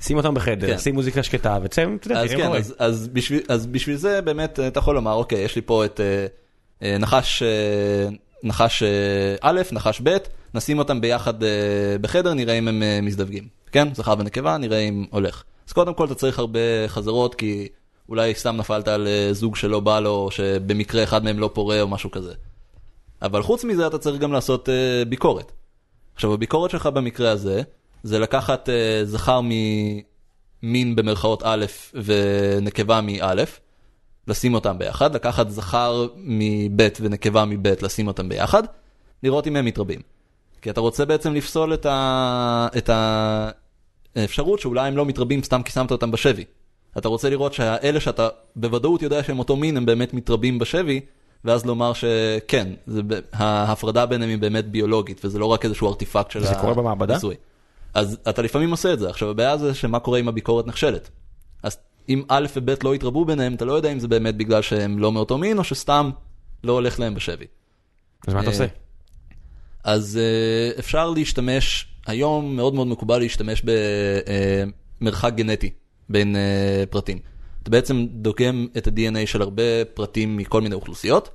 [0.00, 0.78] שים אותם בחדר, כן.
[0.78, 2.58] שים מוזיקה שקטה וצא, אתה יודע, אז תראה כן, מה קורה.
[2.58, 5.84] אז, אז, בשביל, אז בשביל זה באמת אה, אתה יכול לומר, אוקיי, יש לי פה
[5.84, 6.26] את אה,
[6.82, 8.08] אה, נחש, אה,
[8.42, 8.88] נחש אה,
[9.40, 10.16] א', נחש ב',
[10.54, 11.48] נשים אותם ביחד אה,
[12.00, 13.48] בחדר, נראה אם הם אה, מזדווגים.
[13.72, 15.42] כן, זכר ונקבה, נראה אם הולך.
[15.68, 17.68] אז קודם כל אתה צריך הרבה חזרות, כי
[18.08, 21.80] אולי סתם נפלת על אה, זוג שלא בא לו, או שבמקרה אחד מהם לא פורה
[21.80, 22.32] או משהו כזה.
[23.22, 25.52] אבל חוץ מזה אתה צריך גם לעשות אה, ביקורת.
[26.14, 27.62] עכשיו הביקורת שלך במקרה הזה,
[28.06, 31.64] זה לקחת אה, זכר ממין במרכאות א'
[31.94, 33.32] ונקבה מא',
[34.28, 38.62] לשים אותם ביחד, לקחת זכר מבית ונקבה מבית, לשים אותם ביחד,
[39.22, 40.00] לראות אם הם מתרבים.
[40.62, 42.68] כי אתה רוצה בעצם לפסול את, ה...
[42.76, 42.90] את
[44.16, 46.44] האפשרות שאולי הם לא מתרבים סתם כי שמת אותם בשבי.
[46.98, 51.00] אתה רוצה לראות שהאלה שאתה בוודאות יודע שהם אותו מין, הם באמת מתרבים בשבי,
[51.44, 53.02] ואז לומר שכן, זה,
[53.32, 57.18] ההפרדה ביניהם היא באמת ביולוגית, וזה לא רק איזשהו ארטיפקט של זה קורה במעבדה?
[57.96, 59.10] אז אתה לפעמים עושה את זה.
[59.10, 61.10] עכשיו הבעיה זה שמה קורה אם הביקורת נכשלת.
[61.62, 61.78] אז
[62.08, 65.12] אם א' וב' לא יתרבו ביניהם, אתה לא יודע אם זה באמת בגלל שהם לא
[65.12, 66.10] מאותו מין, או שסתם
[66.64, 67.44] לא הולך להם בשבי.
[68.26, 68.66] אז מה אתה אה, עושה?
[69.84, 73.62] אז uh, אפשר להשתמש, היום מאוד מאוד מקובל להשתמש
[75.00, 75.70] במרחק גנטי
[76.08, 76.36] בין
[76.90, 77.18] פרטים.
[77.62, 81.30] אתה בעצם דוגם את ה-DNA של הרבה פרטים מכל מיני אוכלוסיות,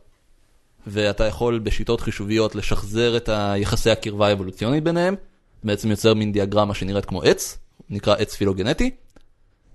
[0.88, 5.16] ואתה יכול בשיטות חישוביות לשחזר את היחסי הקרבה האבולוציונית ביניהם,
[5.64, 7.58] בעצם יוצר מין דיאגרמה שנראית כמו עץ,
[7.90, 8.92] נקרא עץ פילוגנטי,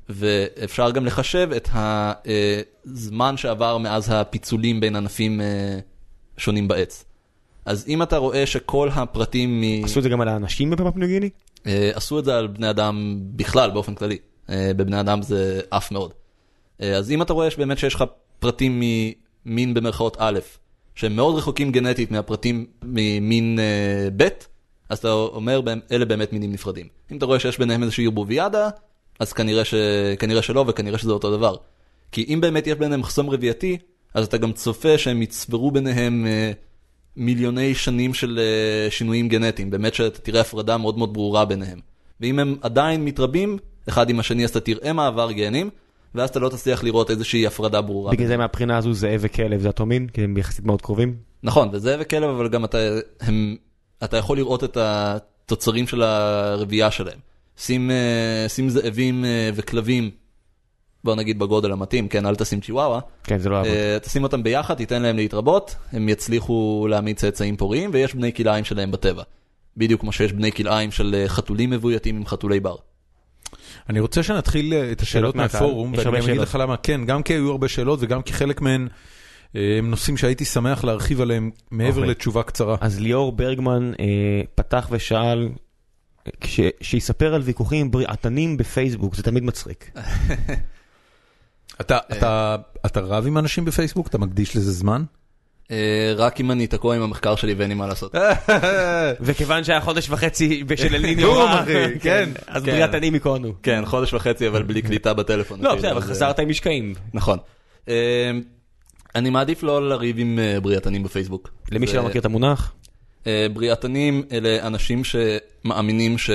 [0.08, 5.78] ואפשר גם לחשב את הזמן שעבר מאז הפיצולים בין ענפים אה,
[6.36, 7.04] שונים בעץ.
[7.64, 9.84] אז אם אתה רואה שכל הפרטים מ...
[9.84, 11.30] עשו את זה גם על האנשים בפאפ ניו גיני?
[11.66, 14.18] אה, עשו את זה על בני אדם בכלל, באופן כללי.
[14.50, 16.12] אה, בבני אדם זה עף מאוד.
[16.78, 18.04] אז אם אתה רואה שבאמת שיש לך
[18.38, 18.82] פרטים
[19.46, 20.38] ממין במרכאות א',
[20.94, 23.58] שהם מאוד רחוקים גנטית מהפרטים ממין
[24.16, 24.28] ב',
[24.88, 25.60] אז אתה אומר,
[25.92, 26.86] אלה באמת מינים נפרדים.
[27.12, 28.68] אם אתה רואה שיש ביניהם איזושהי ערבוביאדה,
[29.20, 29.74] אז כנראה, ש...
[30.18, 31.56] כנראה שלא וכנראה שזה אותו דבר.
[32.12, 33.78] כי אם באמת יש ביניהם מחסום רבייתי,
[34.14, 36.52] אז אתה גם צופה שהם יצברו ביניהם אה,
[37.16, 41.80] מיליוני שנים של אה, שינויים גנטיים, באמת שאתה תראה הפרדה מאוד מאוד ברורה ביניהם.
[42.20, 43.58] ואם הם עדיין מתרבים,
[43.88, 45.70] אחד עם השני, אז אתה תראה מעבר גנים,
[46.14, 48.12] ואז אתה לא תצליח לראות איזושהי הפרדה ברורה.
[48.12, 50.08] בגלל זה מהבחינה הזו זאב וכלב זה אותו מין?
[50.08, 51.16] כי הם יחסית מאוד קרובים?
[51.42, 52.78] נכון, וזה וכלב, אבל גם אתה,
[53.20, 53.56] הם,
[54.04, 57.18] אתה יכול לראות את התוצרים של הרבייה שלהם.
[57.58, 60.10] שים, אה, שים זאבים אה, וכלבים,
[61.04, 63.00] בוא נגיד בגודל המתאים, כן, אל תשים צ'יוואווה.
[63.24, 63.70] כן, זה לא יעבוד.
[63.70, 68.64] אה, תשים אותם ביחד, תיתן להם להתרבות, הם יצליחו להעמיד צאצאים פוריים, ויש בני כלאיים
[68.64, 69.22] שלהם בטבע.
[69.76, 72.76] בדיוק כמו שיש בני כלאיים של חתולים מבויתים עם חתולי בר.
[73.90, 75.34] אני רוצה שנתחיל את השאלות?
[75.34, 76.36] מהפורום, ואני אגיד.
[76.36, 78.88] לך למה, כן, גם כי היו הרבה שאלות וגם כי חלק מהן
[79.78, 82.10] הם נושאים שהייתי שמח להרחיב עליהם מעבר אוקיי.
[82.10, 82.76] לתשובה קצרה.
[82.80, 84.04] אז ליאור ברגמן אה,
[84.54, 85.48] פתח ושאל,
[86.40, 89.90] כש- שיספר על ויכוחים בריאתנים בפייסבוק, זה תמיד מצחיק.
[91.80, 92.56] אתה- אתה
[92.86, 94.06] אתה רב עם אנשים בפייסבוק?
[94.06, 95.04] אתה מקדיש לזה זמן?
[95.70, 98.14] אה, רק אם אני תקוע עם המחקר שלי ואין לי מה לעשות.
[99.20, 102.30] וכיוון שהיה חודש וחצי של אליניו בום, רע, אחי, כן.
[102.46, 102.70] אז כן.
[102.70, 103.52] בריאתנים ייכונו.
[103.62, 105.60] כן, חודש וחצי, אבל בלי קליטה בטלפון.
[105.62, 106.94] לא, בסדר, אבל אה, חזרת עם משקעים.
[107.14, 107.38] נכון.
[109.16, 111.50] אני מעדיף לא לריב עם אה, בריאתנים בפייסבוק.
[111.72, 112.72] למי שלא מכיר את המונח,
[113.26, 116.30] אה, בריאתנים אלה אנשים שמאמינים ש...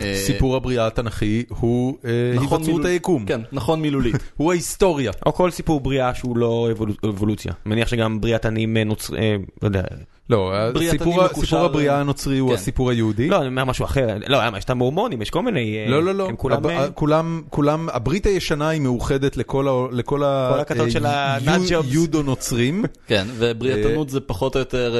[0.00, 1.98] אה, סיפור הבריאה התנ"כי הוא
[2.34, 3.26] נכון היווצרות היקום.
[3.26, 4.14] כן, נכון מילולית.
[4.36, 5.12] הוא ההיסטוריה.
[5.26, 7.52] או כל סיפור בריאה שהוא לא אבולו- אבולוציה.
[7.66, 9.16] מניח שגם בריאתנים נוצר...
[9.16, 9.82] אה, לא יודע.
[10.30, 10.52] לא,
[10.90, 11.22] סיפור
[11.64, 12.54] הבריאה הנוצרי הוא כן.
[12.54, 13.28] הסיפור היהודי.
[13.28, 14.06] לא, אני אומר משהו אחר.
[14.26, 15.76] לא, למה, יש את המורמונים, יש כל מיני...
[15.84, 16.28] אה, לא, לא, לא.
[16.28, 16.56] הם כולם...
[16.56, 19.72] הב- אה, כולם, כולם, הברית הישנה היא מאוחדת לכל ה...
[19.92, 20.20] לכל.
[20.52, 21.76] כל הכתות אה, של.
[21.84, 22.84] יודו-נוצרים.
[23.06, 24.94] כן, ובריאתנות זה פחות או יותר...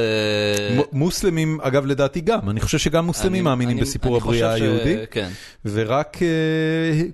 [0.93, 2.51] מוסלמים, אגב, לדעתי גם.
[2.51, 4.97] אני חושב שגם מוסלמים אני- מאמינים אני- בסיפור הבריאה ש- היהודי.
[5.11, 5.29] כן.
[5.65, 6.17] ורק,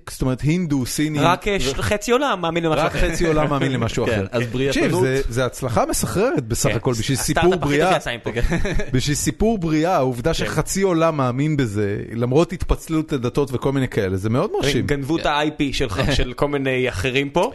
[0.09, 1.45] זאת אומרת, הינדו, סינים, רק
[1.79, 3.09] חצי עולם מאמין למשהו רק אחר.
[3.11, 4.21] חצי עולם מאמין למשהו כן, אחר.
[4.21, 5.01] אז תקשיב, בריאתנות...
[5.01, 6.75] זה- זה הצלחה מסחררת בסך כן.
[6.75, 7.89] הכל, בשביל סיפור בריאה.
[8.07, 8.41] שיצא מפה.
[8.93, 10.33] בשביל סיפור בריאה, העובדה כן.
[10.33, 14.87] שחצי עולם מאמין בזה, למרות התפצלות לדתות וכל מיני כאלה, זה מאוד מרשים.
[14.87, 17.51] גנבו את ה-IP שלך, של כל מיני אחרים פה,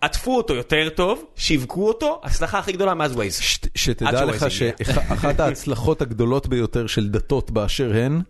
[0.00, 3.38] עטפו אותו יותר טוב, שיווקו אותו, הצלחה הכי גדולה מאז Waze.
[3.74, 4.50] שתדע לך.
[4.50, 8.20] שאחת ההצלחות הגדולות ביותר של דתות באשר הן,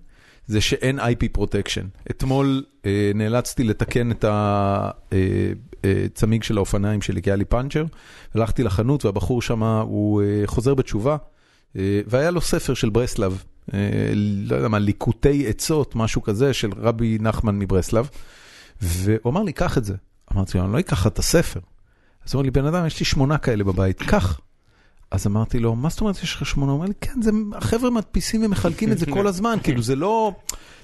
[0.46, 1.86] זה שאין IP protection.
[2.10, 4.24] אתמול אה, נאלצתי לתקן את
[5.84, 7.84] הצמיג של האופניים שלי, כי היה לי פאנצ'ר,
[8.34, 11.33] הלכתי לחנות והבחור שם הוא אה, חוזר בתשובה, אה,
[12.06, 13.42] והיה לו ספר של ברסלב,
[13.74, 13.78] אה,
[14.14, 18.08] לא יודע מה, ליקוטי עצות, משהו כזה, של רבי נחמן מברסלב,
[18.82, 19.94] והוא אמר לי, קח את זה.
[20.32, 21.60] אמרתי לו, אני לא אקח את הספר.
[22.26, 24.40] אז הוא אומר לי, בן אדם, יש לי שמונה כאלה בבית, קח.
[25.10, 26.72] אז אמרתי לו, מה זאת אומרת יש לך שמונה?
[26.72, 30.32] הוא אומר לי, כן, זה, החבר'ה מדפיסים ומחלקים את זה כל הזמן, כאילו זה לא,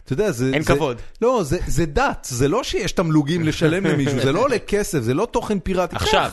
[0.05, 0.51] אתה יודע, זה...
[0.55, 0.97] אין זה, כבוד.
[1.23, 5.15] לא, זה, זה דת, זה לא שיש תמלוגים לשלם למישהו, זה לא עולה כסף, זה
[5.15, 5.97] לא תוכן פיראטי.
[5.97, 6.31] עכשיו,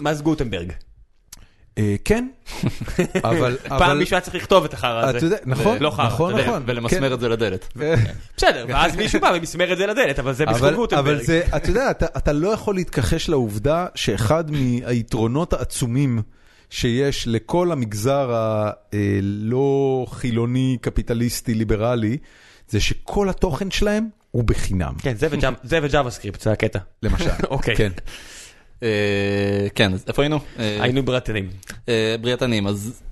[0.00, 0.72] מאז גוטנברג.
[1.78, 2.28] אה, כן,
[3.24, 3.56] אבל...
[3.68, 5.18] פעם אבל- מישהו היה צריך לכתוב את החרא הזה.
[5.18, 6.62] אתה יודע, נכון, לא נכון, נכון.
[6.66, 7.12] ולמסמר כן.
[7.12, 7.72] את זה לדלת.
[8.36, 11.06] בסדר, ואז מישהו בא ומסמר את זה לדלת, אבל זה בזכות גוטנברג.
[11.16, 16.22] אבל זה, אתה יודע, אתה, אתה לא יכול להתכחש לעובדה שאחד מהיתרונות העצומים
[16.70, 22.16] שיש לכל המגזר הלא חילוני, קפיטליסטי, ליברלי,
[22.68, 25.14] זה שכל התוכן שלהם הוא בחינם, כן,
[25.64, 26.78] זה וג'אווה סקריפט, זה הקטע.
[27.02, 27.30] למשל.
[27.50, 27.74] אוקיי.
[28.84, 28.88] כן.
[29.64, 30.38] אה, כן, אז איפה היינו?
[30.58, 31.50] אה, היינו בריאתנים.
[31.88, 33.02] אה, בריאתנים, אז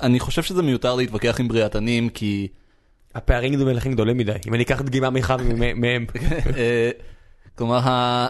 [0.00, 2.48] אני חושב שזה מיותר להתווכח עם בריאתנים, כי...
[3.14, 4.32] הפערים במלכים גדולים מדי.
[4.46, 5.42] אם אני אקח דגימה מאחד
[5.76, 6.06] מהם.
[7.58, 8.26] כלומר,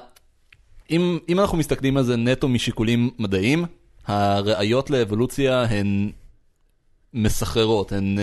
[0.90, 3.64] אם אם אנחנו מסתכלים על זה נטו משיקולים מדעיים,
[4.06, 6.10] הראיות לאבולוציה הן
[7.14, 8.19] מסחררות, הן...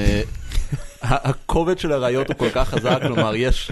[1.02, 3.72] הכובד של הראיות הוא כל כך חזק, כלומר, יש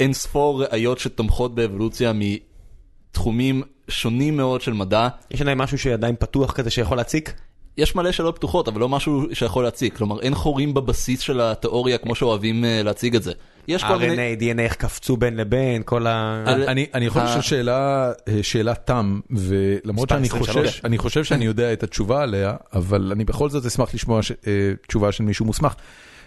[0.00, 5.08] אין ספור ראיות שתומכות באבולוציה מתחומים שונים מאוד של מדע.
[5.30, 7.32] יש עדיין משהו שעדיין פתוח כזה שיכול להציק?
[7.78, 9.96] יש מלא שאלות פתוחות, אבל לא משהו שיכול להציק.
[9.96, 13.32] כלומר, אין חורים בבסיס של התיאוריה כמו שאוהבים אה, להציג את זה.
[13.68, 14.36] יש כל מיני...
[14.36, 16.44] RNA, DNA, איך קפצו בין לבין, כל ה...
[16.46, 20.66] אני, אני יכול לשאול שאלה, אה, שאלת תם, ולמרות שאני 23.
[20.66, 24.52] חושש, אני חושב שאני יודע את התשובה עליה, אבל אני בכל זאת אשמח לשמוע אה,
[24.86, 25.74] תשובה של מישהו מוסמך.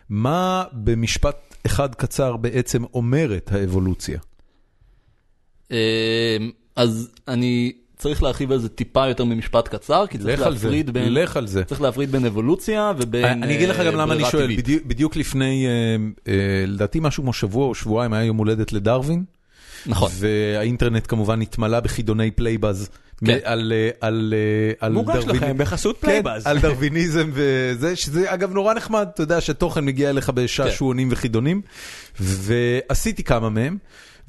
[0.09, 4.19] מה במשפט אחד קצר בעצם אומרת האבולוציה?
[6.77, 10.89] אה, אז אני צריך להרחיב על זה טיפה יותר ממשפט קצר, כי צריך על להפריד
[10.89, 11.14] בין...
[11.14, 11.64] לך על זה.
[11.64, 14.60] צריך להפריד בין אבולוציה ובין אני אגיד לך אה, גם למה אני ברירה שואל, טבעית.
[14.60, 15.72] בדיוק, בדיוק לפני, אה,
[16.34, 19.23] אה, לדעתי משהו כמו שבוע או שבועיים היה יום הולדת לדרווין.
[19.85, 20.11] נכון.
[20.19, 22.89] והאינטרנט כמובן התמלא בחידוני Playbuzz.
[23.26, 23.38] כן.
[23.43, 26.47] על, אה, על, אה, על מוגש דרוויני- לכם בחסות כן, Playbuzz.
[26.48, 30.35] על דרוויניזם וזה, שזה אגב נורא נחמד, אתה יודע שתוכן מגיע אליך כן.
[30.35, 31.61] בשעשועונים וחידונים,
[32.19, 33.77] ועשיתי כמה מהם,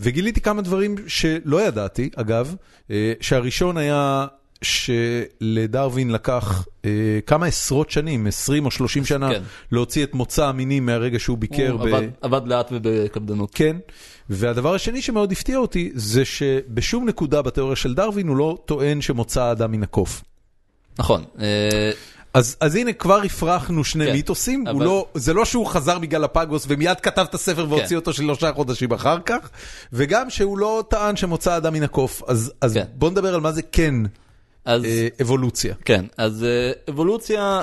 [0.03, 2.55] וגיליתי כמה דברים שלא ידעתי, אגב,
[2.91, 4.27] אה, שהראשון היה
[4.63, 6.91] שלדרווין לקח אה,
[7.27, 9.43] כמה עשרות שנים, 20 או 30 שנה, כן.
[9.73, 11.87] להוציא את מוצא המינים מהרגע שהוא ביקר הוא ב...
[11.95, 13.51] עבד- עבד לאט ובקפדנות.
[13.55, 13.77] כן,
[14.31, 19.43] והדבר השני שמאוד הפתיע אותי, זה שבשום נקודה בתיאוריה של דרווין הוא לא טוען שמוצא
[19.43, 20.23] האדם מן הקוף.
[20.99, 21.25] נכון.
[22.35, 26.65] אז, אז הנה כבר הפרחנו שני כן, מיתוסים, אבל- לא, זה לא שהוא חזר מגלפגוס
[26.69, 27.97] ומיד כתב את הספר והוציא כן.
[27.97, 29.51] אותו שלושה חודשים אחר כך,
[29.93, 32.85] וגם שהוא לא טען שמוצא אדם מן הקוף, אז, אז כן.
[32.95, 33.95] בוא נדבר על מה זה כן
[34.65, 35.75] אז אה, אבולוציה.
[35.85, 37.63] כן, אז אה, אבולוציה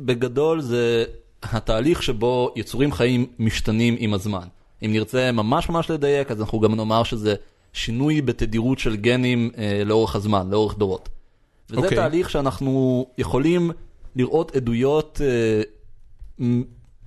[0.00, 1.04] בגדול זה
[1.42, 4.46] התהליך שבו יצורים חיים משתנים עם הזמן.
[4.84, 7.34] אם נרצה ממש ממש לדייק, אז אנחנו גם נאמר שזה
[7.72, 11.08] שינוי בתדירות של גנים אה, לאורך הזמן, לאורך דורות.
[11.70, 11.96] וזה אוקיי.
[11.96, 13.70] תהליך שאנחנו יכולים
[14.16, 15.62] לראות עדויות אה,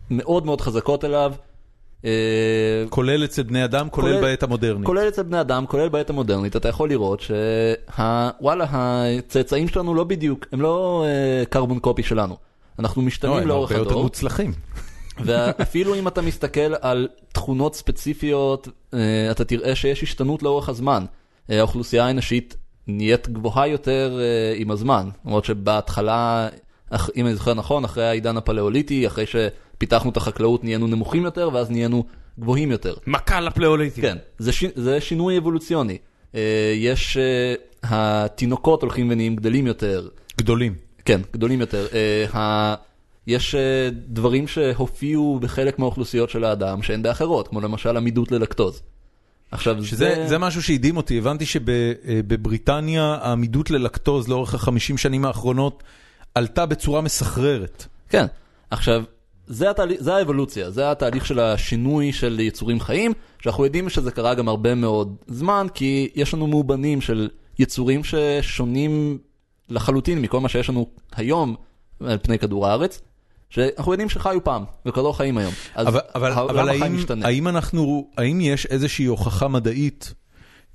[0.09, 1.33] מאוד מאוד חזקות אליו.
[2.05, 2.11] אה,
[2.89, 4.85] כולל אצל בני אדם, כולל, כולל- בעת המודרנית.
[4.85, 10.45] כולל אצל בני אדם, כולל בעת המודרנית, אתה יכול לראות שוואלה, הצאצאים שלנו לא בדיוק,
[10.51, 11.05] הם לא
[11.49, 12.37] קרבון קופי שלנו.
[12.79, 14.53] אנחנו לא, משתנים הם לאורך הרבה יותר הדור, מוצלחים.
[15.25, 21.05] ואפילו אם אתה מסתכל על תכונות ספציפיות, אה, אתה תראה שיש השתנות לאורך הזמן.
[21.49, 22.55] אה, האוכלוסייה האנושית
[22.87, 26.47] נהיית גבוהה יותר אה, עם הזמן, למרות שבהתחלה,
[27.15, 31.71] אם אני זוכר נכון, אחרי העידן הפלאוליטי, אחרי שפיתחנו את החקלאות נהיינו נמוכים יותר, ואז
[31.71, 32.05] נהיינו
[32.39, 32.93] גבוהים יותר.
[33.07, 34.01] מכה לפלאוליטים.
[34.01, 34.63] כן, זה, ש...
[34.75, 35.97] זה שינוי אבולוציוני.
[36.35, 37.53] אה, יש, אה,
[37.83, 40.07] התינוקות הולכים ונהיים גדלים יותר,
[40.37, 40.75] גדולים.
[41.05, 41.87] כן, גדולים יותר.
[42.33, 42.75] אה.
[43.27, 43.55] יש
[44.07, 48.81] דברים שהופיעו בחלק מהאוכלוסיות של האדם שאין באחרות, כמו למשל עמידות ללקטוז.
[49.51, 55.83] עכשיו, שזה זה משהו שהדהים אותי, הבנתי שבבריטניה העמידות ללקטוז לאורך החמישים שנים האחרונות
[56.35, 57.85] עלתה בצורה מסחררת.
[58.09, 58.25] כן,
[58.69, 59.03] עכשיו,
[59.47, 64.33] זה, התהליך, זה האבולוציה, זה התהליך של השינוי של יצורים חיים, שאנחנו יודעים שזה קרה
[64.33, 67.29] גם הרבה מאוד זמן, כי יש לנו מאובנים של
[67.59, 69.17] יצורים ששונים
[69.69, 71.55] לחלוטין מכל מה שיש לנו היום
[71.99, 73.01] על פני כדור הארץ,
[73.49, 75.53] שאנחנו יודעים שחיו פעם, וכבר לא חיים היום.
[75.75, 76.95] אז אבל, אבל, אבל האם.
[77.23, 80.13] האם אנחנו, האם יש איזושהי הוכחה מדעית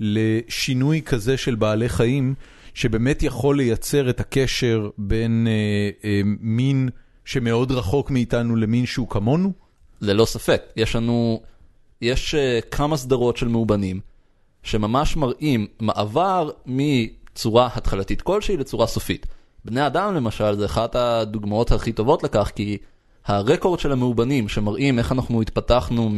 [0.01, 2.35] לשינוי כזה של בעלי חיים,
[2.74, 6.88] שבאמת יכול לייצר את הקשר בין אה, אה, מין
[7.24, 9.52] שמאוד רחוק מאיתנו למין שהוא כמונו?
[10.01, 10.62] ללא ספק.
[10.76, 11.40] יש לנו,
[12.01, 14.01] יש uh, כמה סדרות של מאובנים,
[14.62, 19.26] שממש מראים מעבר מצורה התחלתית כלשהי לצורה סופית.
[19.64, 22.78] בני אדם למשל זה אחת הדוגמאות הכי טובות לכך, כי
[23.26, 26.10] הרקורד של המאובנים שמראים איך אנחנו התפתחנו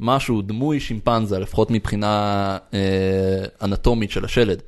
[0.00, 4.62] ממשהו דמוי שימפנזה, לפחות מבחינה אה, אנטומית של השלד,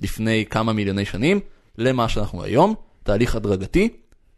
[0.00, 1.40] לפני כמה מיליוני שנים,
[1.78, 3.88] למה שאנחנו היום, תהליך הדרגתי,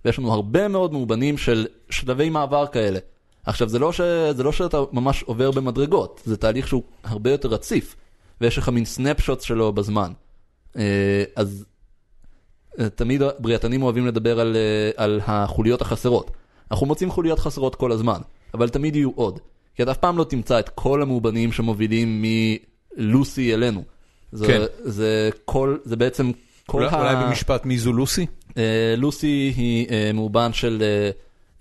[0.04, 2.98] ויש לנו הרבה מאוד מאובנים של שלבי מעבר כאלה.
[3.46, 4.00] עכשיו, זה לא, ש...
[4.36, 7.96] זה לא שאתה ממש עובר במדרגות, זה תהליך שהוא הרבה יותר רציף,
[8.40, 10.12] ויש לך מין סנפשוט שלו בזמן.
[10.76, 11.64] אה, אז
[12.78, 16.30] אה, תמיד בריאתנים אוהבים לדבר על, אה, על החוליות החסרות.
[16.70, 18.20] אנחנו מוצאים חוליות חסרות כל הזמן,
[18.54, 19.40] אבל תמיד יהיו עוד.
[19.74, 22.24] כי אתה אף פעם לא תמצא את כל המאובנים שמובילים
[22.96, 23.82] מלוסי אלינו.
[24.32, 24.60] זה, כן.
[24.84, 26.30] זה, כל, זה בעצם
[26.66, 26.98] כל אולי, ה...
[26.98, 28.26] אולי במשפט מי זו לוסי?
[28.56, 31.10] אה, לוסי היא אה, מאובן של אה,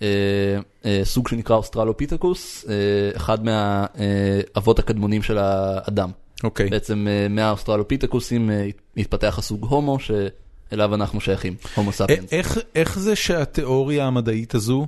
[0.01, 2.75] אה, אה, סוג שנקרא אוסטרלופיתקוס, אה,
[3.15, 6.09] אחד מהאבות הקדמונים של האדם.
[6.43, 6.69] אוקיי.
[6.69, 8.67] בעצם אה, מהאוסטרלופיתקוסים אה,
[8.97, 12.33] התפתח הסוג הומו, שאליו אנחנו שייכים, הומו א- ספיאנס.
[12.33, 14.87] איך, איך זה שהתיאוריה המדעית הזו,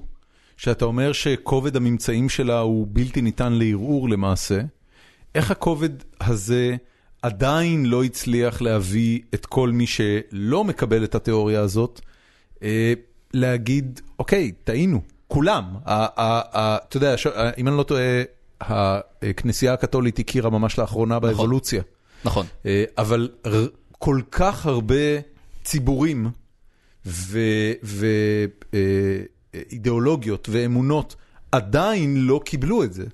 [0.58, 4.60] שאתה אומר שכובד הממצאים שלה הוא בלתי ניתן לערעור למעשה,
[5.36, 5.90] איך הכובד
[6.22, 6.76] הזה
[7.24, 12.02] עדיין לא הצליח להביא את כל מי שלא מקבל את התיאוריה הזאת,
[12.64, 12.94] אה,
[13.34, 15.64] להגיד, אוקיי, טעינו, כולם.
[15.86, 17.28] אתה יודע, ש-
[17.58, 18.22] אם אני לא טועה,
[18.62, 21.82] הכנסייה הקתולית הכירה ממש לאחרונה באבולוציה.
[22.26, 22.46] נכון.
[22.66, 23.30] אה, אבל
[23.92, 24.96] כל כך הרבה
[25.64, 26.30] ציבורים
[29.54, 31.16] ואידיאולוגיות ואמונות
[31.52, 33.06] עדיין לא קיבלו את זה.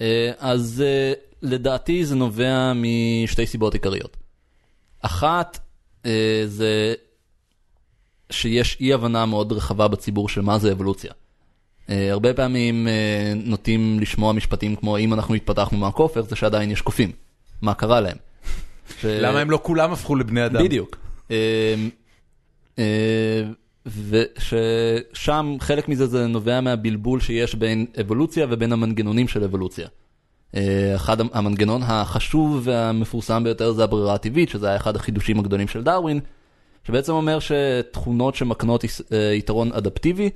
[0.00, 1.12] אה, אז אה,
[1.42, 4.16] לדעתי זה נובע משתי סיבות עיקריות.
[5.02, 5.58] אחת,
[6.06, 6.94] אה, זה
[8.30, 11.12] שיש אי הבנה מאוד רחבה בציבור של מה זה אבולוציה.
[11.90, 16.80] אה, הרבה פעמים אה, נוטים לשמוע משפטים כמו אם אנחנו התפתחנו מהכופר זה שעדיין יש
[16.80, 17.12] קופים.
[17.62, 18.16] מה קרה להם?
[19.00, 20.64] ש- למה הם לא כולם הפכו לבני אדם?
[20.64, 20.96] בדיוק.
[23.86, 29.88] וששם חלק מזה זה נובע מהבלבול שיש בין אבולוציה ובין המנגנונים של אבולוציה.
[30.54, 35.82] אה, אחד המנגנון החשוב והמפורסם ביותר זה הברירה הטבעית, שזה היה אחד החידושים הגדולים של
[35.82, 36.20] דרווין,
[36.84, 40.30] שבעצם אומר שתכונות שמקנות אה, יתרון אדפטיבי,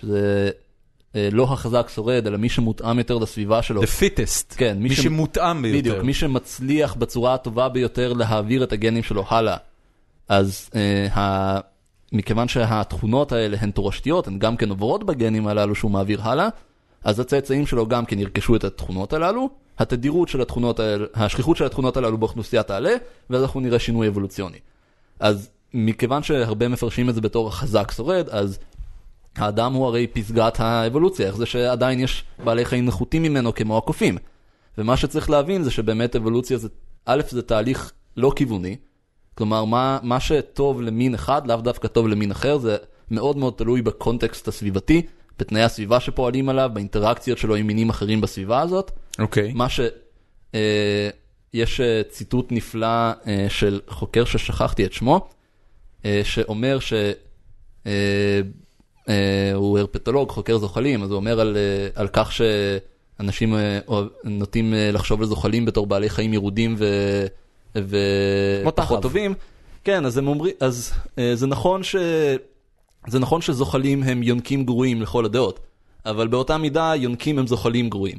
[0.00, 0.50] שזה
[1.16, 3.82] אה, לא החזק שורד, אלא מי שמותאם יותר לסביבה שלו.
[3.82, 5.78] The fittest, כן, מי מי ש- שמותאם ביותר.
[5.78, 9.56] בדיוק, מי שמצליח בצורה הטובה ביותר להעביר את הגנים שלו הלאה.
[10.28, 11.60] אז אה, ה...
[12.12, 16.48] מכיוון שהתכונות האלה הן תורשתיות, הן גם כן עוברות בגנים הללו שהוא מעביר הלאה,
[17.04, 21.64] אז הצאצאים שלו גם כן ירכשו את התכונות הללו, התדירות של התכונות האלה, השכיחות של
[21.64, 22.94] התכונות הללו באוכלוסייה תעלה,
[23.30, 24.58] ואז אנחנו נראה שינוי אבולוציוני.
[25.20, 28.58] אז מכיוון שהרבה מפרשים את זה בתור החזק שורד, אז
[29.36, 34.18] האדם הוא הרי פסגת האבולוציה, איך זה שעדיין יש בעלי חיים נחותים ממנו כמו הקופים.
[34.78, 36.68] ומה שצריך להבין זה שבאמת אבולוציה זה,
[37.06, 38.76] א', זה תהליך לא כיווני,
[39.34, 42.76] כלומר מה, מה שטוב למין אחד לאו דווקא טוב למין אחר, זה
[43.10, 45.02] מאוד מאוד תלוי בקונטקסט הסביבתי,
[45.42, 48.90] בתנאי הסביבה שפועלים עליו, באינטראקציות שלו עם מינים אחרים בסביבה הזאת.
[49.18, 49.52] אוקיי.
[49.54, 49.80] מה ש...
[50.54, 51.10] אה,
[51.54, 52.86] יש אה, ציטוט נפלא
[53.26, 55.28] אה, של חוקר ששכחתי את שמו,
[56.04, 56.92] אה, שאומר ש...
[57.86, 57.92] אה,
[59.08, 63.78] אה, הוא הרפטולוג, חוקר זוחלים, אז הוא אומר על, אה, על כך שאנשים אה,
[64.24, 66.86] נוטים אה, לחשוב על זוחלים בתור בעלי חיים ירודים ו...
[67.74, 67.82] כמו
[68.68, 69.00] ופחות תחב.
[69.02, 69.34] טובים.
[69.84, 71.96] כן, אז הם אומרים, אז אה, זה נכון ש...
[73.06, 75.60] זה נכון שזוחלים הם יונקים גרועים לכל הדעות,
[76.06, 78.18] אבל באותה מידה יונקים הם זוחלים גרועים.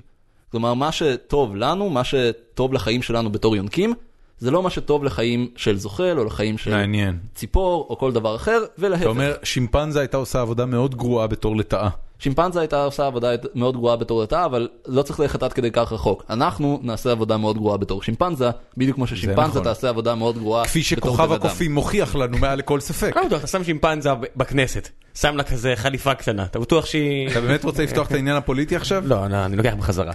[0.51, 3.93] כלומר, מה שטוב לנו, מה שטוב לחיים שלנו בתור יונקים,
[4.38, 7.18] זה לא מה שטוב לחיים של זוחל או לחיים של מעניין.
[7.35, 9.01] ציפור או כל דבר אחר, ולהפך.
[9.01, 11.89] אתה אומר, שימפנזה הייתה עושה עבודה מאוד גרועה בתור לטאה.
[12.23, 15.91] שימפנזה הייתה עושה עבודה מאוד גרועה בתור לטאה, אבל לא צריך ללכת עד כדי כך
[15.91, 16.23] רחוק.
[16.29, 19.63] אנחנו נעשה עבודה מאוד גרועה בתור שימפנזה, בדיוק כמו ששימפנזה נכון.
[19.63, 21.45] תעשה עבודה מאוד גרועה כפי בתור שכוכב בן אדם.
[21.45, 23.15] הקופים מוכיח לנו מעל לכל ספק.
[23.31, 27.29] לא אתה שם שימפנזה בכנסת, שם לה כזה חליפה קטנה, אתה בטוח שהיא...
[27.31, 29.03] אתה באמת רוצה לפתוח את העניין הפוליטי עכשיו?
[29.07, 30.13] לא, לא, אני לוקח בחזרה.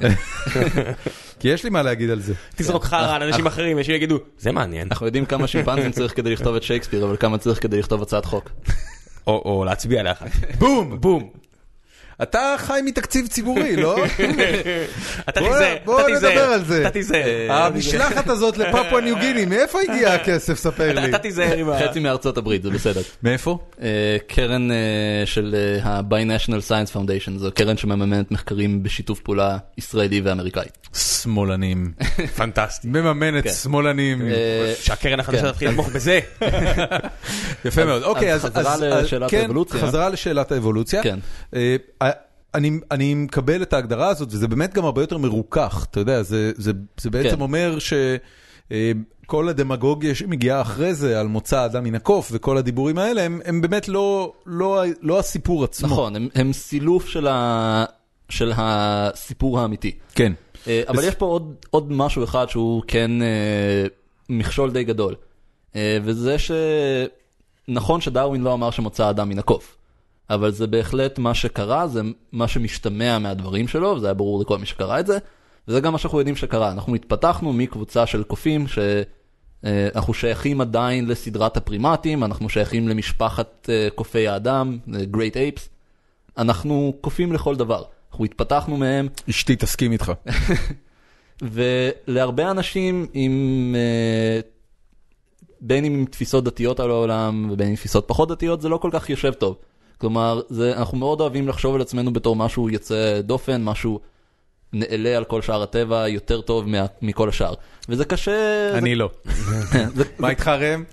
[1.40, 2.34] כי יש לי מה להגיד על זה.
[2.56, 4.88] תזרוק חרא על אנשים אחרים, אנשים יגידו, זה מעניין.
[4.90, 8.24] אנחנו יודעים כמה שימפנזים צריך כדי לכתוב את שייקספיר, אבל כמה צריך כדי לכתוב הצעת
[8.24, 8.50] חוק.
[9.26, 10.30] או להצביע אחת.
[10.58, 11.00] בום!
[11.00, 11.47] בום.
[12.22, 13.96] אתה חי מתקציב ציבורי, לא?
[15.28, 16.82] אתה בוא- תיזהר, בוא אתה נדבר על זה.
[16.82, 17.52] אתה תיזהר.
[17.52, 20.54] המשלחת הזאת לפפואה ניו גיני, מאיפה הגיע הכסף?
[20.58, 21.08] ספר לי.
[21.10, 21.78] אתה תיזהר עם ה...
[21.88, 23.00] חצי מארצות הברית, זה בסדר.
[23.22, 23.58] מאיפה?
[23.82, 23.88] אה,
[24.26, 24.76] קרן אה,
[25.24, 30.66] של ה-Binational Science Foundation, זו קרן שמממנת מחקרים בשיתוף פעולה ישראלי ואמריקאי.
[30.94, 31.92] שמאלנים.
[32.36, 32.88] פנטסטי.
[32.88, 33.50] מממנת כן.
[33.50, 34.22] שמאלנים.
[34.28, 35.50] אה, שהקרן החדשה כן.
[35.52, 36.20] תתחיל לתמוך בזה.
[37.64, 38.02] יפה מאוד.
[38.02, 38.44] אוקיי, אז.
[38.44, 39.80] חזרה לשאלת כן, האבולוציה.
[39.80, 41.02] חזרה לשאלת האבולוציה.
[42.54, 46.22] אה, אני, אני מקבל את ההגדרה הזאת, וזה באמת גם הרבה יותר מרוכך, אתה יודע,
[46.22, 47.40] זה, זה, זה בעצם כן.
[47.40, 53.40] אומר שכל הדמגוגיה שמגיעה אחרי זה על מוצא האדם מן הקוף וכל הדיבורים האלה, הם,
[53.44, 55.88] הם באמת לא, לא, לא הסיפור עצמו.
[55.88, 57.84] נכון, הם- הם סילוף של ה-
[58.28, 59.92] של הסיפור האמיתי.
[60.14, 60.32] כן.
[60.66, 63.26] אה, אבל בס- יש פה עוד, עוד משהו אחד שהוא כן אה,
[64.28, 65.14] מכשול די גדול.
[65.76, 66.36] אה, וזה
[67.68, 69.77] שנכון שדרווין לא אמר שמוצא האדם מן הקוף.
[70.30, 72.00] אבל זה בהחלט מה שקרה, זה
[72.32, 75.18] מה שמשתמע מהדברים שלו, וזה היה ברור לכל מי שקרא את זה.
[75.68, 76.72] וזה גם מה שאנחנו יודעים שקרה.
[76.72, 84.28] אנחנו התפתחנו מקבוצה של קופים שאנחנו שייכים עדיין לסדרת הפרימטים, אנחנו שייכים למשפחת אה, קופי
[84.28, 85.60] האדם, אה, Great Apes.
[86.38, 87.82] אנחנו קופים לכל דבר.
[88.10, 90.12] אנחנו התפתחנו מהם, אשתי תסכים איתך.
[91.42, 94.40] ולהרבה אנשים עם, אה,
[95.60, 98.90] בין אם עם תפיסות דתיות על העולם ובין עם תפיסות פחות דתיות, זה לא כל
[98.92, 99.56] כך יושב טוב.
[99.98, 104.00] כלומר, זה, אנחנו מאוד אוהבים לחשוב על עצמנו בתור משהו יוצא דופן, משהו
[104.72, 107.54] נעלה על כל שאר הטבע יותר טוב מה, מכל השאר.
[107.88, 109.10] וזה קשה, אני לא.
[109.96, 110.84] זה, מה איתך ראם?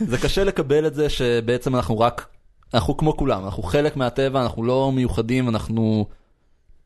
[0.00, 2.26] זה קשה לקבל את זה שבעצם אנחנו רק,
[2.74, 6.06] אנחנו כמו כולם, אנחנו חלק מהטבע, אנחנו לא מיוחדים, אנחנו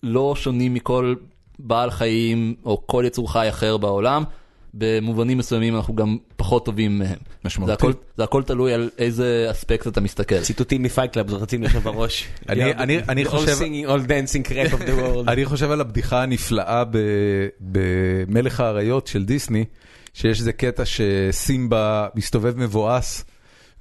[0.02, 1.14] לא שונים מכל
[1.58, 4.24] בעל חיים או כל יצור חי אחר בעולם.
[4.74, 7.16] במובנים מסוימים אנחנו גם פחות טובים מהם.
[7.44, 7.70] משמעותי.
[7.70, 10.40] זה הכל, זה הכל תלוי על איזה אספקט אתה מסתכל.
[10.40, 12.28] ציטוטים מ Fight Club רצים לך בראש.
[12.48, 15.28] אני- אני- אני All חושב- singing, all dancing crap of the world.
[15.32, 16.98] אני חושב על הבדיחה הנפלאה ב-
[17.60, 19.64] במלך האריות של דיסני,
[20.14, 23.24] שיש איזה קטע שסימבה מסתובב מבואס,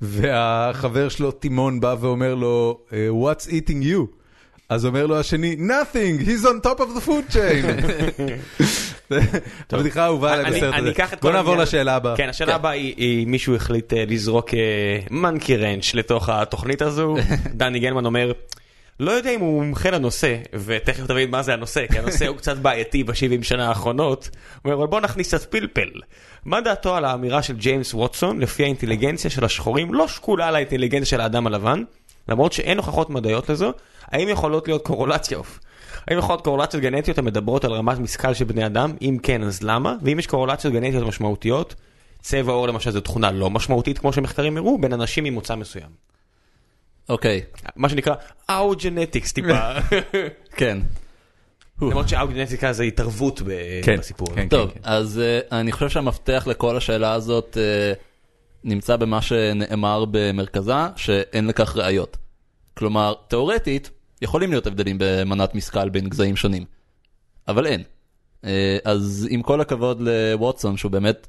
[0.02, 4.06] והחבר שלו תימון בא ואומר לו, "Uh, What's eating you?
[4.70, 7.66] אז אומר לו השני, Nothing, he's on top of the food chain.
[9.72, 10.92] הבדיחה האהובה עליי אני- בסרט הזה.
[11.22, 12.18] בוא נעבור לשאלה הבאה.
[12.18, 14.50] כן, השאלה הבאה היא- מישהו החליט אה, לזרוק
[15.12, 17.16] מנקי רנץ' לתוך התוכנית הזו.
[17.58, 18.32] דני גלמן אומר,
[19.00, 22.58] לא יודע אם הוא מומחה לנושא, ותכף תבין מה זה הנושא, כי הנושא הוא קצת
[22.58, 23.14] בעייתי ב-70
[23.44, 24.30] שנה האחרונות.
[24.34, 25.90] הוא אומר, אבל בוא נכניס קצת פלפל.
[26.46, 31.22] מה דעתו על האמירה של ג'יימס ווטסון, לפי האינטליגנציה של השחורים לא שקולה לאינטליגנציה של
[31.22, 31.84] האדם הלבן,
[32.30, 33.72] למרות שאין הוכחות מדעיות לזו,
[34.12, 35.46] האם יכולות להיות קורולציות?
[36.10, 38.94] האם יכולות להיות קורולציות גנטיות המדברות על רמת משכל של בני אדם?
[39.02, 39.96] אם כן, אז למה?
[40.02, 41.76] ואם יש קורולציות גנטיות משמעותיות,
[42.22, 45.90] צבע עור למשל זו תכונה לא משמעותית כמו שמחקרים הראו, בין אנשים ממוצא מסוים.
[47.10, 47.42] אוקיי,
[47.76, 48.16] מה שנקרא
[48.50, 49.72] אאוג'נטיקס טיפה.
[50.60, 50.78] כן.
[51.82, 54.28] למרות שאאוג'נטיקה זה התערבות ב- כן, בסיפור.
[54.36, 54.48] כן.
[54.48, 58.00] טוב, אז uh, אני חושב שהמפתח לכל השאלה הזאת uh,
[58.64, 62.18] נמצא במה שנאמר במרכזה, שאין לכך ראיות.
[62.78, 63.90] כלומר, תאורטית,
[64.22, 66.66] יכולים להיות הבדלים במנת משכל בין גזעים שונים,
[67.48, 67.84] אבל אין.
[68.42, 68.46] Uh,
[68.86, 71.28] אז עם כל הכבוד לווטסון, שהוא באמת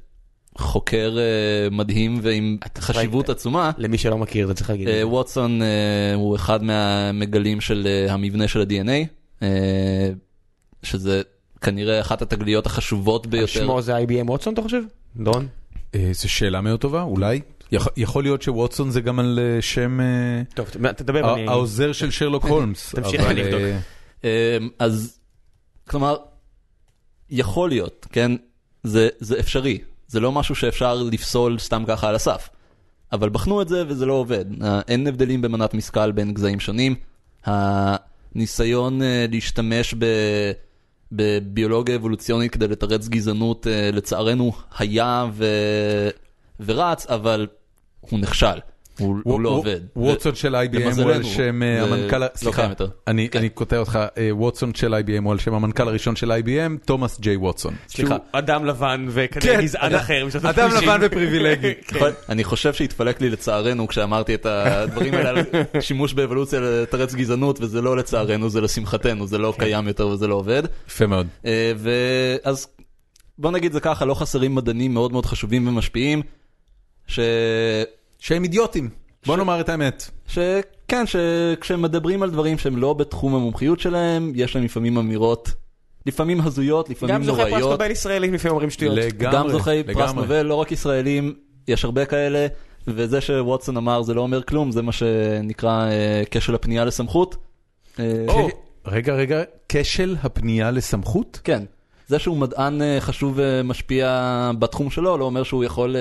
[0.57, 4.87] חוקר uh, מדהים ועם חשיבות עצומה, למי שלא מכיר זה צריך להגיד.
[4.87, 9.07] אה, ווטסון אה, הוא אחד מהמגלים של אה, המבנה של ה-DNA,
[9.43, 10.09] אה,
[10.83, 11.21] שזה
[11.61, 13.47] כנראה אחת התגליות החשובות ביותר.
[13.47, 14.81] שמו זה IBM ווטסון אתה חושב?
[15.15, 15.47] דון?
[15.95, 17.41] אה, זו שאלה מאוד טובה, אולי.
[17.71, 20.05] יכ- יכול להיות שווטסון זה גם על אה, שם אה,
[20.55, 21.35] טוב, תדבר.
[21.47, 22.95] העוזר של שרלוק הולמס.
[22.95, 23.61] תמשיך, אבדוק.
[23.61, 23.77] אה,
[24.23, 25.19] אה, אז,
[25.89, 26.15] כלומר,
[27.29, 28.31] יכול להיות, כן?
[28.83, 29.77] זה, זה אפשרי.
[30.07, 32.49] זה לא משהו שאפשר לפסול סתם ככה על הסף.
[33.11, 34.45] אבל בחנו את זה וזה לא עובד.
[34.87, 36.95] אין הבדלים במנת משכל בין גזעים שונים.
[37.45, 38.99] הניסיון
[39.31, 40.05] להשתמש ב...
[41.11, 45.45] בביולוגיה אבולוציונית כדי לתרץ גזענות, לצערנו היה ו...
[46.59, 47.47] ורץ, אבל
[48.01, 48.45] הוא נכשל.
[48.99, 49.79] הוא, לא עובד.
[49.95, 52.67] ווטסון של IBM הוא על שם אה, המנכ"ל, לא סליחה.
[53.07, 53.39] אני כן.
[53.39, 57.19] אני קוטע אותך, אה, ווטסון של IBM הוא על שם המנכ"ל הראשון של IBM, תומאס
[57.19, 57.73] ג'יי ווטסון.
[57.89, 58.17] סליחה.
[58.31, 60.25] אדם לבן וכנראה כן, גזען אדם- אחר.
[60.25, 60.81] משנות אדם ה-50.
[60.83, 61.73] לבן ופריבילגי.
[61.87, 61.99] כן.
[62.29, 65.37] אני חושב שהתפלק לי לצערנו כשאמרתי את הדברים האלה על
[65.81, 70.35] שימוש באבולוציה לתרץ גזענות וזה לא לצערנו זה לשמחתנו זה לא קיים יותר וזה לא
[70.35, 70.63] עובד.
[70.87, 71.27] יפה מאוד.
[71.45, 72.67] אה, ואז
[73.37, 76.21] בוא נגיד זה ככה לא חסרים מדענים מאוד מאוד חשובים ומשפיעים.
[77.11, 77.19] ש...
[78.19, 78.89] שהם אידיוטים,
[79.25, 80.09] בוא נאמר את האמת.
[80.27, 85.51] שכן שכשהם מדברים על דברים שהם לא בתחום המומחיות שלהם יש להם לפעמים אמירות
[86.05, 87.71] לפעמים הזויות לפעמים גם זוכי פרס נוראיות.
[87.71, 88.97] נובל ישראלים לפעמים אומרים שטויות.
[88.97, 90.21] לגמרי, גם זוכי פרס לגמרי.
[90.21, 91.33] נובל, לא רק ישראלים,
[91.67, 92.47] יש הרבה כאלה,
[92.87, 97.35] וזה שווטסון אמר זה לא אומר כלום, זה מה שנקרא אה, כשל הפנייה לסמכות.
[97.99, 98.49] אה, או,
[98.85, 101.39] רגע, רגע, כשל הפנייה לסמכות?
[101.43, 101.63] כן,
[102.07, 105.95] זה שהוא מדען אה, חשוב ומשפיע בתחום שלו, לא אומר שהוא יכול,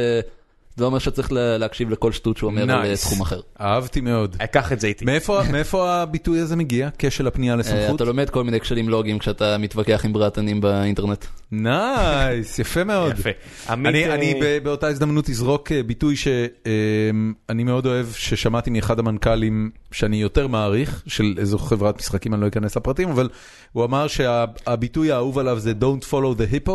[0.77, 2.97] זה אומר שצריך לה- להקשיב לכל שטות שהוא אומר על אה.
[2.97, 3.41] תחום אחר.
[3.61, 4.37] אהבתי מאוד.
[4.39, 5.05] אקח את זה איתי.
[5.53, 6.89] מאיפה הביטוי הזה מגיע?
[6.99, 7.97] כשל הפנייה אה, לסמכות?
[7.97, 11.25] אתה לומד כל מיני כשלים לוגיים כשאתה מתווכח עם בריאתנים באינטרנט.
[11.53, 13.13] nice, יפה מאוד.
[13.69, 14.05] אני,
[14.43, 21.35] אה, באותה הזדמנות אזרוק ביטוי שאני מאוד אוהב, ששמעתי מאחד המנכ"לים שאני יותר מעריך, של
[21.39, 23.29] איזו חברת משחקים, אני לא אכנס לפרטים, אבל
[23.73, 26.73] הוא אמר שהביטוי האהוב עליו זה Don't follow the hippo,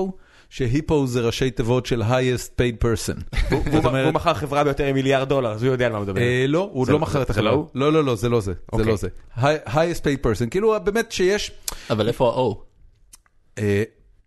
[0.50, 3.38] ש hippo זה ראשי תיבות של highest paid person.
[4.06, 6.22] הוא מכר חברה ביותר ממיליארד דולר, אז הוא יודע על מה הוא מדבר.
[6.22, 7.62] אה, לא, הוא זה לא לא- מכר את זה לא החברה.
[7.62, 7.68] הוא?
[7.76, 8.54] לא, לא, לא, זה לא זה.
[8.54, 8.88] זה אוקיי.
[8.88, 9.08] לא זה.
[9.38, 11.52] Hi- highest paid person, כאילו באמת שיש
[11.90, 13.62] אבל איפה ה-O?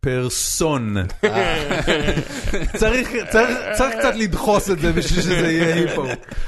[0.00, 0.96] פרסון.
[2.76, 6.04] צריך צריך- צריך קצת לדחוס את זה בשביל שזה יהיה היפו.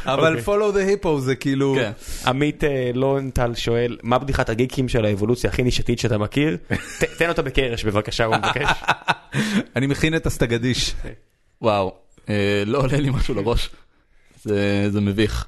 [0.07, 0.55] אבל אוקיי.
[0.55, 1.75] follow the hippo זה כאילו...
[1.79, 1.91] כן.
[2.27, 6.57] עמית אה, לונטל שואל, מה בדיחת הגיקים של האבולוציה הכי נישתית שאתה מכיר?
[7.19, 8.69] תן אותה בקרש בבקשה, הוא מבקש.
[9.77, 10.95] אני מכין את הסטגדיש.
[11.63, 11.95] וואו,
[12.29, 13.71] אה, לא עולה לי משהו לראש.
[14.45, 15.47] זה זה מביך.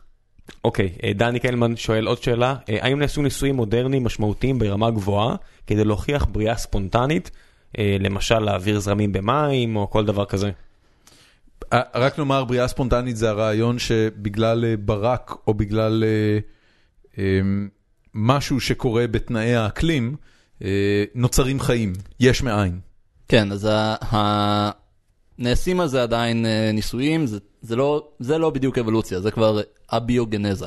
[0.64, 5.34] אוקיי, אה, דני קלמן שואל עוד שאלה, האם נעשו ניסויים מודרניים משמעותיים ברמה גבוהה
[5.66, 7.30] כדי להוכיח בריאה ספונטנית,
[7.78, 10.50] למשל להעביר זרמים במים או כל דבר כזה?
[11.72, 16.38] אה, רק נאמר, בריאה ספונטנית זה הרעיון שבגלל אה, ברק או בגלל אה,
[17.18, 17.40] אה,
[18.14, 20.16] משהו שקורה בתנאי האקלים,
[20.64, 20.68] אה,
[21.14, 22.80] נוצרים חיים, יש מאין.
[23.28, 24.70] כן, אז ה- ה-
[25.38, 29.60] נעשים על זה עדיין אה, ניסויים, זה, זה, לא, זה לא בדיוק אבולוציה, זה כבר
[29.92, 30.66] אביוגנזה.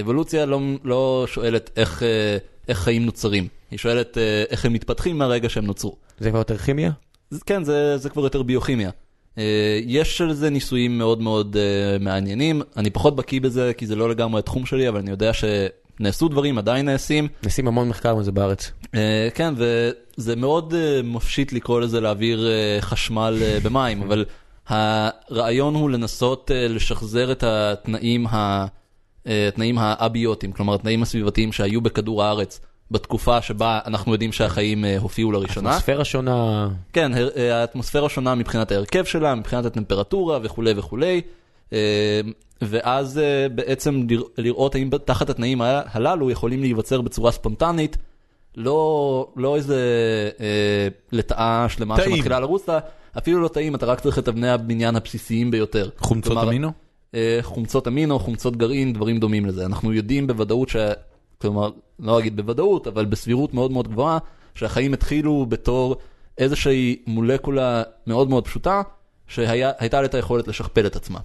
[0.00, 2.36] אבולוציה לא, לא שואלת איך, אה,
[2.68, 5.96] איך חיים נוצרים, היא שואלת אה, איך הם מתפתחים מהרגע שהם נוצרו.
[6.18, 6.90] זה כבר יותר כימיה?
[7.32, 8.90] אז כן, זה, זה כבר יותר ביוכימיה.
[9.38, 13.96] אה, יש על זה ניסויים מאוד מאוד אה, מעניינים, אני פחות בקיא בזה כי זה
[13.96, 17.28] לא לגמרי התחום שלי, אבל אני יודע שנעשו דברים, עדיין נעשים.
[17.42, 18.72] נשים המון מחקר על זה בארץ.
[19.34, 20.74] כן, וזה מאוד
[21.04, 22.48] מפשיט לקרוא לזה להעביר
[22.80, 24.24] חשמל במים, אבל
[24.68, 28.66] הרעיון הוא לנסות לשחזר את התנאים, ה,
[29.48, 32.60] התנאים האביוטיים, כלומר התנאים הסביבתיים שהיו בכדור הארץ
[32.90, 35.70] בתקופה שבה אנחנו יודעים שהחיים אה, הופיעו לראשונה.
[35.70, 36.68] אטמוספירה שונה.
[36.92, 41.20] כן, אה, האטמוספירה שונה מבחינת ההרכב שלה, מבחינת הטמפרטורה וכולי וכולי.
[41.72, 42.20] אה,
[42.62, 47.96] ואז אה, בעצם לרא- לראות האם תחת התנאים הללו יכולים להיווצר בצורה ספונטנית,
[48.56, 49.76] לא, לא איזה
[50.40, 52.14] אה, לטאה שלמה טעים.
[52.16, 52.78] שמתחילה לרוץ לה,
[53.18, 55.88] אפילו לא טעים, אתה רק צריך את אבני הבניין הבסיסיים ביותר.
[55.98, 56.72] חומצות כלומר, אמינו?
[57.14, 59.66] אה, חומצות אמינו, חומצות גרעין, דברים דומים לזה.
[59.66, 60.76] אנחנו יודעים בוודאות ש...
[61.40, 64.18] כלומר, לא אגיד בוודאות, אבל בסבירות מאוד מאוד גבוהה,
[64.54, 65.96] שהחיים התחילו בתור
[66.38, 68.82] איזושהי מולקולה מאוד מאוד פשוטה,
[69.26, 71.18] שהייתה לה את היכולת לשכפל את עצמה.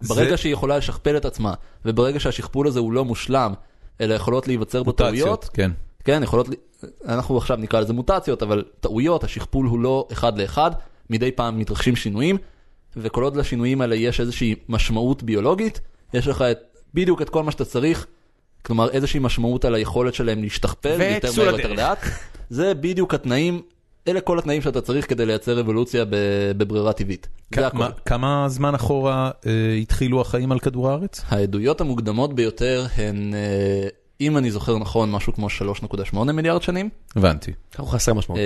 [0.00, 3.54] זה- ברגע שהיא יכולה לשכפל את עצמה, וברגע שהשכפול הזה הוא לא מושלם,
[4.00, 5.70] אלא יכולות להיווצר בו טעויות, כן.
[6.04, 6.46] כן, יכולות,
[7.08, 10.70] אנחנו עכשיו נקרא לזה מוטציות, אבל טעויות, השכפול הוא לא אחד לאחד,
[11.10, 12.36] מדי פעם מתרחשים שינויים,
[12.96, 15.80] וכל עוד לשינויים האלה יש איזושהי משמעות ביולוגית,
[16.14, 16.58] יש לך את,
[16.94, 18.06] בדיוק את כל מה שאתה צריך,
[18.62, 21.78] כלומר איזושהי משמעות על היכולת שלהם להשתכפל יותר מהר יותר לדרך.
[21.78, 21.98] לאט,
[22.50, 23.62] זה בדיוק התנאים,
[24.08, 26.04] אלה כל התנאים שאתה צריך כדי לייצר אבולוציה
[26.56, 27.28] בברירה טבעית.
[27.54, 27.76] זה הכל.
[27.78, 29.50] כמה- כמה זמן אחורה אה,
[29.82, 31.22] התחילו החיים על כדור הארץ?
[31.28, 33.88] העדויות המוקדמות ביותר הן, אה,
[34.20, 36.88] אם אני זוכר נכון, משהו כמו 3.8 מיליארד שנים.
[37.16, 37.52] הבנתי.
[37.72, 38.40] אנחנו חסר משמעות.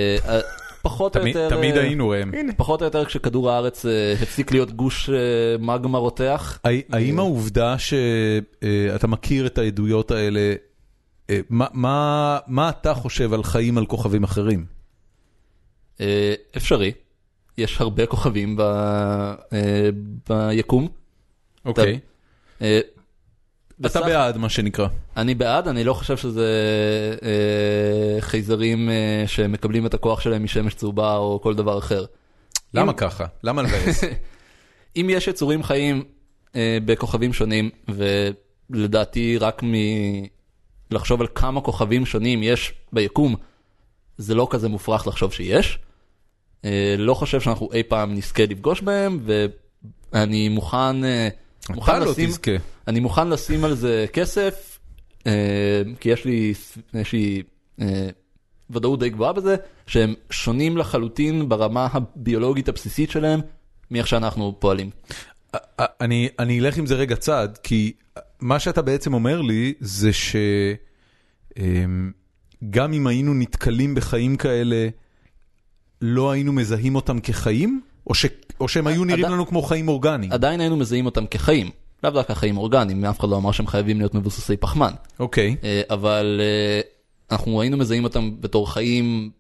[0.83, 2.33] פחות או יותר, תמיד אה, היינו הם.
[2.57, 5.15] פחות או יותר כשכדור הארץ אה, הפסיק להיות גוש אה,
[5.59, 6.59] מגמה רותח.
[6.65, 10.55] הא- האם העובדה שאתה מכיר את העדויות האלה,
[11.51, 12.39] מה-
[12.71, 14.65] אתה חושב על חיים על כוכבים אחרים?
[16.57, 16.93] אפשרי,
[17.59, 18.57] יש הרבה כוכבים
[20.29, 20.89] ביקום.
[21.65, 21.99] אוקיי.
[23.87, 24.87] אתה בעד מה שנקרא.
[25.17, 26.47] אני בעד, אני לא חושב שזה
[27.23, 32.05] אה, חייזרים אה, שמקבלים את הכוח שלהם משמש צהובה או כל דבר אחר.
[32.75, 33.27] למה ככה?
[33.43, 34.05] למה לבאס?
[34.97, 36.05] אם יש יצורים חיים
[36.57, 39.63] אה, בכוכבים שונים, ולדעתי רק
[40.91, 43.37] מלחשוב על כמה כוכבים שונים יש ביקום,
[44.17, 45.79] זה לא כזה מופרך לחשוב שיש.
[46.99, 49.21] לא חושב שאנחנו אי פעם נזכה לפגוש בהם,
[50.13, 50.97] ואני מוכן,
[51.71, 52.51] מוכן אתה לא תזכה.
[52.89, 54.79] אני מוכן לשים על זה כסף,
[55.27, 55.33] אה,
[56.01, 56.55] כי יש לי,
[56.95, 57.43] יש לי
[57.81, 58.09] אה,
[58.71, 59.57] ודאות די גבוהה בזה,
[59.87, 63.41] שהם שונים לחלוטין ברמה הביולוגית הבסיסית שלהם,
[63.91, 64.91] מאיך שאנחנו פועלים.
[65.79, 67.93] אני אני אלך עם זה רגע צעד, כי
[68.41, 70.53] מה שאתה בעצם אומר לי זה שגם
[72.93, 74.89] אם היינו נתקלים בחיים כאלה,
[76.03, 77.81] לא היינו מזהים אותם כחיים?
[78.07, 78.27] או ש-
[78.61, 80.33] או שהם היו נראים עד- לנו כמו חיים אורגניים?
[80.33, 81.71] עדיין היינו מזהים אותם כחיים,
[82.05, 84.93] לאו דווקא חיים אורגניים, אף אחד לא אמר שהם חייבים להיות מבוססי פחמן.
[85.21, 85.57] אוקיי.
[85.65, 86.81] אה, אבל אה,
[87.31, 89.31] אנחנו היינו מזהים אותם בתור חיים,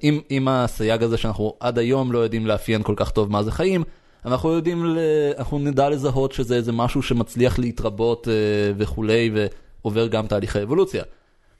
[0.00, 3.50] עם, עם הסייג הזה שאנחנו עד היום לא יודעים לאפיין כל כך טוב מה זה
[3.50, 3.84] חיים,
[4.24, 4.96] אנחנו יודעים.
[5.38, 8.32] אנחנו נדע לזהות שזה איזה משהו שמצליח להתרבות אה,
[8.76, 11.04] וכולי, ועובר גם תהליכי אבולוציה.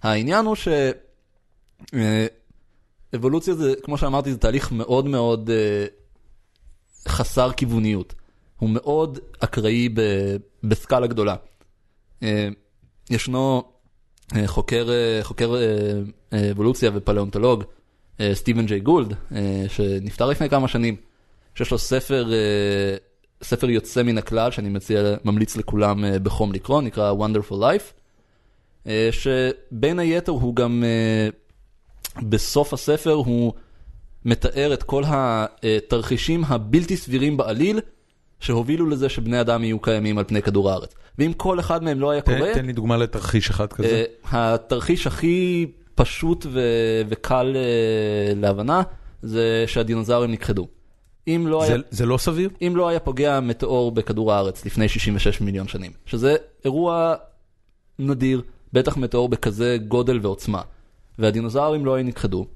[0.03, 0.69] העניין הוא ש...
[1.95, 2.27] אה,
[3.15, 5.51] אבולוציה זה, כמו שאמרתי, זה תהליך מאוד מאוד
[7.09, 8.15] חסר כיווניות.
[8.65, 10.01] הוא מאוד אקראי ב,
[10.63, 11.37] בסקאלה גדולה.
[12.23, 12.49] אה,
[13.11, 13.63] ישנו
[14.37, 15.55] אה, חוקר, אה, חוקר
[16.51, 17.65] אבולוציה ופלאונטולוג,
[18.33, 19.15] סטיבן ג'יי גולד,
[19.69, 20.97] שנפטר לפני כמה שנים,
[21.55, 22.31] שיש לו ספר,
[23.43, 27.93] ספר יוצא מן הכלל, שאני מציע, ממליץ לכולם בחום לקרוא, נקרא Wonderful Life,
[29.11, 30.85] שבין היתר הוא גם,
[32.23, 33.53] בסוף הספר הוא
[34.25, 37.81] מתאר את כל התרחישים הבלתי סבירים בעליל,
[38.41, 40.95] שהובילו לזה שבני אדם יהיו קיימים על פני כדור הארץ.
[41.19, 44.05] ואם כל אחד מהם לא היה קורה, תן לי דוגמה לתרחיש אחד כזה.
[44.33, 46.61] אה, התרחיש הכי פשוט ו-
[47.09, 48.83] וקל אה, להבנה
[49.23, 50.69] זה שהדינוזאורים נכחדו.
[51.29, 52.51] אם לא, היה, זה- זה לא סביר?
[52.67, 57.15] אם לא היה פוגע מטאור בכדור הארץ לפני 66 מיליון שנים, שזה אירוע
[57.99, 58.43] נדיר,
[58.73, 60.63] בטח מטאור בכזה גודל ועוצמה,
[61.19, 62.47] והדינוזאורים לא היו נכחדו,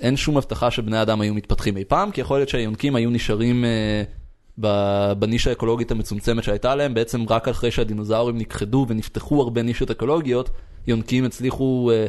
[0.00, 3.64] אין שום הבטחה שבני אדם היו מתפתחים אי פעם, כי יכול להיות שהיונקים היו נשארים
[3.64, 4.02] אה,
[5.18, 10.50] בנישה האקולוגית המצומצמת שהייתה להם, בעצם רק אחרי שהדינוזאורים נכחדו ונפתחו הרבה נישות אקולוגיות,
[10.86, 12.06] יונקים הצליחו אה,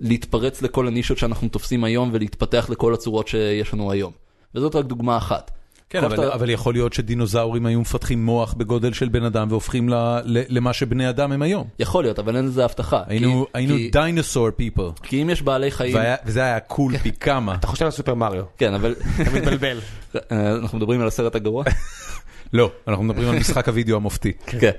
[0.00, 4.12] להתפרץ לכל הנישות שאנחנו תופסים היום ולהתפתח לכל הצורות שיש לנו היום.
[4.54, 5.57] וזאת רק דוגמה אחת.
[5.90, 9.88] כן, אבל, שאתה- אבל יכול להיות שדינוזאורים היו מפתחים מוח בגודל של בן אדם והופכים
[9.88, 9.94] ל,
[10.24, 11.66] ל, למה שבני אדם הם היום.
[11.78, 13.02] יכול להיות, אבל אין לזה הבטחה.
[13.06, 15.96] היינו, כי- היינו כי- דינוסור פיפל, כי אם יש בעלי חיים...
[16.26, 17.54] וזה היה קול פי כמה.
[17.54, 19.78] אתה חושב על סופר מריו, כן, אבל אתה מתבלבל.
[20.32, 21.64] אה, אנחנו מדברים על הסרט הגרוע?
[22.52, 24.32] לא, אנחנו מדברים על משחק הוידאו המופתי.
[24.60, 24.70] כן.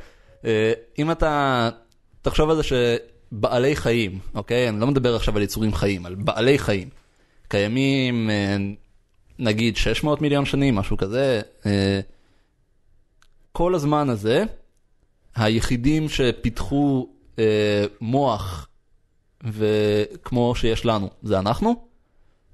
[0.45, 1.69] אה, אם אתה...
[2.21, 4.69] תחשוב על זה שבעלי חיים, אוקיי?
[4.69, 6.89] אני לא מדבר עכשיו על יצורים חיים, על בעלי חיים.
[7.47, 8.57] קיימים אה,
[9.39, 11.41] נגיד 600 מיליון שנים, משהו כזה.
[11.65, 11.99] אה,
[13.51, 14.43] כל הזמן הזה,
[15.35, 17.09] היחידים שפיתחו
[17.39, 18.67] אה, מוח
[19.43, 21.75] וכמו שיש לנו, זה אנחנו.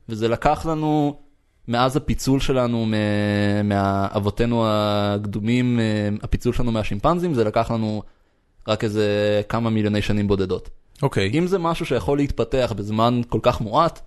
[0.10, 1.20] וזה לקח לנו,
[1.68, 2.86] מאז הפיצול שלנו
[3.64, 8.04] מאבותינו הקדומים, אה, הפיצול שלנו מהשימפנזים, זה לקח לנו
[8.68, 10.70] רק איזה כמה מיליוני שנים בודדות.
[11.02, 11.32] אוקיי.
[11.40, 14.02] אם זה משהו שיכול להתפתח בזמן כל כך מועט,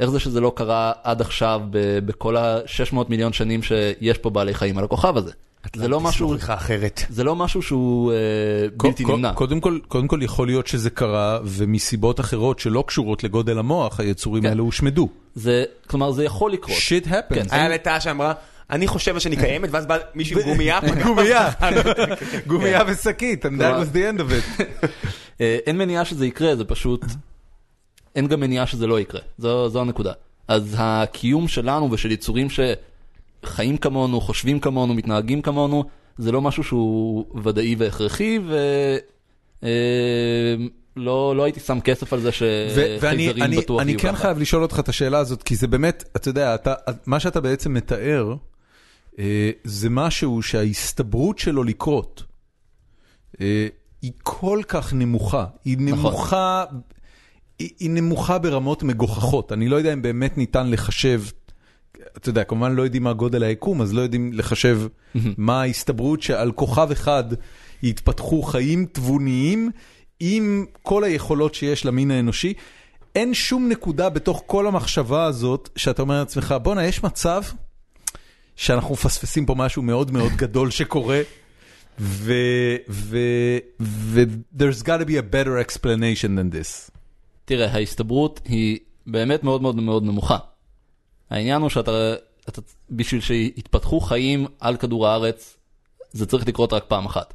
[0.00, 4.54] איך זה שזה לא קרה עד עכשיו ב- בכל ה-600 מיליון שנים שיש פה בעלי
[4.54, 5.32] חיים על הכוכב הזה?
[5.76, 7.02] זה לא משהו, אחרת.
[7.10, 8.16] זה לא משהו שהוא אה,
[8.76, 9.32] בלתי נמנע.
[9.32, 14.42] קודם כל, קודם כל יכול להיות שזה קרה, ומסיבות אחרות שלא קשורות לגודל המוח, היצורים
[14.42, 14.48] כן.
[14.48, 15.08] האלה הושמדו.
[15.34, 16.76] זה, כלומר זה יכול לקרות.
[16.76, 17.20] שיט כן.
[17.20, 17.48] happens.
[17.50, 18.32] היה לטאה שאמרה,
[18.70, 21.50] אני חושבת שאני קיימת, ואז בא מישהו עם גומייה, גומייה,
[22.46, 24.64] גומייה ושקית, and that was the end of it.
[25.40, 27.04] אה, אין מניעה שזה יקרה, זה פשוט...
[28.16, 30.12] אין גם מניעה שזה לא יקרה, זו, זו הנקודה.
[30.48, 35.84] אז הקיום שלנו ושל יצורים שחיים כמונו, חושבים כמונו, מתנהגים כמונו,
[36.18, 38.38] זה לא משהו שהוא ודאי והכרחי,
[40.96, 44.22] ולא לא הייתי שם כסף על זה ו- שחייזרים אני, בטוח אני יהיו כן ככה.
[44.22, 46.74] חייב לשאול אותך את השאלה הזאת, כי זה באמת, אתה יודע, אתה,
[47.06, 48.34] מה שאתה בעצם מתאר,
[49.18, 52.22] אה, זה משהו שההסתברות שלו לקרות,
[53.40, 53.68] אה,
[54.02, 55.44] היא כל כך נמוכה.
[55.64, 55.98] היא נכון.
[55.98, 56.78] נמוכה, היא,
[57.58, 59.52] היא נמוכה ברמות מגוחכות.
[59.52, 61.22] אני לא יודע אם באמת ניתן לחשב,
[62.16, 64.80] אתה יודע, כמובן לא יודעים מה גודל היקום, אז לא יודעים לחשב
[65.36, 67.24] מה ההסתברות שעל כוכב אחד
[67.82, 69.70] יתפתחו חיים תבוניים
[70.20, 72.54] עם כל היכולות שיש למין האנושי.
[73.14, 77.42] אין שום נקודה בתוך כל המחשבה הזאת שאתה אומר לעצמך, בואנה, יש מצב
[78.56, 81.20] שאנחנו מפספסים פה משהו מאוד מאוד גדול שקורה,
[82.00, 82.32] ו...
[82.88, 83.18] ו...
[83.80, 84.22] ו...
[84.58, 86.97] there's got to be a better explanation than this.
[87.48, 90.38] תראה, ההסתברות היא באמת מאוד מאוד מאוד נמוכה.
[91.30, 92.14] העניין הוא שאתה,
[92.48, 92.60] אתה,
[92.90, 95.56] בשביל שיתפתחו חיים על כדור הארץ,
[96.10, 97.34] זה צריך לקרות רק פעם אחת.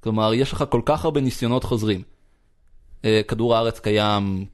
[0.00, 2.02] כלומר, יש לך כל כך הרבה ניסיונות חוזרים.
[3.04, 4.46] אה, כדור הארץ קיים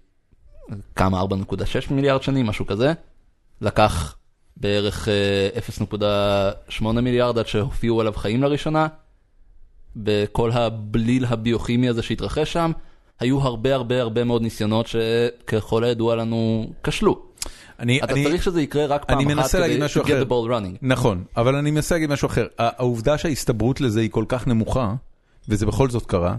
[0.97, 2.93] כמה, 4.6 מיליארד שנים, משהו כזה.
[3.61, 4.17] לקח
[4.57, 5.49] בערך אה,
[6.79, 8.87] 0.8 מיליארד עד שהופיעו עליו חיים לראשונה.
[9.97, 12.73] בכל הבליל הביוכימי הזה שהתרחש שם,
[13.21, 17.23] היו הרבה הרבה הרבה מאוד ניסיונות שככל הידוע לנו כשלו.
[17.79, 20.03] אני, אתה אני, צריך שזה יקרה רק פעם אני אחת כדי to אחר.
[20.03, 20.79] get the ball running.
[20.83, 22.47] נכון, אבל אני מנסה להגיד משהו אחר.
[22.59, 24.95] העובדה שההסתברות לזה היא כל כך נמוכה,
[25.49, 26.37] וזה בכל זאת קרה,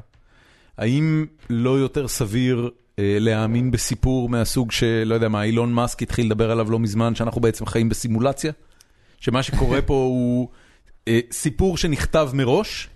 [0.77, 6.51] האם לא יותר סביר אה, להאמין בסיפור מהסוג שלא יודע מה, אילון מאסק התחיל לדבר
[6.51, 8.51] עליו לא מזמן, שאנחנו בעצם חיים בסימולציה?
[9.19, 10.49] שמה שקורה פה הוא
[11.07, 12.89] אה, סיפור שנכתב מראש,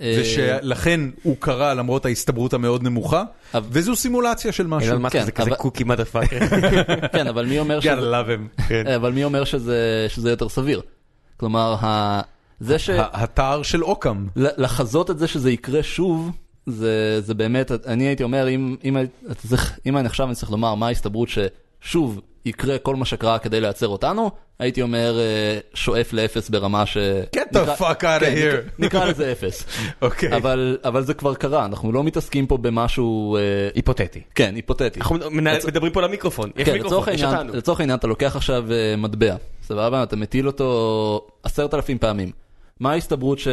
[0.00, 3.24] ושלכן הוא קרה למרות ההסתברות המאוד נמוכה,
[3.70, 4.86] וזו סימולציה של משהו.
[4.88, 6.38] אילון מאסק כן, זה כזה קוקי מדה פאקר.
[7.12, 8.28] כן, אבל מי אומר שזה- love
[8.58, 8.62] him.
[8.68, 8.86] כן.
[8.86, 10.80] אבל מי אומר שזה שזה יותר סביר?
[11.36, 11.76] כלומר,
[12.60, 12.90] זה ש...
[12.94, 14.26] התער של אוקאם.
[14.36, 16.30] לחזות את זה שזה יקרה שוב,
[16.66, 18.96] זה, זה באמת, אני הייתי אומר, אם, אם,
[19.30, 23.38] אתה צריך, אם אני עכשיו אני צריך לומר מה ההסתברות ששוב יקרה כל מה שקרה
[23.38, 26.96] כדי לייצר אותנו, הייתי אומר אה, שואף לאפס ברמה ש...
[27.36, 28.70] Get the נקרא- fuck out of כן, here.
[28.78, 29.64] נקרא, נקרא לזה אפס.
[30.02, 30.36] אוקיי.
[30.36, 33.40] אבל, אבל זה כבר קרה, אנחנו לא מתעסקים פה במשהו, אה,
[33.74, 34.20] היפותטי.
[34.34, 35.00] כן, היפותטי.
[35.00, 36.50] אנחנו מנהל- מדברים פה למיקרופון.
[36.56, 37.58] יש כן, לצורך מיקרופון, יש העניין, אותנו.
[37.58, 40.02] לצורך העניין אתה לוקח עכשיו אה, מטבע, סבבה?
[40.02, 40.68] אתה מטיל אותו
[41.42, 42.30] עשרת אלפים פעמים.
[42.80, 43.48] מה ההסתברות ש...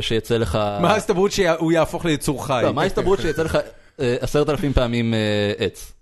[0.00, 0.58] שיצא לך...
[0.80, 2.60] מה ההסתברות שהוא יהפוך ליצור חי?
[2.64, 3.58] לא, מה ההסתברות שיצא לך
[3.98, 5.14] עשרת אלפים פעמים
[5.58, 5.92] עץ?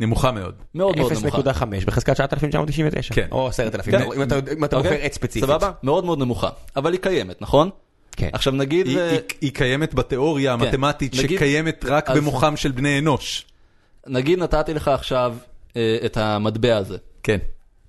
[0.00, 0.54] נמוכה מאוד.
[0.74, 1.38] מאוד מאוד נמוכה.
[1.38, 3.14] 0.5 בחזקת 9,999.
[3.14, 3.26] כן.
[3.32, 4.02] או 10,000, כן.
[4.02, 4.90] אם אתה- אם אתה אוקיי?
[4.92, 5.44] בוחר עץ ספציפית.
[5.50, 5.70] סבבה?
[5.82, 6.48] מאוד מאוד נמוכה.
[6.76, 7.70] אבל היא קיימת, נכון?
[8.12, 8.28] כן.
[8.32, 8.86] עכשיו נגיד...
[8.86, 13.46] היא- ו- היא- היא קיימת בתיאוריה המתמטית נגיד- שקיימת רק אז- במוחם של בני אנוש.
[14.06, 15.34] נגיד נתתי לך עכשיו
[15.76, 16.96] אה, את המטבע הזה.
[17.22, 17.38] כן.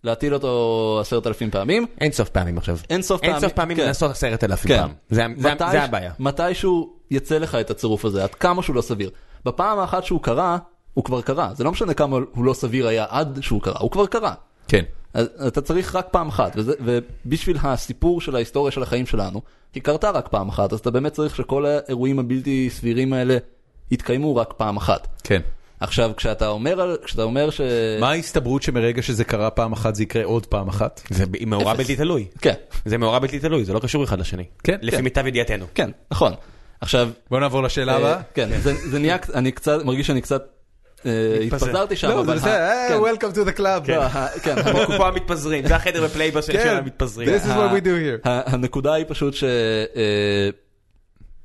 [0.04, 1.86] להטיל אותו עשרת אלפים פעמים.
[2.02, 2.78] אין סוף פעמים עכשיו.
[2.90, 3.36] אין סוף פעמים.
[3.36, 3.86] אין סוף פעמים כן.
[3.88, 4.78] לנסות עשרת אלפים כן.
[4.82, 4.92] פעם.
[5.10, 6.12] זה- זה- זה הבעיה.
[6.20, 9.10] מתישהו יצא לך את הצירוף הזה, עד כמה שהוא לא סביר.
[9.46, 10.58] בפעם האחת שהוא קרה,
[11.00, 11.52] הוא כבר קרה.
[11.54, 14.34] זה לא משנה כמה הוא לא סביר היה עד שהוא קרה, הוא כבר קרה.
[14.68, 14.84] כן.
[15.14, 19.42] אז אתה צריך רק פעם אחת, וזה, ובשביל הסיפור של ההיסטוריה של החיים שלנו,
[19.74, 23.38] היא קרתה רק פעם אחת, אז אתה באמת צריך שכל האירועים הבלתי סבירים האלה
[23.92, 25.08] יתקיימו רק פעם אחת.
[25.24, 25.42] כן.
[25.80, 27.62] עכשיו, כשאתה אומר, כשאתה אומר ש...
[28.00, 31.02] מה ההסתברות שמרגע שזה קרה פעם אחת זה יקרה עוד פעם אחת?
[31.10, 31.74] זה מאורע.
[31.74, 32.26] בלתי תלוי.
[32.42, 32.54] כן,
[32.86, 34.44] זה מאורע בלתי תלוי, זה לא קשור אחד לשני.
[34.64, 35.04] כן, לפי כן.
[35.04, 35.66] מיטב ידיעתנו.
[35.76, 36.34] כן, נכון.
[36.82, 38.22] עכשיו, בוא נעבור לשאלה אה, הבאה.
[38.34, 40.59] כן, זה זה נהיה, אני קצת, מרגיש שאני קצת.
[41.46, 42.36] התפזרתי שם, לא, זה אבל...
[42.36, 42.96] בסדר, ה- אה, כן,
[43.28, 43.92] Welcome to the club.
[43.92, 47.30] לא, ה- כן, פה פה המתפזרים, זה החדר ב Playbuzz של כן, של המתפזרים.
[47.30, 48.30] This is what we do here.
[48.30, 49.44] הנקודה היא פשוט ש...
[49.44, 50.50] אה,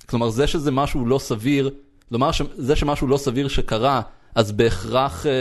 [0.07, 1.71] כלומר, זה שזה משהו לא סביר,
[2.09, 4.01] כלומר, זה שמשהו לא סביר שקרה,
[4.35, 5.33] אז בהכרח אה,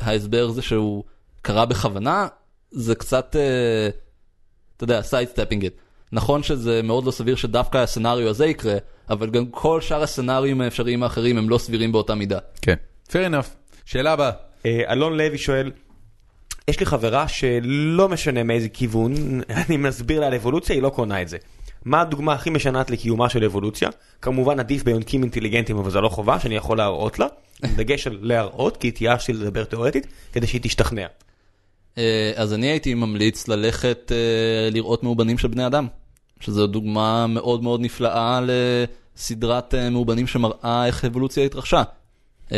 [0.00, 1.04] ההסבר זה שהוא
[1.42, 2.26] קרה בכוונה,
[2.70, 3.88] זה קצת, אה,
[4.76, 5.72] אתה יודע, sidestepping את.
[6.12, 8.74] נכון שזה מאוד לא סביר שדווקא ה scenario הזה יקרה,
[9.10, 12.38] אבל גם כל שאר ה scenario האפשריים האחרים הם לא סבירים באותה מידה.
[12.62, 12.74] כן.
[13.10, 13.48] Fair enough.
[13.84, 14.30] שאלה הבאה.
[14.66, 15.72] אה, אלון לוי שואל,
[16.68, 19.14] יש לי חברה שלא משנה מאיזה כיוון,
[19.66, 21.38] אני מסביר לה על אבולוציה, היא לא קונה את זה.
[21.84, 23.88] מה הדוגמה הכי משנת לקיומה של אבולוציה?
[24.22, 27.26] כמובן עדיף ביונקים אינטליגנטים, אבל זו לא חובה שאני יכול להראות לה.
[27.76, 31.06] דגש על להראות, כי התייאשתי לדבר תיאורטית, כדי שהיא תשתכנע.
[31.98, 35.86] אה, אז אני הייתי ממליץ ללכת אה, לראות מאובנים של בני אדם,
[36.40, 41.82] שזו דוגמה מאוד מאוד נפלאה לסדרת מאובנים שמראה איך אבולוציה התרחשה.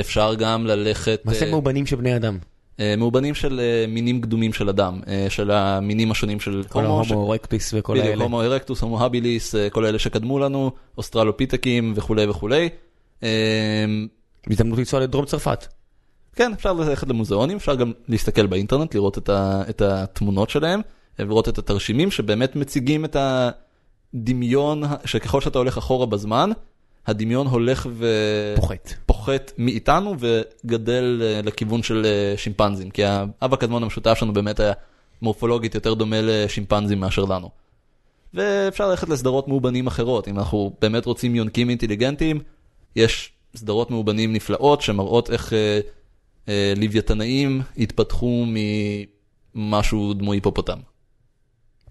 [0.00, 1.20] אפשר גם ללכת...
[1.24, 2.38] מה זה אה, מאובנים של בני אדם?
[2.80, 7.04] אה, מאובנים של אה, מינים קדומים של אדם, אה, של המינים השונים של כל הומו,
[7.04, 8.22] ש- ההומו רקפיס וכל בדיוק, האלה.
[8.24, 12.68] הומו ארקטוס, הומו הביליס, אה, כל אלה שקדמו לנו, אוסטרלופיטקים וכולי וכולי.
[14.50, 15.66] הזדמנות לנסוע לדרום צרפת.
[16.34, 20.80] כן, אפשר ללכת למוזיאונים, אפשר גם להסתכל באינטרנט, לראות את, ה, את התמונות שלהם,
[21.18, 23.16] ולראות את התרשימים שבאמת מציגים את
[24.14, 26.50] הדמיון, שככל שאתה הולך אחורה בזמן,
[27.08, 27.88] הדמיון הולך
[28.56, 28.92] פוחת.
[29.04, 34.72] ופוחת מאיתנו וגדל אה, לכיוון של אה, שימפנזים, כי האב הקדמון המשותף שלנו באמת היה
[35.22, 37.50] מורפולוגית יותר דומה לשימפנזים מאשר לנו.
[38.34, 42.40] ואפשר ללכת לסדרות מאובנים אחרות, אם אנחנו באמת רוצים יונקים אינטליגנטיים,
[42.96, 45.80] יש סדרות מאובנים נפלאות שמראות איך אה,
[46.48, 48.44] אה, לוויתנאים התפתחו
[49.54, 50.78] ממשהו דמוי היפופוטם.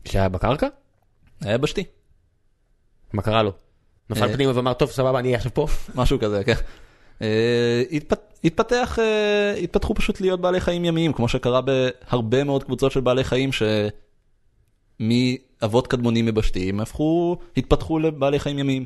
[0.06, 0.68] שהיה בקרקע?
[1.42, 1.84] היה בשתי,
[3.14, 3.67] מה קרה לו?
[4.10, 4.34] נפל אה.
[4.34, 5.68] פנימה ואמר טוב סבבה אני עכשיו פה.
[5.96, 6.54] משהו כזה, כן.
[7.22, 12.92] אה, התפת, התפתח, אה, התפתחו פשוט להיות בעלי חיים ימיים, כמו שקרה בהרבה מאוד קבוצות
[12.92, 13.50] של בעלי חיים
[15.00, 18.86] שמאבות קדמונים מבשתיים הפכו, התפתחו לבעלי חיים ימיים.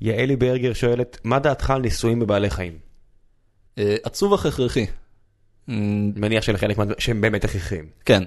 [0.00, 2.78] יעלי ברגר שואלת מה דעתך על ניסויים בבעלי חיים?
[3.76, 4.86] עצוב אך הכרחי.
[5.68, 5.74] אה,
[6.16, 7.86] מניח שלחלק מהדברים שהם באמת הכרחיים.
[8.04, 8.22] כן,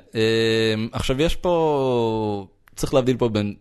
[0.92, 3.56] עכשיו יש פה, צריך להבדיל פה בין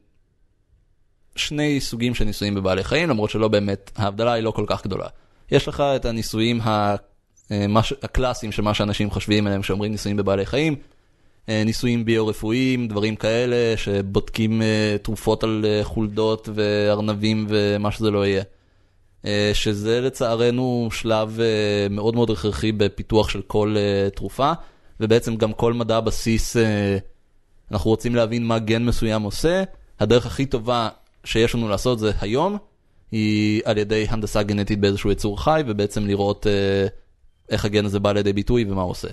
[1.39, 5.07] שני סוגים של ניסויים בבעלי חיים, למרות שלא באמת, ההבדלה היא לא כל כך גדולה.
[5.51, 6.97] יש לך את הניסויים אה,
[8.03, 10.77] הקלאסיים של מה שאנשים חושבים עליהם כשאומרים ניסויים בבעלי חיים,
[11.49, 18.43] אה, ניסויים ביו-רפואיים, דברים כאלה, שבודקים אה, תרופות על חולדות וארנבים ומה שזה לא יהיה.
[19.53, 21.41] שזה לצערנו שלב
[21.91, 23.77] מאוד מאוד הכרחי בפיתוח של כל
[24.15, 24.53] תרופה,
[25.01, 26.99] ובעצם גם כל מדע הבסיס, אה,
[27.71, 29.63] אנחנו רוצים להבין מה גן מסוים עושה,
[30.01, 30.89] הדרך הכי טובה
[31.29, 32.57] שיש לנו לעשות זה היום,
[33.13, 36.87] היא על ידי הנדסה גנטית באיזשהו יצור חי, ובעצם לראות אה,
[37.49, 39.09] איך הגן הזה בא לידי ביטוי ומה הוא עושה.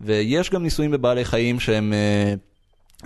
[0.00, 2.34] ויש גם ניסויים בבעלי חיים שהם, אה,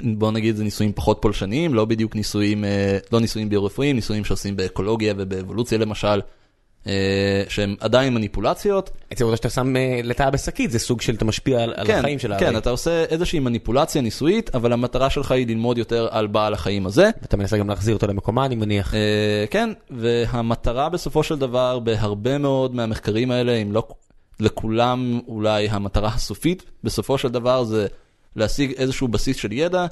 [0.02, 4.56] בוא נגיד זה ניסויים פחות פולשניים, לא בדיוק ניסויים, אה, לא ניסויים ביו-רפואיים, ניסויים שעושים
[4.56, 6.20] באקולוגיה ובאבולוציה למשל,
[6.86, 8.90] אה, שהם עדיין מניפולציות.
[9.10, 12.18] עצם העובדה שאתה שם אה, לטאה בשקית זה סוג של אתה משפיע על כן, החיים
[12.18, 12.58] של כן, הארי.
[12.58, 17.10] אתה עושה איזושהי מניפולציה ניסויית, אבל המטרה שלך היא ללמוד יותר על בעל החיים הזה.
[17.24, 18.94] אתה מנסה גם להחזיר אותו למקומה אני מניח.
[18.94, 23.88] אה, כן, והמטרה בסופו של דבר בהרבה מאוד מהמחקרים האלה, אם לא
[24.40, 27.86] לכולם אולי המטרה הסופית, בסופו של דבר זה
[28.36, 29.86] להשיג איזשהו בסיס של ידע,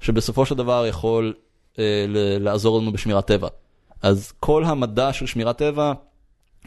[0.00, 1.34] שבסופו של דבר יכול
[1.78, 2.04] אה,
[2.40, 3.48] לעזור לנו בשמירת טבע.
[4.02, 5.92] אז כל המדע של שמירת טבע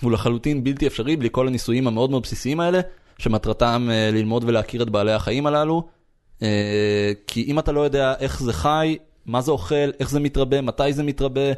[0.01, 2.79] הוא לחלוטין בלתי אפשרי בלי כל הניסויים המאוד מאוד בסיסיים האלה,
[3.17, 5.87] שמטרתם אה, ללמוד ולהכיר את בעלי החיים הללו.
[6.41, 10.61] אה, כי אם אתה לא יודע איך זה חי, מה זה אוכל, איך זה מתרבה,
[10.61, 11.51] מתי זה מתרבה,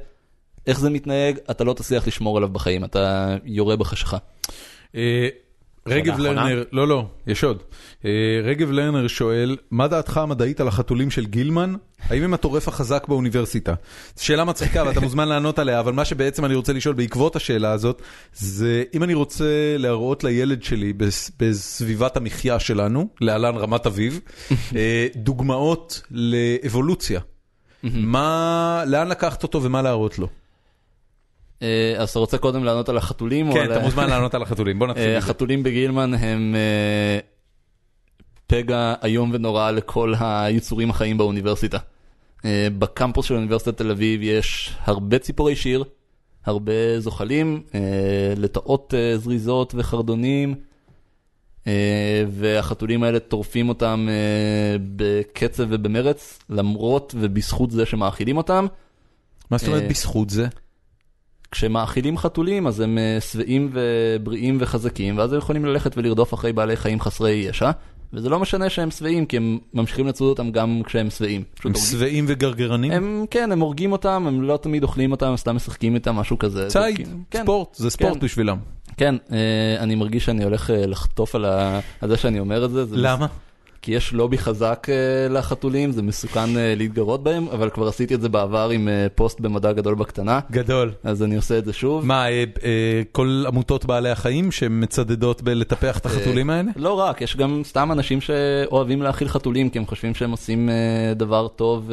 [0.68, 4.18] איך זה מתנהג, אתה לא תצליח לשמור עליו בחיים, אתה יורה בחשיכה.
[5.88, 6.20] רגב?
[6.20, 7.64] לרנר, לא לא, יש עוד.
[8.06, 8.10] אה,
[8.44, 11.74] רגב לרנר שואל, מה דעתך המדעית על החתולים של גילמן?
[12.10, 13.74] האם הם הטורף החזק באוניברסיטה?
[14.20, 18.02] שאלה מצחיקה ואתה מוזמן לענות עליה, אבל מה שבעצם אני רוצה לשאול בעקבות השאלה הזאת,
[18.34, 19.46] זה אם אני רוצה
[19.78, 24.20] להראות לילד שלי בס- בסביבת המחיה שלנו, להלן רמת אביב,
[24.76, 27.20] אה, דוגמאות לאבולוציה.
[27.84, 30.28] מה, לאן לקחת אותו ומה להראות לו?
[31.62, 33.50] אה, אז אתה רוצה קודם לענות על החתולים?
[33.50, 35.18] או כן, על- אתה מוזמן לענות על החתולים, בוא נתחיל אה.
[35.18, 37.20] החתולים בגילמן הם אה,
[38.48, 41.78] פגע איום ונורא לכל היצורים החיים באוניברסיטה.
[42.78, 45.84] בקמפוס של אוניברסיטת תל אביב יש הרבה ציפורי שיר,
[46.46, 47.64] הרבה זוחלים,
[48.38, 50.56] לטאות זריזות וחרדונים,
[52.30, 54.08] והחתולים האלה טורפים אותם
[54.96, 58.68] בקצב ובמרץ, למרות ובזכות זה שמאכילים אותם.
[59.52, 60.48] מה זאת אומרת בזכות זה?
[61.52, 66.76] כשמאכילים חתולים אז הם אה, שבעים ובריאים וחזקים, ואז הם יכולים ללכת ולרדוף אחרי בעלי
[66.76, 67.72] חיים חסרי ישע,
[68.14, 71.44] וזה לא משנה שהם שבעים, כי הם ממשיכים לצוד אותם גם כשהם שבעים.
[71.66, 72.92] הם שבעים וגרגרנים?
[72.92, 76.40] הם, כן, הם הורגים אותם, הם לא תמיד אוכלים אותם, הם סתם משחקים איתם, משהו
[76.40, 76.68] כזה.
[76.68, 78.20] ציד, זורקים- כן, ספורט, זה ספורט כן.
[78.20, 78.58] בשבילם.
[78.98, 79.38] כן, אה,
[79.80, 81.46] אני מרגיש שאני הולך אה, לחטוף על
[82.10, 82.86] זה שאני אומר את זה.
[82.86, 83.28] זה למה?
[83.90, 88.22] כי יש לובי חזק אה, לחתולים, זה מסוכן אה, להתגרות בהם, אבל כבר עשיתי את
[88.22, 90.92] זה בעבר עם אה, פוסט במדע גדול בקטנה, גדול.
[91.04, 92.06] אז אני עושה את זה שוב.
[92.06, 92.26] מה,
[93.12, 96.72] כל עמותות בעלי החיים שמצדדות בלטפח את החתולים האלה?
[96.76, 100.70] לא רק, יש גם סתם אנשים שאוהבים להאכיל חתולים, כי הם חושבים שהם עושים
[101.16, 101.92] דבר טוב.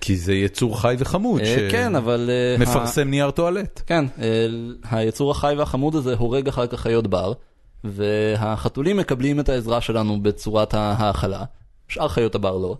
[0.00, 1.40] כי זה יצור חי וחמוד,
[1.70, 2.30] כן, אבל...
[2.58, 3.82] שמפרסם נייר טואלט.
[3.86, 4.04] כן,
[4.90, 7.32] היצור החי והחמוד הזה הורג אחר כך חיות בר,
[7.84, 11.44] והחתולים מקבלים את העזרה שלנו בצורת ההאכלה,
[11.88, 12.76] שאר חיות הבר לא.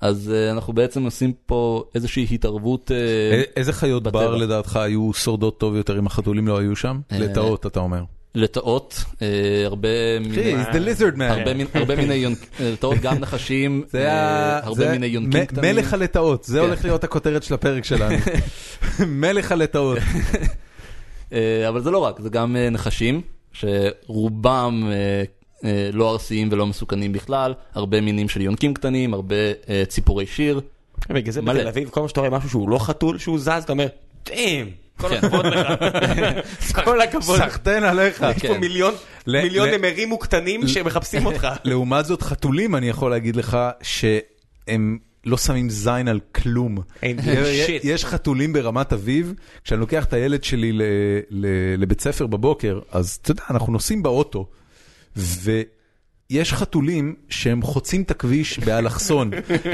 [0.00, 4.20] אז אה, אנחנו בעצם עושים פה איזושהי התערבות, א- איזה חיות בטבע.
[4.20, 7.00] בר לדעתך היו שורדות טוב יותר אם החתולים לא היו שם?
[7.12, 8.02] אה, לטאות, אתה אומר.
[8.34, 9.26] לטאות, אה,
[9.64, 9.88] הרבה
[10.20, 10.54] מיני...
[10.64, 11.22] he's the lizard man.
[11.22, 12.38] הרבה מין- הרבה מיני יונק...
[12.60, 15.74] אה, לטאות גם נחשים, זה ה- הרבה זה מיני יונקים מ- קטנים.
[15.76, 16.64] מלך הלטאות, זה כן.
[16.66, 18.16] הולך להיות הכותרת של הפרק שלנו.
[19.06, 19.98] מלך הלטאות.
[21.32, 23.20] אה, אבל זה לא רק, זה גם אה, נחשים,
[23.52, 25.22] שרובם אה,
[25.64, 29.34] אה, לא ארסיים ולא מסוכנים בכלל, הרבה מינים של יונקים קטנים, הרבה
[29.68, 30.60] אה, ציפורי שיר.
[31.10, 31.42] בגלל זה.
[31.42, 33.86] בתל אביב, כל פעם שאתה רואה משהו שהוא לא חתול, שהוא זז, אתה אומר,
[34.26, 34.66] דאם,
[34.96, 35.16] כל כן.
[35.16, 35.66] הכבוד לך.
[36.84, 37.38] כל הכבוד.
[37.38, 38.24] סחטיין עליך.
[38.36, 38.60] יש פה כן.
[39.26, 41.48] מיליון נמרים וקטנים שמחפשים אותך.
[41.64, 46.78] לעומת זאת, חתולים, אני יכול להגיד לך שהם לא שמים זין על כלום.
[47.84, 49.34] יש- חתולים ברמת אביב,
[49.64, 50.72] כשאני לוקח את הילד שלי
[51.78, 54.46] לבית ספר בבוקר, אז אתה יודע, אנחנו נוסעים באוטו,
[56.30, 59.30] ויש חתולים שהם חוצים את הכביש באלכסון.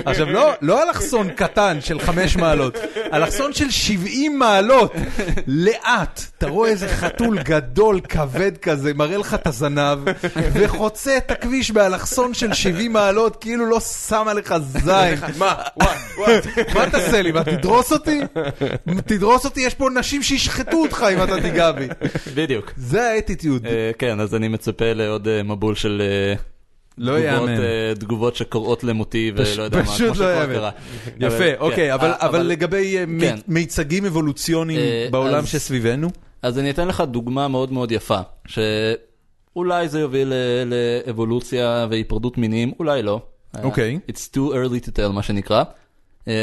[0.06, 2.76] עכשיו, לא, לא אלכסון קטן של חמש מעלות,
[3.12, 4.92] אלכסון של 70 מעלות,
[5.46, 6.20] לאט.
[6.38, 9.98] אתה רואה איזה חתול גדול, כבד כזה, מראה לך את הזנב,
[10.52, 15.18] וחוצה את הכביש באלכסון של 70 מעלות, כאילו לא שם עליך זין.
[15.38, 15.54] מה?
[16.74, 17.32] מה תעשה לי?
[17.32, 18.20] מה, תדרוס אותי?
[19.06, 21.88] תדרוס אותי, יש פה נשים שישחטו אותך אם אתה תיגע בי.
[22.34, 22.72] בדיוק.
[22.76, 23.66] זה האטיטיוד.
[23.66, 26.45] אה, כן, אז אני מצפה לעוד אה, מבול של אה,
[26.98, 27.60] לא תגובות, יאמן.
[27.60, 30.47] אה, תגובות שקוראות למותי ולא יודע מה, פשוט כמו לא שכבר.
[30.55, 30.70] קרה.
[31.20, 33.36] יפה, אוקיי, כן, אבל- אה, אבל לגבי אה, כן.
[33.48, 36.09] מיצגים אבולוציוניים בעולם שסביבנו?
[36.43, 40.32] אז אני אתן לך דוגמה מאוד מאוד יפה, שאולי זה יוביל
[41.06, 43.20] לאבולוציה והיפרדות מינים, אולי לא.
[43.62, 43.98] אוקיי.
[44.10, 45.62] It's too early to tell מה שנקרא.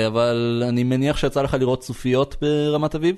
[0.07, 3.15] אבל אני מניח שיצא לך לראות צופיות ברמת אביב.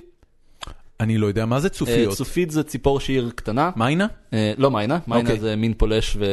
[1.00, 2.16] אני לא יודע מה זה אה, צופיות.
[2.16, 3.72] צופית זה ציפור שיר קטנה.
[3.76, 4.08] מיינה?
[4.34, 5.40] אה, לא מיינה, מיינה אוקיי.
[5.40, 6.26] זה מין פולש ו...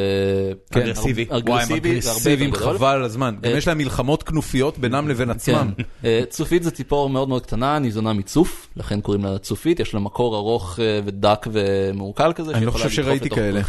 [0.71, 0.81] כן.
[0.81, 1.25] אגרסיבי.
[1.29, 2.77] אגרסיבי, אגרסיביים גדול.
[2.77, 3.35] חבל על הזמן.
[3.41, 5.71] גם אה, יש להם מלחמות כנופיות בינם לבין עצמם.
[5.77, 5.83] כן.
[6.05, 9.99] אה, צופית זה ציפור מאוד מאוד קטנה, ניזונה מצוף, לכן קוראים לה צופית, יש לה
[9.99, 12.51] מקור ארוך אה, ודק ומעוקל כזה.
[12.53, 13.61] אני לא חושב שראיתי כאלה.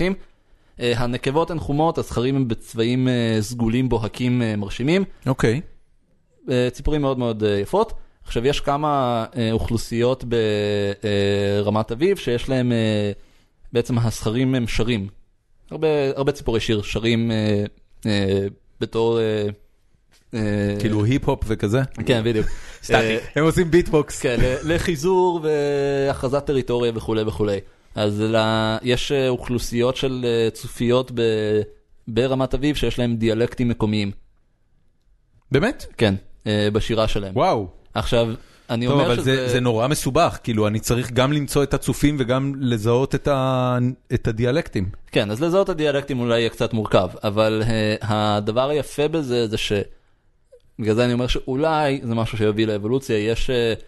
[0.80, 5.04] אה, הנקבות הן חומות, הזכרים הם בצבעים אה, סגולים בוהקים אה, מרשימים.
[5.26, 5.60] אוקיי.
[6.50, 7.92] אה, ציפורים מאוד מאוד אה, יפות.
[8.24, 10.24] עכשיו יש כמה אה, אוכלוסיות
[11.54, 13.12] ברמת אביב שיש להם, אה,
[13.72, 15.08] בעצם הזכרים הם שרים.
[15.70, 17.64] הרבה, הרבה ציפורי שיר שרים אה,
[18.06, 18.46] אה,
[18.80, 19.20] בתור...
[19.20, 19.46] אה,
[20.34, 21.82] אה, כאילו היפ-הופ וכזה?
[22.06, 22.46] כן, בדיוק.
[22.82, 22.94] סטטי.
[22.94, 24.20] אה, הם עושים ביטבוקס.
[24.20, 27.58] כן, לחיזור והכרזת טריטוריה וכולי וכולי.
[27.94, 28.22] אז
[28.82, 31.12] יש אה, אוכלוסיות של אה, צופיות
[32.08, 34.10] ברמת אביב שיש להם דיאלקטים מקומיים.
[35.52, 35.86] באמת?
[35.96, 36.14] כן,
[36.46, 37.36] אה, בשירה שלהם.
[37.36, 37.68] וואו.
[37.94, 38.28] עכשיו,
[38.70, 39.36] אני טוב, אומר אבל שזה...
[39.36, 43.78] זה זה נורא מסובך, כאילו אני צריך גם למצוא את הצופים וגם לזהות את ה-
[44.14, 44.88] את הדיאלקטים.
[45.12, 49.56] כן, אז לזהות את הדיאלקטים אולי יהיה קצת מורכב, אבל uh, הדבר היפה בזה זה
[49.56, 49.72] ש...
[50.78, 53.82] בגלל זה אני אומר שאולי זה משהו שיביא לאבולוציה, יש, uh,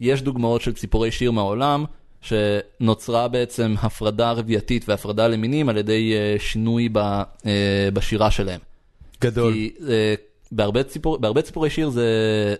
[0.00, 1.84] יש דוגמאות של ציפורי שיר מהעולם,
[2.20, 7.44] שנוצרה בעצם הפרדה רבייתית והפרדה למינים על ידי uh, שינוי ב, uh,
[7.92, 8.60] בשירה שלהם.
[9.20, 9.52] גדול.
[9.52, 9.82] כי uh,
[10.52, 12.06] בהרבה, ציפור, בהרבה ציפורי שיר זה,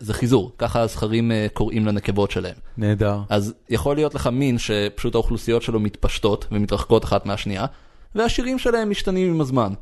[0.01, 2.55] זה חיזור, ככה הזכרים uh, קוראים לנקבות שלהם.
[2.77, 3.19] נהדר.
[3.29, 7.67] אז יכול להיות לך מין שפשוט האוכלוסיות שלו מתפשטות ומתרחקות אחת מהשנייה,
[8.15, 9.73] והשירים שלהם משתנים עם הזמן.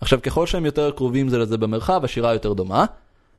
[0.00, 2.84] עכשיו, ככל שהם יותר קרובים זה לזה במרחב, השירה יותר דומה,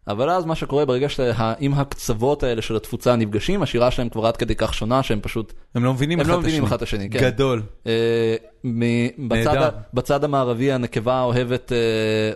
[0.08, 4.38] אבל אז מה שקורה ברגע שאם הקצוות האלה של התפוצה נפגשים, השירה שלהם כבר עד
[4.38, 6.76] כדי כך שונה שהם פשוט הם לא מבינים הם אחד לא את מבינים השני.
[6.76, 7.20] את השני, כן.
[7.20, 7.62] גדול.
[7.88, 9.56] אה, מ- בצד.
[9.56, 11.78] ה, בצד המערבי הנקבה אוהבת, אה,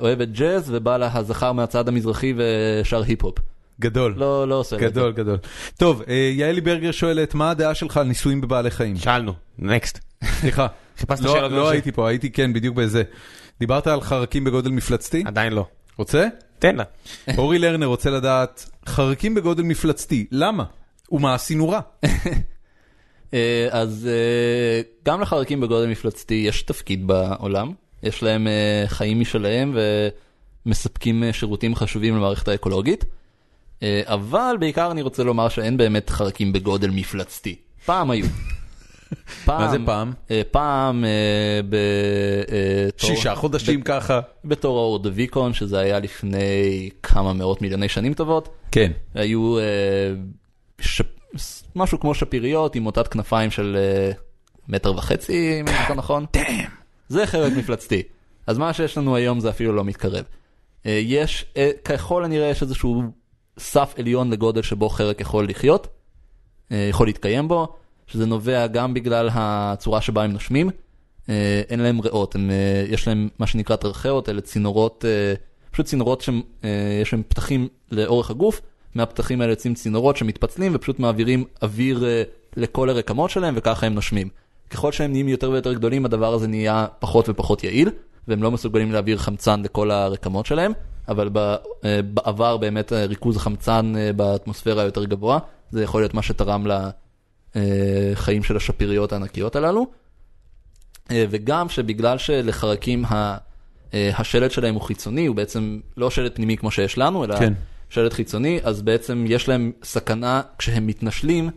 [0.01, 3.35] אוהבת ג'אז, ובא לה הזכר מהצד המזרחי ושר היפ-הופ.
[3.81, 4.13] גדול.
[4.17, 4.87] לא לא עושה את זה.
[4.87, 5.37] גדול, גדול.
[5.77, 8.97] טוב, אה, יעלי ברגר שואלת, מה הדעה שלך על ניסויים בבעלי חיים?
[8.97, 9.99] שאלנו, נקסט.
[10.25, 10.67] סליחה.
[10.97, 11.71] חיפשת לא- שאלות לא בנושא.
[11.71, 13.03] הייתי פה, הייתי כן, בדיוק בזה.
[13.59, 15.23] דיברת על חרקים בגודל מפלצתי?
[15.25, 15.65] עדיין לא.
[15.97, 16.27] רוצה?
[16.59, 16.83] תן לה.
[17.37, 20.63] אורי לרנר רוצה לדעת, חרקים בגודל מפלצתי, למה?
[21.11, 21.79] ומה עשינו רע?
[23.33, 27.71] אה, אז אה, גם לחרקים בגודל מפלצתי יש תפקיד בעולם,
[28.03, 29.77] יש להם אה, חיים משלהם
[30.65, 33.05] ומספקים שירותים חשובים למערכת האקולוגית,
[34.05, 37.55] אבל בעיקר אני רוצה לומר שאין באמת חרקים בגודל מפלצתי.
[37.85, 38.25] פעם היו.
[39.47, 40.13] מה זה פעם?
[40.31, 43.09] אה, פעם אה, בתור...
[43.09, 44.19] שישה חודשים ככה.
[44.45, 48.49] בתור האורדוויקון, שזה היה לפני כמה מאות מיליוני שנים טובות.
[48.71, 48.91] כן.
[49.13, 49.63] היו אה,
[50.79, 51.01] ש...
[51.75, 54.11] משהו כמו שפיריות עם מוטת כנפיים של אה,
[54.67, 56.25] מטר וחצי, אם אני זוכר נכון.
[57.09, 58.03] זה חרק מפלצתי.
[58.47, 60.23] אז מה שיש לנו היום זה אפילו לא מתקרב.
[60.85, 63.03] אה, יש, אה, ככל הנראה יש איזשהו
[63.59, 65.87] סף עליון לגודל שבו חרק יכול לחיות,
[66.71, 67.75] אה, יכול להתקיים בו,
[68.07, 70.69] שזה נובע גם בגלל הצורה שבה הם נושמים.
[71.29, 75.33] אה, אין להם ריאות, הם, אה, יש להם מה שנקרא טרחאות, אלה צינורות, אה,
[75.71, 78.61] פשוט צינורות שיש להם פתחים לאורך הגוף,
[78.95, 82.03] מהפתחים האלה יוצאים צינורות שמתפצלים ופשוט מעבירים אוויר
[82.55, 84.29] לכל הרקמות שלהם וככה הם נושמים.
[84.69, 87.89] ככל שהם נהיים יותר ויותר גדולים הדבר הזה נהיה פחות ופחות יעיל,
[88.27, 90.71] והם לא מסוגלים להעביר חמצן לכל הרקמות שלהם,
[91.07, 91.29] אבל
[92.13, 95.39] בעבר באמת ריכוז החמצן באטמוספירה יותר גבוה,
[95.71, 96.67] זה יכול להיות מה שתרם
[97.55, 99.87] לחיים של השפיריות הענקיות הללו.
[101.11, 103.37] אה, וגם שבגלל שלחרקים ה-
[103.93, 107.53] אה, השלד שלהם הוא חיצוני, הוא בעצם לא שלד פנימי כמו שיש לנו, אלא כן.
[107.89, 111.49] שלד חיצוני, אז בעצם יש להם סכנה כשהם מתנשלים,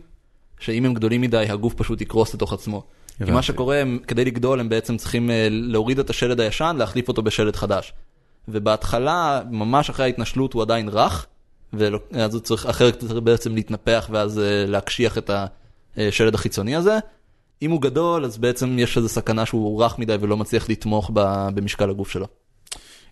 [0.59, 2.83] שאם הם גדולים מדי הגוף פשוט יקרוס לתוך עצמו.
[3.17, 3.31] כי הבנתי.
[3.35, 7.21] מה שקורה, הם, כדי לגדול הם בעצם צריכים אה, להוריד את השלד הישן, להחליף אותו
[7.21, 7.93] בשלד חדש.
[8.47, 11.25] ובהתחלה, ממש אחרי ההתנשלות הוא עדיין רך,
[11.73, 15.29] ואז הוא צריך, אחרת צריך בעצם להתנפח ואז אה, להקשיח את
[15.97, 16.97] השלד החיצוני הזה.
[17.61, 21.47] אם הוא גדול, אז בעצם יש איזו סכנה שהוא רך מדי ולא מצליח לתמוך ב-
[21.53, 22.27] במשקל הגוף שלו.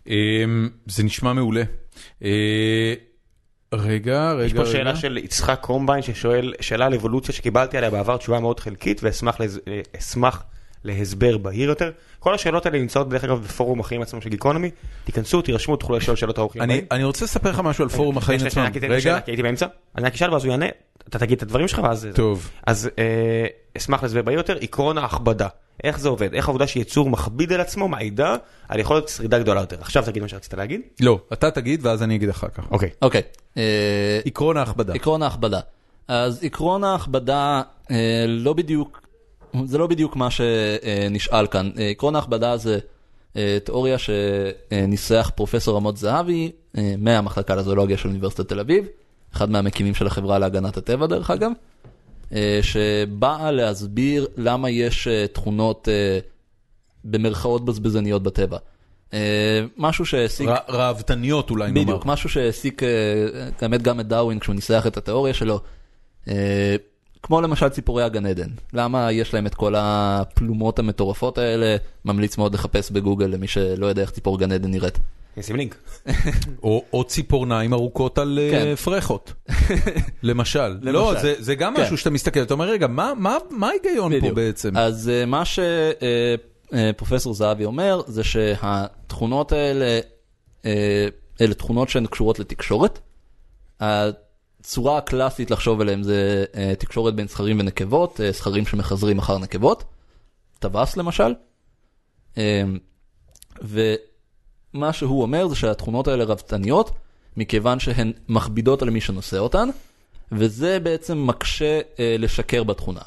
[0.07, 1.63] אמ, זה נשמע מעולה.
[2.23, 2.93] אה,
[3.73, 4.71] רגע, רגע, יש פה רגע.
[4.71, 9.41] שאלה של יצחק קרומביין ששואל שאלה על אבולוציה שקיבלתי עליה בעבר תשובה מאוד חלקית ואשמח
[9.41, 10.29] אה,
[10.83, 11.91] להסבר בהיר יותר.
[12.19, 14.71] כל השאלות האלה נמצאות דרך אגב בפורום החיים עצמם של גיקונומי.
[15.03, 16.61] תיכנסו, תירשמו, תוכלו לשאול שאלות האורחים.
[16.61, 16.81] אני.
[16.91, 18.67] אני רוצה לספר לך משהו על פורום החיים עצמם.
[18.89, 19.65] רגע, כי הייתי באמצע.
[19.95, 20.65] אני רק אשאל ואז הוא יענה,
[21.09, 22.07] אתה תגיד את הדברים שלך ואז...
[22.15, 22.49] טוב.
[22.67, 23.45] אז אה,
[23.77, 25.47] אשמח להסבר בהיר יותר, עקרון ההכבדה.
[25.83, 26.33] איך זה עובד?
[26.33, 28.35] איך העובדה שיצור מכביד על עצמו מעידה
[28.69, 29.77] על יכולת שרידה גדולה יותר.
[29.81, 30.81] עכשיו תגיד מה שרצית להגיד.
[30.99, 32.63] לא, אתה תגיד ואז אני אגיד אחר כך.
[32.71, 32.89] אוקיי.
[33.01, 33.21] אוקיי.
[33.57, 34.93] אה, עקרון ההכבדה.
[34.93, 35.59] עקרון ההכבדה.
[36.07, 37.61] אז עקרון ההכבדה
[37.91, 39.01] אה, לא בדיוק,
[39.65, 41.71] זה לא בדיוק מה שנשאל כאן.
[41.79, 42.79] אה, עקרון ההכבדה זה
[43.37, 48.85] אה, תיאוריה שניסח פרופסור רמות זהבי אה, מהמחלקה לזואולוגיה של אוניברסיטת תל אביב,
[49.37, 51.51] אחד מהמקימים של החברה להגנת הטבע דרך אגב,
[52.33, 56.19] אה, שבאה להסביר למה יש אה, תכונות אה,
[57.03, 58.57] במרכאות בזבזניות בטבע.
[59.77, 60.05] משהו.
[60.47, 61.81] ר- ראוותניות אולי נאמר.
[61.81, 62.81] בדיוק, משהו שהעסיק
[63.61, 65.59] האמת גם את דרווין כשהוא ניסח את התיאוריה שלו.
[67.23, 68.49] כמו למשל ציפורי הגן עדן.
[68.73, 71.75] למה יש להם את כל הפלומות המטורפות האלה?
[72.05, 74.99] ממליץ מאוד לחפש בגוגל למי שלא יודע איך ציפור גן עדן נראית.
[75.37, 75.75] נשים לינק.
[76.63, 78.75] או, או ציפורניים ארוכות על אה, כן.
[78.75, 79.33] פרחות.
[80.23, 80.77] למשל.
[80.81, 81.81] לא, זה, זה גם כן.
[81.81, 84.31] משהו שאתה מסתכל, אתה אומר, רגע, מה, מה, מה ההיגיון פה.
[84.31, 84.77] בעצם?
[84.77, 89.99] אז אה, מה שפרופסור זהבי אומר זה שהתכונות האלה,
[90.65, 91.07] אה,
[91.41, 92.99] אלה תכונות שהן קשורות לתקשורת.
[93.79, 99.83] הצורה הקלאסית לחשוב עליהן זה אה, תקשורת בין זכרים ונקבות, אה, זכרים שמחזרים אחר נקבות,
[100.59, 101.33] טווס למשל.
[102.37, 102.63] אה,
[104.77, 106.91] ומה שהוא אומר זה שהתכונות האלה רבתניות,
[107.37, 109.69] מכיוון שהן מכבידות על מי שנושא אותן,
[110.31, 113.01] וזה בעצם מקשה אה, לשקר בתכונה.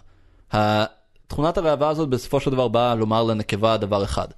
[1.26, 4.28] תכונת הראווה הזאת בסופו של דבר באה לומר לנקבה דבר אחד.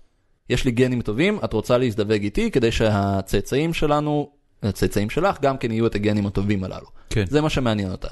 [0.50, 4.30] יש לי גנים טובים, את רוצה להזדווג איתי כדי שהצאצאים שלנו,
[4.62, 6.86] הצאצאים שלך, גם כן יהיו את הגנים הטובים הללו.
[7.10, 7.24] כן.
[7.28, 8.09] זה מה שמעניין אותה.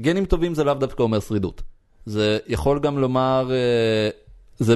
[0.00, 1.62] גנים טובים זה לאו דווקא אומר שרידות.
[2.06, 4.10] זה יכול גם לומר, אה,
[4.58, 4.74] זה,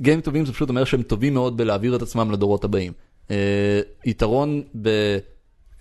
[0.00, 2.92] גנים טובים זה פשוט אומר שהם טובים מאוד בלהעביר את עצמם לדורות הבאים.
[3.30, 4.88] אה, יתרון ב...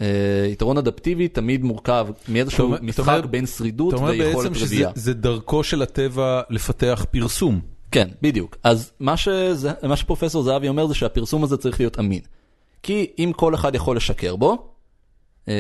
[0.02, 4.56] אה, יתרון אדפטיבי תמיד מורכב מאיזשהו משחק אתה אומר- בין שרידות אתה אומר ויכולת בעצם
[4.56, 4.92] שזה רבייה.
[4.96, 7.62] זה דרכו של הטבע לפתח פרסום.
[7.92, 8.58] כן, בדיוק.
[8.64, 12.22] אז מה, שזה, מה שפרופסור זהבי אומר זה שהפרסום הזה צריך להיות אמין.
[12.84, 14.68] כי אם כל אחד יכול לשקר בו,
[15.48, 15.52] ה-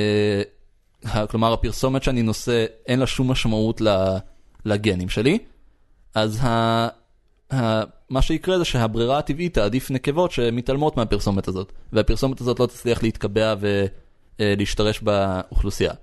[1.30, 3.82] כלומר הפרסומת שאני נושא אין לה שום משמעות
[4.66, 5.38] לגנים שלי,
[6.16, 6.48] אז ה,
[7.54, 7.82] ה,
[8.14, 13.54] מה שיקרה זה שהברירה הטבעית תעדיף נקבות שמתעלמות מהפרסומת הזאת, והפרסומת הזאת לא תצליח להתקבע
[13.64, 13.86] אה,
[14.58, 15.94] להשתרש באוכלוסייה.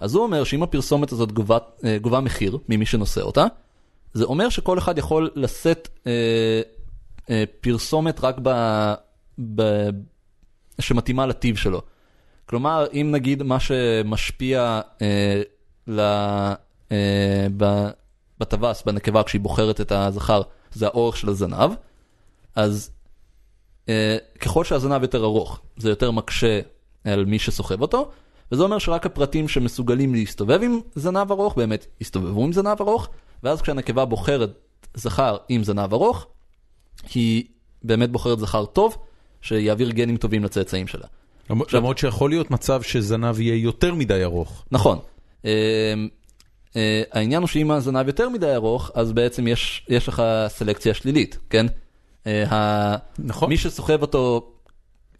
[0.00, 3.46] אז הוא אומר שאם הפרסומת הזאת גובה, אה, גובה מחיר ממי שנושא אותה,
[4.12, 6.12] זה אומר שכל אחד יכול לשאת אה,
[7.30, 8.50] אה, פרסומת רק ב,
[9.54, 9.62] ב,
[10.80, 11.82] שמתאימה לטיב שלו.
[12.46, 15.42] כלומר, אם נגיד מה שמשפיע אה,
[15.86, 16.00] ל,
[16.92, 17.88] אה, ב,
[18.38, 21.70] בטווס, בנקבה, כשהיא בוחרת את הזכר, זה האורך של הזנב,
[22.56, 22.90] אז
[23.88, 26.60] אה, ככל שהזנב יותר ארוך, זה יותר מקשה
[27.04, 28.10] על מי שסוחב אותו,
[28.52, 33.08] וזה אומר שרק הפרטים שמסוגלים להסתובב עם זנב ארוך באמת יסתובבו עם זנב ארוך,
[33.42, 34.50] ואז כשהנקבה בוחרת
[34.94, 36.26] זכר עם זנב ארוך,
[37.14, 37.44] היא
[37.82, 38.96] באמת בוחרת זכר טוב,
[39.40, 41.06] שיעביר גנים טובים לצאצאים שלה.
[41.72, 44.64] למרות שיכול להיות מצב שזנב יהיה יותר מדי ארוך.
[44.70, 44.98] נכון.
[46.76, 51.38] אה, העניין הוא שאם הזנב יותר מדי ארוך, אז בעצם יש, יש לך סלקציה שלילית,
[51.50, 51.66] כן?
[52.26, 53.48] ה- נכון.
[53.48, 54.52] מי שסוחב אותו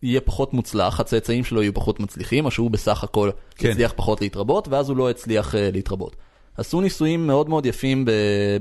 [0.03, 3.71] יהיה פחות מוצלח, הצאצאים שלו יהיו פחות מצליחים, או שהוא בסך הכל כן.
[3.71, 6.17] יצליח פחות להתרבות, ואז הוא לא יצליח אה, להתרבות.
[6.57, 8.05] עשו ניסויים מאוד מאוד יפים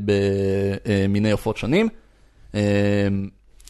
[0.05, 1.89] במיני עופות שונים,
[2.55, 3.07] אה,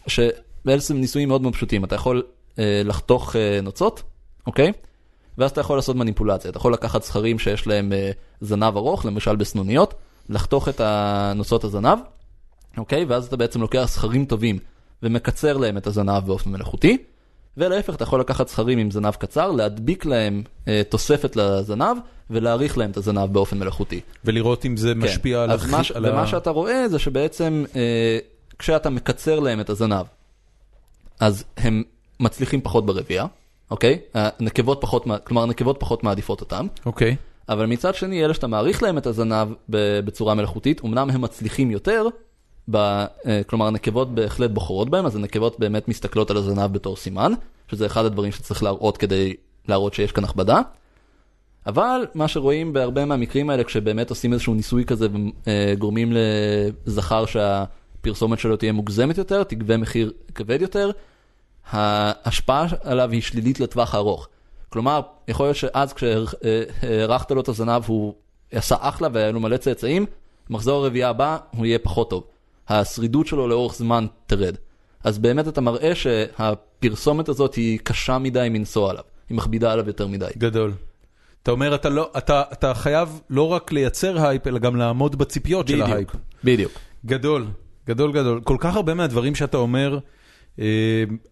[0.08, 1.84] שבעצם ניסויים מאוד מאוד פשוטים.
[1.84, 2.24] אתה יכול
[2.60, 4.04] אה, לחתוך אה, נוצות,
[4.48, 4.72] אוקיי?
[5.40, 6.50] ואז אתה יכול לעשות מניפולציה.
[6.50, 8.12] אתה יכול לקחת זכרים שיש להם אה,
[8.42, 9.94] זנב ארוך, למשל בסנוניות,
[10.30, 11.98] לחתוך את הנוצות הזנב,
[12.78, 13.06] אוקיי?
[13.06, 14.60] ואז אתה בעצם לוקח זכרים טובים
[15.04, 16.98] ומקצר להם את הזנב באופן מלאכותי,
[17.58, 21.98] ולהפך, אתה יכול לקחת זכרים עם זנב קצר, להדביק להם אה, תוספת לזנב,
[22.30, 24.02] ולהאריך להם את הזנב באופן מלאכותי.
[24.26, 25.44] ולראות אם זה משפיע כן.
[25.44, 28.20] על אז מה, על ה- ומה שאתה רואה זה שבעצם אה,
[28.60, 30.06] כשאתה מקצר להם את הזנב,
[31.20, 31.84] אז הם
[32.20, 33.26] מצליחים פחות ברבייה,
[33.72, 34.00] אוקיי?
[34.14, 37.16] הנקבות פחות, כלומר הנקבות פחות מעדיפות אותם, אוקיי.
[37.50, 42.08] אבל מצד שני אלה שאתה מעריך להם את הזנב בצורה מלאכותית, אמנם הם מצליחים יותר,
[42.72, 47.34] ב, אה, כלומר הנקבות בהחלט בוחרות בהם, אז הנקבות באמת מסתכלות על הזנב בתור סימן,
[47.68, 49.36] שזה אחד הדברים שצריך להראות כדי
[49.68, 50.62] להראות שיש כאן הכבדה.
[51.66, 55.08] אבל מה שרואים בהרבה מהמקרים האלה, כשבאמת עושים איזשהו ניסוי כזה
[55.48, 60.92] וגורמים לזכר שהפרסומת שלו תהיה מוגזמת יותר, תגבה מחיר כבד יותר,
[61.70, 64.28] ההשפעה עליו היא שלילית לטווח הארוך.
[64.70, 68.14] כלומר, יכול להיות שאז כשהארכת לו את הזנב הוא
[68.52, 70.06] עשה אחלה והיה לו מלא צאצאים,
[70.50, 72.24] מחזור הרביעייה הבא הוא יהיה פחות טוב.
[72.68, 74.56] השרידות שלו לאורך זמן תרד.
[75.04, 80.08] אז באמת אתה מראה שהפרסומת הזאת היא קשה מדי מנסוע עליו, היא מכבידה עליו יותר
[80.08, 80.28] מדי.
[80.38, 80.74] גדול.
[81.44, 85.68] אתה אומר, אתה, לא, אתה, אתה חייב לא רק לייצר הייפ, אלא גם לעמוד בציפיות
[85.68, 86.08] של ההייפ.
[86.08, 86.72] בדיוק, בדיוק.
[87.06, 87.48] גדול,
[87.88, 88.42] גדול גדול.
[88.44, 90.00] כל כך הרבה מהדברים שאתה אומר,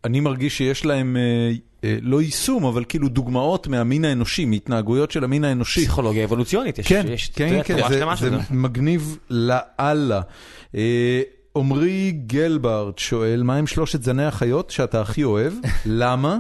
[0.03, 1.51] אני מרגיש שיש להם אה,
[1.83, 5.81] אה, לא יישום, אבל כאילו דוגמאות מהמין האנושי, מהתנהגויות של המין האנושי.
[5.81, 8.37] פסיכולוגיה אבולוציונית, יש, כן, אתה כן, יודע, כן, תורה זה, שלמה זה של זה.
[8.49, 10.21] מגניב לאללה.
[10.75, 11.21] אה,
[11.55, 15.53] עמרי גלברד שואל, מה הם שלושת זני החיות שאתה הכי אוהב,
[15.85, 16.37] למה,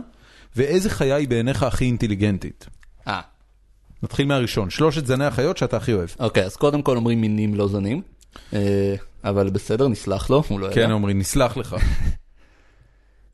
[0.55, 2.65] ואיזה חיה היא בעיניך הכי אינטליגנטית?
[3.07, 3.21] אה,
[4.03, 6.09] נתחיל מהראשון, שלושת זני החיות שאתה הכי אוהב.
[6.19, 8.01] אוקיי, אז קודם כל אומרים מינים לא זנים,
[8.53, 10.93] אה, אבל בסדר, נסלח לו, הוא לא כן, ידע.
[10.93, 11.75] עמרי, נסלח לך.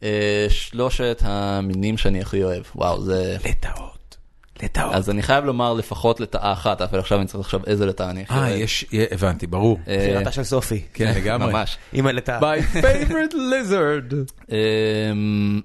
[0.04, 3.38] אה, שלושת המינים שאני הכי אוהב, וואו, זה...
[3.50, 4.18] לטאות,
[4.64, 4.96] לטאות.
[4.96, 8.22] אז אני חייב לומר לפחות לטאה אחת, אבל עכשיו אני צריך לחשוב איזה לטאה אני
[8.22, 8.60] הכי אה, אוהב.
[8.60, 9.80] יש, הבנתי, ברור.
[9.88, 10.82] אה, בחירתה של סופי.
[10.94, 11.54] כן, לגמרי.
[11.54, 11.78] ממש.
[11.94, 12.40] אימא לטאה.
[12.40, 14.16] My favorite lizard.
[14.52, 15.62] אמ,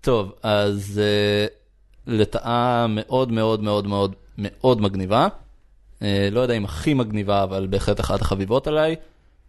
[0.00, 1.46] טוב, אז אה,
[2.06, 5.28] לטאה מאוד מאוד מאוד מאוד מאוד מגניבה.
[6.02, 8.96] אה, לא יודע אם הכי מגניבה, אבל בהחלט אחת החביבות עליי.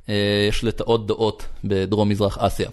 [0.10, 2.70] אה, יש לטאות דעות בדרום מזרח אסיה.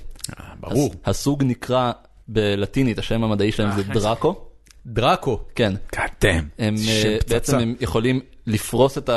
[0.61, 0.91] ברור.
[0.91, 1.93] הס- הסוג נקרא
[2.29, 4.45] בלטינית, השם המדעי שלהם זה דראקו.
[4.87, 5.41] דראקו.
[5.55, 5.73] כן.
[5.87, 6.45] קאטם.
[6.59, 9.11] הם אה, בעצם הם יכולים לפרוס את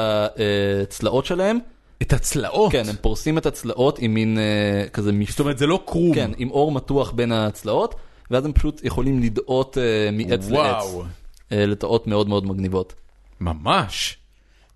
[0.84, 1.60] הצלעות שלהם.
[2.02, 2.72] את הצלעות.
[2.72, 5.30] כן, הם פורסים את הצלעות עם מין אה, כזה מפ...
[5.30, 6.16] זאת אומרת, זה לא קרום.
[6.16, 7.96] כן, עם אור מתוח בין הצלעות,
[8.32, 10.84] ואז הם פשוט יכולים לדאות אה, מעץ לעץ.
[10.84, 11.04] וואו.
[11.52, 12.94] אה, לטאות מאוד מאוד מגניבות.
[13.40, 14.18] ממש.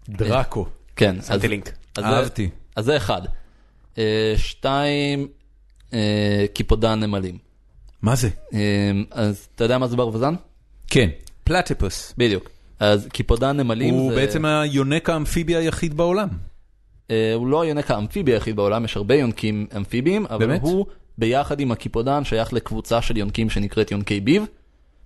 [0.09, 0.65] דראקו.
[0.95, 1.69] כן, אז, שמתי לינק.
[1.97, 2.49] אז זה- אהבתי.
[2.75, 3.21] אז זה אחד.
[3.97, 5.25] אה, שתיים, אה,
[6.53, 7.37] קיפודן נמלים.
[8.01, 8.29] מה זה?
[8.53, 10.33] אה, אז אתה יודע מה זה ברווזן?
[10.87, 11.09] כן.
[11.43, 12.13] פלטיפוס.
[12.17, 12.49] בדיוק.
[12.79, 14.15] אז קיפודן נמלים הוא זה...
[14.15, 16.27] בעצם היונק האמפיבי היחיד בעולם.
[17.11, 20.61] אה, הוא לא היונק האמפיבי היחיד בעולם, יש הרבה יונקים אמפיביים, אבל באמת?
[20.61, 20.85] הוא
[21.17, 24.45] ביחד עם הקיפודן שייך לקבוצה של יונקים שנקראת יונקי ביב,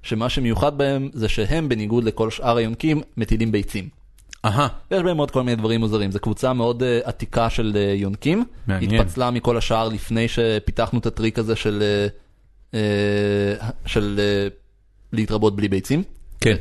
[0.03, 3.89] שמה שמיוחד בהם זה שהם, בניגוד לכל שאר היונקים, מטילים ביצים.
[4.91, 8.45] יש בהם עוד כל מיני דברים מוזרים, זו קבוצה מאוד uh, עתיקה של uh, יונקים.
[8.67, 9.01] מעניין.
[9.01, 11.83] התפצלה מכל השאר לפני שפיתחנו את הטריק הזה של,
[12.71, 12.75] uh,
[13.85, 14.53] של uh,
[15.13, 16.03] להתרבות בלי ביצים.
[16.41, 16.55] כן.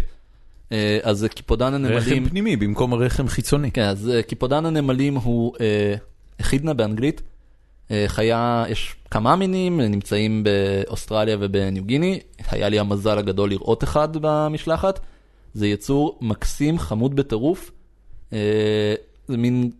[0.68, 3.70] Uh, אז קיפודן רחם הנמלים, פנימי במקום הרחם חיצוני.
[3.70, 5.60] כן, אז uh, קיפודן הנמלים הוא uh,
[6.40, 7.22] אחידנה באנגלית,
[8.06, 15.00] חיה, יש כמה מינים, נמצאים באוסטרליה ובניו גיני, היה לי המזל הגדול לראות אחד במשלחת.
[15.54, 17.70] זה יצור מקסים, חמוד בטירוף.
[18.32, 18.94] אה,
[19.28, 19.70] זה מין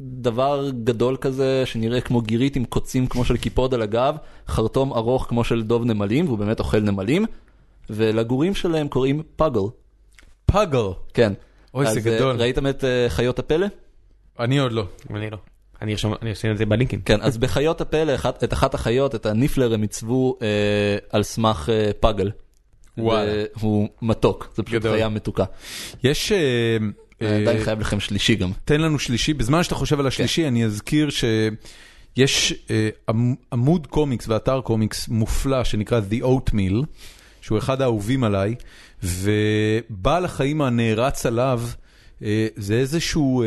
[0.00, 4.16] דבר גדול כזה שנראה כמו גירית עם קוצים כמו של קיפוד על הגב,
[4.48, 7.24] חרטום ארוך כמו של דוב נמלים, והוא באמת אוכל נמלים,
[7.90, 9.60] ולגורים שלהם קוראים פאגל.
[10.46, 10.88] פאגל.
[11.14, 11.32] כן.
[11.74, 12.36] אוי, זה אה, גדול.
[12.36, 13.66] ראיתם את אה, חיות הפלא?
[14.38, 14.86] אני עוד לא.
[15.10, 15.38] אני לא.
[15.82, 16.14] אני ארשום,
[16.52, 17.00] את זה בלינקים.
[17.00, 18.14] כן, אז בחיות הפלא,
[18.44, 20.48] את אחת החיות, את הניפלר, הם עיצבו אה,
[21.10, 22.30] על סמך אה, פאגל.
[23.60, 24.82] הוא מתוק, זה פשוט.
[24.82, 25.44] חיה מתוקה.
[26.04, 26.32] יש...
[26.32, 26.38] אה,
[27.22, 28.50] אה, עדיין חייב לכם שלישי גם.
[28.64, 29.34] תן לנו שלישי.
[29.34, 30.46] בזמן שאתה חושב על השלישי, כן.
[30.48, 33.14] אני אזכיר שיש אה, עמ-
[33.52, 36.84] עמוד קומיקס ואתר קומיקס מופלא שנקרא The Oatmeal,
[37.40, 38.54] שהוא אחד האהובים עליי,
[39.02, 41.62] ובעל החיים הנערץ עליו
[42.22, 43.46] אה, זה איזשהו אה,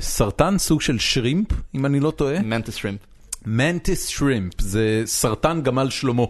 [0.00, 2.42] סרטן סוג של shrimp, אם אני לא טועה.
[2.42, 3.00] mantis shrimp.
[3.46, 6.22] Mantis shrimp, זה סרטן גמל שלמה,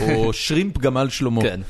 [0.00, 1.42] או shrimp גמל שלמה.
[1.42, 1.60] כן.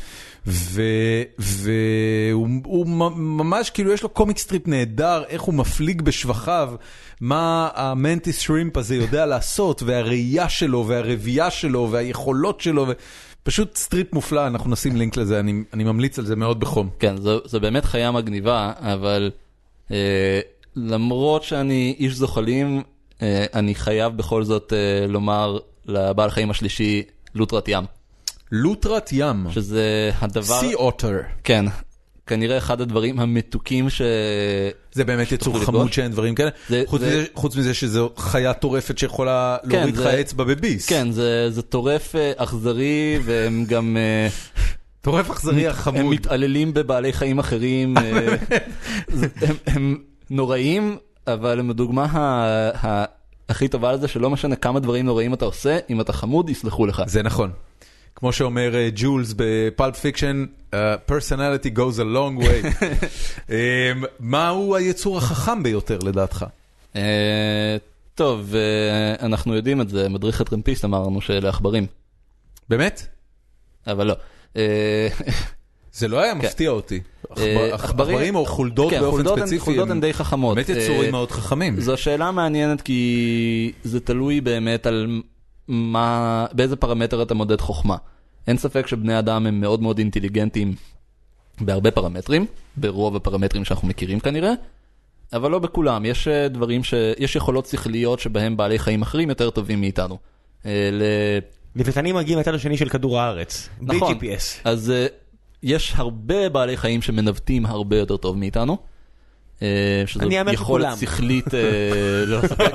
[1.38, 6.74] והוא ממש כאילו יש לו comic strip נהדר, איך הוא מפליג בשבחיו,
[7.20, 12.86] מה ה mantis shrimp הזה יודע לעשות, והראייה שלו, והרבייה שלו, והיכולות שלו.
[13.42, 16.90] פשוט strip מופלא, אנחנו נשים לינק לזה, אני, אני ממליץ על זה מאוד בחום.
[16.98, 19.30] כן, זו, זו באמת חיה מגניבה, אבל
[19.90, 20.40] אה,
[20.76, 22.82] למרות שאני איש זוחלים,
[23.22, 27.02] אה, אני חייב בכל זאת אה, לומר לבעל חיים השלישי
[27.34, 27.84] לוטרת ים.
[28.56, 31.12] לוטרת ים, שזה הדבר, sea otter,
[31.44, 31.64] כן,
[32.26, 34.02] כנראה אחד הדברים המתוקים ש...
[34.92, 35.92] זה באמת יצור חמוד.
[35.92, 40.02] שאין דברים כאלה, זה- חוץ, זה- מזה, חוץ מזה שזו חיה טורפת שיכולה להוריד לך
[40.02, 40.86] זה- אצבע בביס.
[40.88, 43.96] כן, זה, זה טורף אה, אכזרי, והם גם...
[43.96, 44.28] אה,
[45.00, 46.04] טורף אכזרי הם החמוד.
[46.14, 48.02] מתעללים בבעלי חיים אחרים, אה,
[49.08, 49.98] זה- הם- הם
[50.30, 53.04] נוראים, אבל הם הדוגמה ה- ה-
[53.48, 57.02] הכי טובה לזה, שלא משנה כמה דברים נוראים אתה עושה, אם אתה חמוד, יסלחו לך.
[57.06, 57.50] זה נכון.
[58.16, 60.74] כמו שאומר אה, ג'ולס ב Pulp Fiction, uh,
[61.10, 62.84] personality goes a long way.
[63.48, 63.50] um,
[64.20, 66.44] מהו היצור החכם ביותר לדעתך?
[66.96, 67.76] אה,
[68.14, 71.86] טוב, אה, אנחנו יודעים את זה, מדריך הטרמפיסט אמר לנו שאלה עכברים,
[72.68, 73.06] באמת?
[73.86, 74.14] אבל לא.
[74.56, 75.08] אה,
[75.92, 77.00] זה לא היה מפתיע אותי.
[77.38, 80.54] אה, עכבר- עכברים או חולדות כן, באופן חולדות ספציפי, חולדות הם הן די חכמות.
[80.56, 81.80] באמת אה, יצורים מאוד חכמים.
[81.80, 85.22] זו שאלה מעניינת כי זה תלוי באמת על
[85.68, 87.96] מה, באיזה פרמטר אתה מודד חוכמה.
[88.46, 90.74] אין ספק שבני אדם הם מאוד מאוד אינטליגנטים
[91.60, 92.46] בהרבה פרמטרים,
[92.76, 94.52] ברוב הפרמטרים שאנחנו מכירים כנראה,
[95.32, 96.94] אבל לא בכולם, יש אה, דברים ש...
[97.18, 100.18] יש יכולות שכליות שבהם בעלי חיים אחרים יותר טובים מאיתנו.
[100.66, 101.02] אה, ל...
[101.76, 103.68] לוויתנים מגיעים מהצד השני של כדור הארץ.
[103.80, 104.14] בלי נכון.
[104.14, 104.60] GPS.
[104.64, 105.06] אז אה,
[105.62, 108.78] יש הרבה בעלי חיים שמנווטים הרבה יותר טוב מאיתנו.
[109.62, 110.98] אה, שזו יכולת.
[111.00, 111.60] שכלית אה,
[112.26, 112.70] ללא ספק.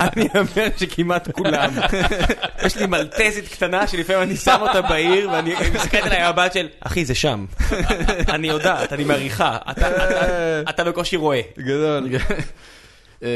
[0.00, 1.70] אני אומר שכמעט כולם.
[2.66, 7.04] יש לי מלטזית קטנה שלפעמים אני שם אותה בעיר ואני מסתכלת עליי הבת של אחי
[7.04, 7.46] זה שם.
[8.34, 9.58] אני יודעת, אני מעריכה.
[10.70, 11.40] אתה- בקושי רואה.
[11.58, 12.08] גדול.
[13.22, 13.28] אמ,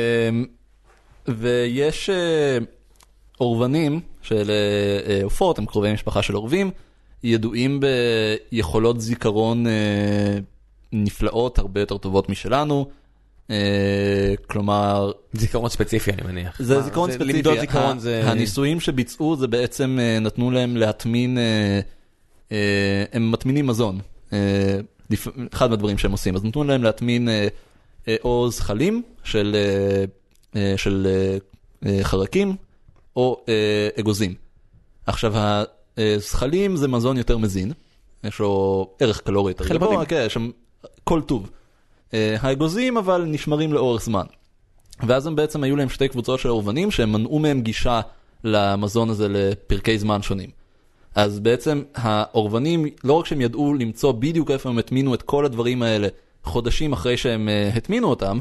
[1.28, 2.10] ויש
[3.40, 4.55] אורבנים של אה,
[5.14, 6.70] אה, עופות, הם קרובי משפחה של עורבים,
[7.24, 7.81] ידועים
[8.52, 9.64] ביכולות זיכרון
[10.94, 12.86] נפלאות, הרבה יותר טובות משלנו.
[13.50, 16.62] אה, כלומר, זיכרון ספציפי אני מניח.
[16.62, 17.32] זה זיכרון ספציפי.
[17.32, 18.30] למדוד זיכרון זה...
[18.30, 21.80] הניסויים שביצעו זה בעצם אה, נתנו להם להטמין, אה,
[23.12, 23.98] הם מטמינים מזון.
[25.52, 27.28] אחד מהדברים שהם עושים, אז נתנו להם להטמין
[28.24, 29.56] או זחלים של,
[30.76, 31.06] של
[32.02, 32.56] חרקים
[33.16, 33.44] או
[34.00, 34.34] אגוזים.
[35.06, 35.34] עכשיו
[35.98, 37.72] הזחלים זה מזון יותר מזין,
[38.24, 39.68] יש לו ערך קלורי יותר.
[39.68, 40.50] גבוה, כן, יש שם
[41.05, 41.51] כל טוב.
[42.14, 44.24] אה, האגוזים אבל נשמרים לאורך זמן.
[45.06, 48.01] ואז הם בעצם היו להם שתי קבוצות של אורבנים שהם מנעו מהם גישה
[48.44, 50.51] למזון הזה לפרקי זמן שונים.
[51.14, 55.82] אז בעצם האורבנים, לא רק שהם ידעו למצוא בדיוק איפה הם הטמינו את כל הדברים
[55.82, 56.09] האלה
[56.44, 58.39] חודשים אחרי שהם uh, הטמינו אותם,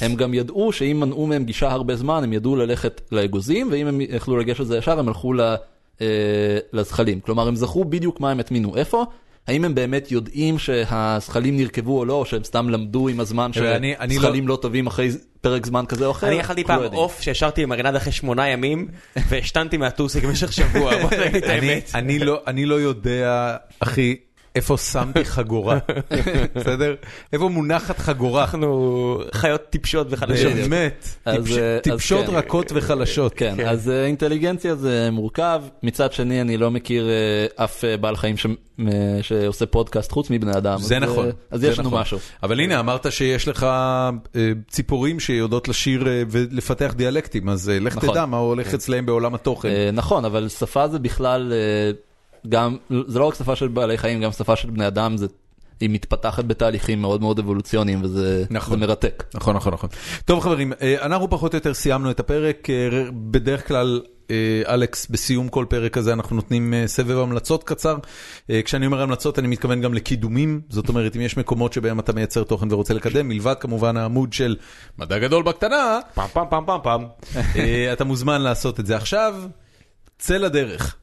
[0.00, 4.00] הם גם ידעו שאם מנעו מהם גישה הרבה זמן, הם ידעו ללכת לאגוזים, ואם הם
[4.00, 5.40] יכלו לגשת לזה ישר, הם הלכו ל,
[5.98, 6.00] uh,
[6.72, 7.20] לזחלים.
[7.20, 9.04] כלומר, הם זכרו בדיוק מה הם הטמינו איפה.
[9.48, 13.50] האם הם באמת יודעים שהזחלים נרכבו או לא, או שהם סתם למדו עם הזמן
[14.00, 15.10] אני שזחלים לא טובים אחרי
[15.40, 16.28] פרק זמן כזה או אחר?
[16.28, 16.82] אני אכלתי לא פעם.
[16.94, 18.88] עוף שהשארתי במרינד אחרי שמונה ימים
[19.28, 21.90] והשתנתי מהטוסיק במשך שבוע, בוא נגיד את אני- האמת.
[22.20, 24.16] לא- אני לא יודע, אחי,
[24.58, 25.78] איפה שמתי חגורה,
[26.56, 26.94] בסדר?
[27.32, 28.42] איפה מונחת חגורה?
[28.42, 30.52] אנחנו חיות טיפשות וחדשות.
[30.52, 31.36] באמת, אה,
[31.82, 32.34] טיפשות כן.
[32.34, 33.34] רכות וחלשות.
[33.34, 38.36] כן, אז אה, אינטליגנציה זה מורכב, מצד שני אני לא מכיר אה, אף בעל חיים
[38.36, 38.46] ש-
[39.22, 40.78] שעושה פודקאסט חוץ מבני אדם.
[40.78, 41.30] זה נכון.
[41.50, 42.00] אז יש לנו נכון.
[42.00, 42.18] משהו.
[42.42, 43.66] אבל הנה, אמרת שיש לך
[44.70, 48.10] ציפורים שיודעות לשיר ולפתח דיאלקטים, אז לך נכון.
[48.10, 49.68] תדע מה הולך אצלהם בעולם התוכן.
[49.92, 51.52] נכון, אבל שפה זה בכלל,
[52.48, 55.26] גם, זה לא רק שפה של בעלי חיים, גם שפה של בני אדם, זה,
[55.80, 58.80] היא מתפתחת בתהליכים מאוד מאוד אבולוציוניים, וזה נכון.
[58.80, 59.24] מרתק.
[59.34, 59.90] נכון, נכון, נכון.
[60.24, 62.74] טוב חברים, אה, אנחנו פחות או יותר סיימנו את הפרק, אה,
[63.12, 64.00] בדרך כלל,
[64.30, 67.96] אה, אלכס, בסיום כל פרק כזה אנחנו נותנים סבב המלצות קצר.
[68.64, 72.44] כשאני אומר המלצות אני מתכוון גם לקידומים, זאת אומרת אם יש מקומות שבהם אתה מייצר
[72.44, 74.56] תוכן ורוצה לקדם, מלבד כמובן העמוד של
[74.98, 77.04] מדע גדול בקטנה, פעם פעם פעם פעם פעם.
[77.92, 79.34] אתה מוזמן לעשות את זה עכשיו,
[80.18, 80.96] צא לדרך.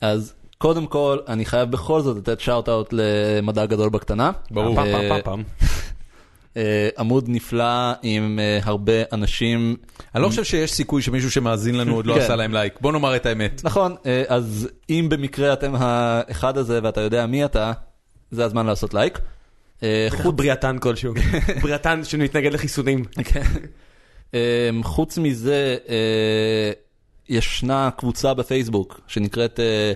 [0.00, 4.30] אז קודם כל, אני חייב בכל זאת לתת שאוט אאוט למדע גדול בקטנה.
[4.50, 4.74] ברור.
[4.74, 5.42] פעם פעם אה, פעם פעם.
[6.56, 9.76] אה, עמוד נפלא עם אה, הרבה אנשים.
[10.14, 12.20] אני לא חושב שיש סיכוי שמישהו שמאזין לנו עוד לא כן.
[12.20, 13.60] עשה להם לייק, בוא נאמר את האמת.
[13.64, 17.72] נכון, אה, אז אם במקרה אתם האחד הזה ואתה יודע מי אתה,
[18.30, 19.18] זה הזמן לעשות לייק.
[19.82, 21.14] אה, חוץ בריאתן כלשהו.
[21.62, 23.04] בריאתן שמתנגד לחיסונים.
[23.24, 23.42] כן.
[24.82, 26.72] חוץ מזה, אה,
[27.28, 29.92] ישנה קבוצה בפייסבוק שנקראת אה,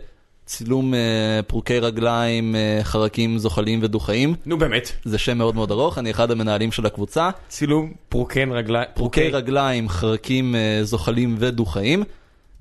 [0.51, 4.35] צילום אה, פרוקי רגליים, אה, חרקים, זוחלים ודו-חיים.
[4.47, 4.93] נו באמת.
[5.05, 7.31] זה שם מאוד מאוד ארוך, אני אחד המנהלים של הקבוצה.
[7.49, 8.89] צילום פרוקן רגליים.
[8.95, 12.03] פרוקי רגליים, חרקים, אה, זוחלים ודו-חיים.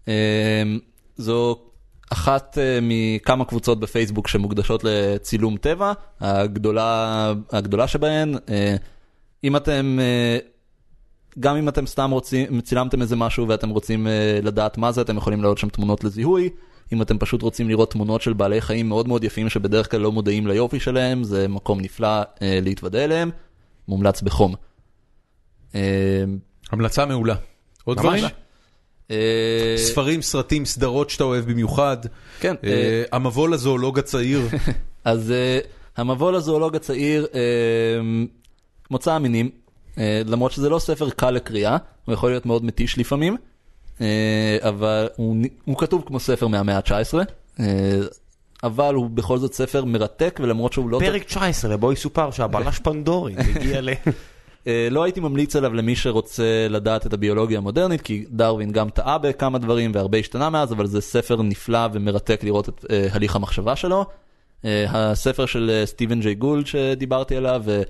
[0.08, 0.14] אמ,
[1.18, 1.60] זו
[2.10, 8.36] אחת אה, מכמה קבוצות בפייסבוק שמוקדשות לצילום טבע, הגדולה, הגדולה שבהן.
[8.50, 8.76] אה,
[9.44, 10.38] אם אתם, אה,
[11.40, 15.18] גם אם אתם סתם רוצים, צילמתם איזה משהו ואתם רוצים אה, לדעת מה זה, אתם
[15.18, 16.50] יכולים להעלות שם תמונות לזיהוי.
[16.94, 20.12] אם אתם פשוט רוצים לראות תמונות של בעלי חיים מאוד מאוד יפים שבדרך כלל לא
[20.12, 22.08] מודעים ליופי שלהם, זה מקום נפלא
[22.42, 23.32] אה, להתוודע אליהם,
[23.88, 24.56] מומלץ בחום.
[25.76, 26.24] אה,
[26.72, 27.36] המלצה מעולה.
[27.84, 27.98] עוד.
[27.98, 28.24] דברים?
[29.12, 31.98] אה, ספרים, סרטים, סדרות שאתה אוהב במיוחד.
[32.40, 34.42] כן, אה, אה, המבוא לזואולוג הצעיר.
[35.04, 35.60] אז אה,
[35.98, 37.40] המבוא לזואולוג הצעיר, אה,
[38.92, 39.50] מוצא המינים,
[39.98, 43.38] אה, למרות שזה לא ספר קל לקריאה, הוא יכול להיות מאוד מתיש לפעמים,
[44.62, 45.36] אבל הוא
[45.66, 47.18] הוא כתוב כמו ספר מהמאה ה-19,
[47.60, 47.66] אה,
[48.64, 51.00] אבל הוא בכל זאת ספר מרתק, ולמרות שהוא לא...
[51.00, 53.90] פרק 19 ובו יסופר שהבלש פנדורי הגיע ל...
[54.68, 59.18] אה, לא הייתי ממליץ עליו למי שרוצה לדעת את הביולוגיה המודרנית, כי דרווין גם טעה
[59.18, 63.76] בכמה דברים והרבה השתנה מאז, אבל זה ספר נפלא ומרתק לראות את אה, הליך המחשבה
[63.76, 64.06] שלו.
[64.66, 67.82] אה, הספר של אה, סטיבן ג'יי גולד שדיברתי עליו, אה,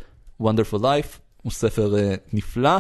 [0.41, 2.77] Wonderful Life, הוא ספר אה, נפלא.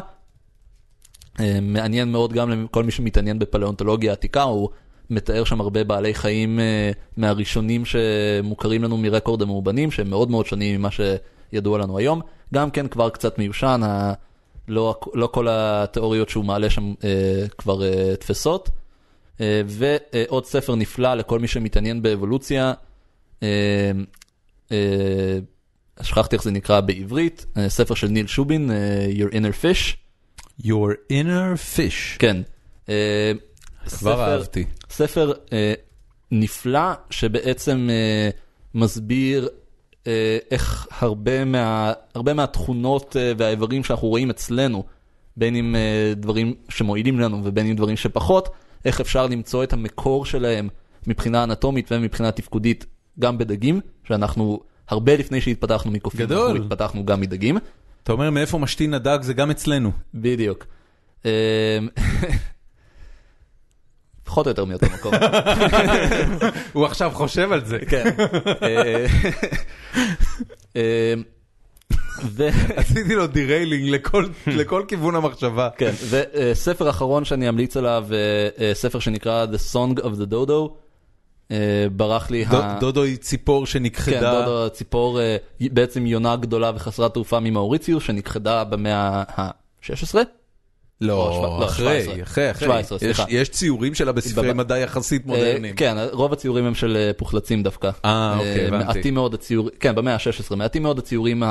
[1.39, 4.69] אה, מעניין מאוד גם לכל מי שמתעניין בפלאונטולוגיה עתיקה, הוא
[5.09, 10.79] מתאר שם הרבה בעלי חיים אה, מהראשונים שמוכרים לנו מרקורד המאובנים, שהם מאוד מאוד שונים
[10.79, 12.21] ממה שידוע לנו היום.
[12.53, 14.13] גם כן כבר קצת מיושן, ה...
[14.67, 18.69] לא, לא כל התיאוריות שהוא מעלה שם אה, כבר אה, תפסות.
[19.41, 22.73] אה, ועוד ספר נפלא לכל מי שמתעניין באבולוציה,
[23.43, 23.91] אה,
[24.71, 25.39] אה,
[26.01, 29.95] שכחתי איך זה נקרא בעברית, אה, ספר של ניל שובין, אה, Your Inner Fish.
[30.63, 32.17] Your inner fish.
[32.19, 32.37] כן.
[32.89, 33.31] אה,
[33.85, 34.65] כבר אהבתי.
[34.89, 35.73] ספר אה,
[36.31, 38.29] נפלא שבעצם אה,
[38.73, 39.49] מסביר
[40.51, 44.83] איך הרבה, מה, הרבה מהתכונות והאיברים שאנחנו רואים אצלנו,
[45.37, 45.75] בין אם
[46.15, 48.49] דברים שמועילים לנו ובין אם דברים שפחות,
[48.85, 50.69] איך אפשר למצוא את המקור שלהם
[51.07, 52.85] מבחינה אנטומית ומבחינה תפקודית
[53.19, 54.59] גם בדגים, שאנחנו
[54.89, 56.47] הרבה לפני שהתפתחנו מקופים, גדול.
[56.51, 57.57] אנחנו התפתחנו גם מדגים.
[58.09, 59.91] אתה אומר מאיפה משתין הדג זה גם אצלנו.
[60.13, 60.65] בדיוק.
[61.25, 61.79] אה,
[64.23, 65.13] פחות או יותר מאותו מקום.
[66.73, 67.79] הוא עכשיו חושב על זה.
[67.89, 68.09] כן.
[68.63, 69.05] אה,
[70.75, 71.13] אה,
[72.25, 72.47] ו-
[72.79, 73.89] עשיתי לו derailing
[74.47, 75.69] לכל- כיוון המחשבה.
[75.77, 78.17] כן, וספר אחרון שאני אמליץ עליו, אה,
[78.67, 80.69] אה, ספר שנקרא The Song of the Dodo.
[81.51, 81.57] אה,
[81.91, 82.49] ברח לי ה...
[82.51, 84.45] דו- דודו היא ציפור כן, שנכחדה.
[84.45, 90.15] דודו ציפור, אה, בעצם יונה גדולה וחסרת תעופה ממאוריציוס, שנכחדה במאה ה-16.
[91.01, 91.15] לא,
[91.59, 92.23] לא, אחרי, 17.
[92.23, 92.67] אחרי, אחרי.
[92.67, 93.25] 17, יש- סליחה.
[93.29, 95.75] יש ציורים שלה בספרי מדע יחסית מודרניים.
[95.75, 97.89] כן, רוב הציורים הם של אה, פוחלצים דווקא.
[98.05, 98.85] אה, אוקיי, הבנתי.
[98.85, 101.43] מעטים מאוד הציורים, כן, במאה ה-16, מעטים מאוד הציורים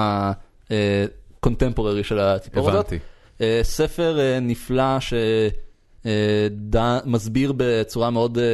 [1.40, 2.86] הקונטמפוררי של הציפור הזאת.
[2.86, 2.98] הבנתי.
[3.40, 4.82] אה, ספר אה, נפלא
[6.72, 8.44] שמסביר בצורה מאוד אה,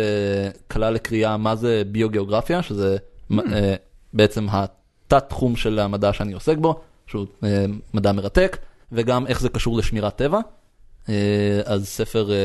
[0.68, 2.96] קלה לקריאה מה זה ביוגיאוגרפיה, שזה
[3.30, 3.52] Hmm.
[3.52, 3.74] אה,
[4.12, 7.64] בעצם התת תחום של המדע שאני עוסק בו, שהוא אה,
[7.94, 8.56] מדע מרתק,
[8.92, 10.40] וגם איך זה קשור לשמירת טבע.
[11.08, 11.14] אה,
[11.64, 12.36] אז ספר אה,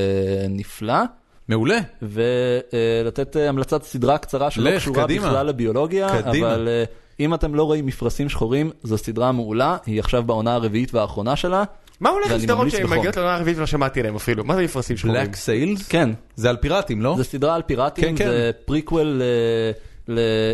[0.50, 1.04] נפלא.
[1.48, 1.80] מעולה.
[2.02, 5.28] ולתת המלצת סדרה קצרה שלא קשורה קדימה.
[5.28, 6.54] בכלל לביולוגיה, קדימה.
[6.54, 6.84] אבל אה,
[7.20, 11.64] אם אתם לא רואים מפרשים שחורים, זו סדרה מעולה, היא עכשיו בעונה הרביעית והאחרונה שלה.
[12.00, 12.98] מה הולך שהן בחום.
[12.98, 14.44] מגיעות לעונה הרביעית ולא שמעתי עליהן אפילו?
[14.44, 15.16] מה זה מפרשים שחורים?
[15.22, 15.84] Black Sails?
[15.90, 17.14] כן, זה על פיראטים, לא?
[17.18, 18.30] זו סדרה על פיראטים, כן, כן.
[18.32, 19.72] זה פריקוול ל-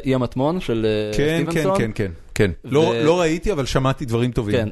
[0.03, 1.77] לאי המטמון של אה, כן, כן, סטיבנסון.
[1.77, 2.51] כן, כן, כן.
[2.63, 4.55] לא ו- לא ראיתי, אבל שמעתי דברים טובים.
[4.55, 4.69] כן.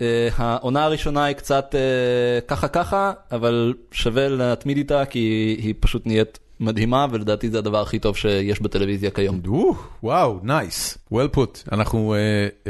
[0.00, 5.18] אה, העונה הראשונה היא קצת אה, ככה ככה, אבל שווה להתמיד איתה כי
[5.62, 9.40] היא פשוט נהיית מדהימה, ולדעתי זה הדבר הכי טוב שיש בטלוויזיה כיום.
[9.48, 11.72] או, וואו, נייס, well put.
[11.72, 12.18] אנחנו אה,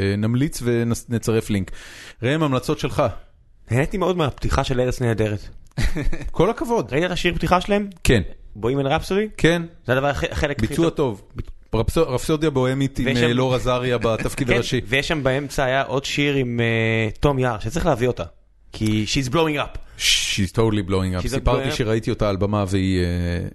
[0.02, 1.70] אה, נמליץ ונצרף לינק.
[2.22, 3.02] ראם, המלצות שלך.
[3.70, 5.48] נהניתי מאוד מהפתיחה של ארץ נהדרת.
[6.30, 6.88] כל הכבוד.
[6.92, 7.88] ראית את השיר פתיחה שלהם?
[8.04, 8.22] כן,
[8.56, 9.28] בוהימן רפסודי?
[9.36, 11.22] כן, זה הדבר הכי- החלק הכי ביצוע טוב.
[11.76, 14.80] רפסו- רפסודיה בוהמית עם אה, שם- לור עזריה בתפקיד כן, הראשי.
[14.86, 16.60] ויש שם באמצע היה עוד שיר עם
[17.20, 18.24] תום יער, שצריך להביא אותה.
[18.72, 19.78] כי She's blowing up.
[20.32, 21.28] She's totally blowing up.
[21.28, 21.72] סיפרתי.
[21.72, 23.06] שראיתי אותה על במה והיא אה,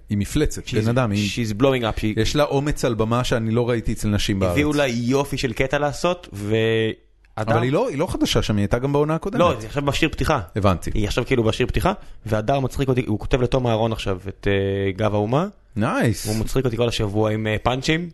[0.08, 1.10] היא מפלצת, בן אדם.
[1.10, 2.00] היא- She's blowing up.
[2.16, 4.52] יש לה אומץ על במה שאני לא ראיתי אצל נשים בארץ.
[4.52, 7.52] הביאו לה יופי של קטע לעשות, והדר...
[7.54, 9.40] אבל היא לא היא לא חדשה שם, היא הייתה גם בעונה הקודמת.
[9.40, 10.40] לא, זה עכשיו בשיר פתיחה.
[10.56, 10.90] הבנתי.
[10.94, 11.92] היא עכשיו כאילו בשיר פתיחה,
[12.26, 14.52] והדר מצחיק אותי, הוא כותב לתום אהרון עכשיו את אה,
[14.92, 15.46] גב האומה,
[15.76, 16.26] nice.
[16.26, 18.08] הוא מצחיק אותי כל השבוע עם אה, פאנצ'ים,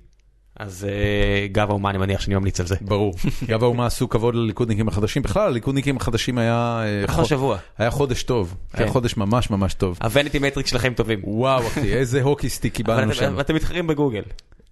[0.60, 2.76] אז אה, גב האומה אני מניח שאני ממליץ על זה.
[2.80, 3.14] ברור.
[3.48, 5.22] גב האומה עשו כבוד לליכודניקים החדשים.
[5.22, 6.82] בכלל, הליכודניקים החדשים היה...
[6.84, 7.58] אה, אחלה חו- שבוע.
[7.78, 8.54] היה חודש טוב.
[8.74, 8.92] היה כן.
[8.92, 9.98] חודש ממש ממש טוב.
[10.02, 11.20] ה vanity metrics שלכם טובים.
[11.24, 13.40] וואו אחי, איזה hockey stick קיבלנו שם.
[13.40, 14.22] אתם מתחרים בגוגל.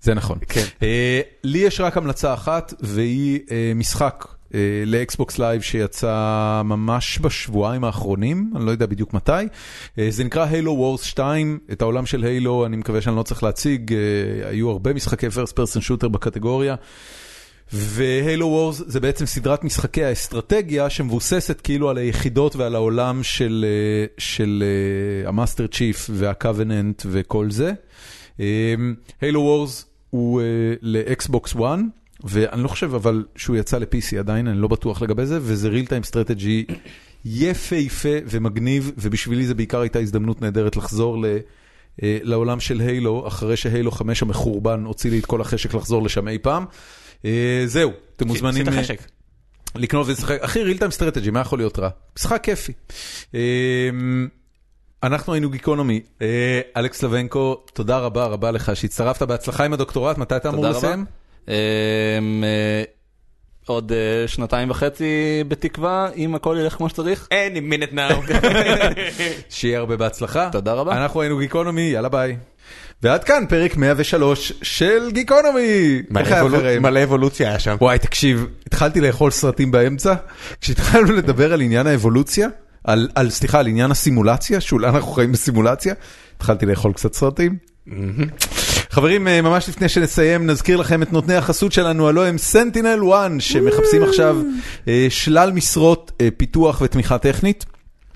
[0.00, 0.38] זה נכון.
[0.48, 0.64] כן.
[0.82, 4.34] אה, לי יש רק המלצה אחת, והיא אה, משחק אה,
[4.86, 9.32] ל Xbox Live שיצא ממש בשבועיים האחרונים, אני לא יודע בדיוק מתי.
[9.98, 13.42] אה, זה נקרא Halo Wars 2, את העולם של Halo אני מקווה שאני לא צריך
[13.42, 16.74] להציג, אה, היו הרבה משחקי first person shooter בקטגוריה.
[17.72, 23.64] ו Halo Wars זה בעצם סדרת משחקי האסטרטגיה שמבוססת כאילו על היחידות ועל העולם של,
[23.68, 27.72] אה, של אה, ה Master Chief וה Covenant וכל זה.
[29.20, 30.46] Halo Wars הוא אה,
[30.82, 31.78] לאקסבוקס 1,
[32.24, 35.86] ואני לא חושב אבל שהוא יצא ל-PC עדיין, אני לא בטוח לגבי זה, וזה real
[35.86, 36.74] time strategy
[37.24, 41.26] יפהפה ומגניב, ובשבילי זה בעיקר הייתה הזדמנות נהדרת לחזור ל...
[42.02, 46.28] אה, לעולם של הילו, אחרי שהילו 5 המחורבן הוציא לי את כל החשק לחזור לשם
[46.28, 46.64] אי פעם.
[47.24, 48.96] אה, זהו, אתם מוזמנים עשית אה.
[49.74, 50.40] לקנות ולשחק.
[50.40, 51.88] אחי, real time strategy, מה יכול להיות רע?
[52.18, 52.72] משחק כיפי.
[53.34, 53.40] אה,
[55.02, 56.00] אנחנו היינו גיקונומי.
[56.76, 60.88] אלכס לבנקו, תודה רבה רבה לך שהצטרפת בהצלחה עם הדוקטורט, מתי אתה אמור תודה רבה.
[60.88, 61.04] לסיים?
[61.48, 61.54] אמ,
[62.44, 62.82] אה,
[63.66, 67.28] עוד אה, שנתיים וחצי בתקווה, אם הכל ילך כמו שצריך.
[67.30, 68.32] Any minute now.
[69.50, 70.48] שיהיה הרבה בהצלחה.
[70.52, 70.96] תודה רבה.
[71.02, 72.36] אנחנו היינו גיקונומי, יאללה ביי.
[73.02, 76.02] ועד כאן פרק 103 של גיקונומי.
[76.80, 77.76] מלא אבולוציה היה שם.
[77.80, 80.14] וואי, תקשיב, התחלתי לאכול סרטים באמצע,
[80.60, 82.48] כשהתחלנו לדבר על עניין האבולוציה,
[82.84, 85.94] על, על סליחה, על עניין הסימולציה, שאולי אנחנו חיים בסימולציה,
[86.36, 87.56] התחלתי לאכול קצת סרטים.
[88.92, 93.30] חברים, אה, ממש לפני שנסיים, נזכיר לכם את נותני החסות שלנו, הלוא הם סנטינל 1,
[93.38, 94.36] שמחפשים עכשיו
[94.88, 97.64] אה, שלל משרות אה, פיתוח ותמיכה טכנית.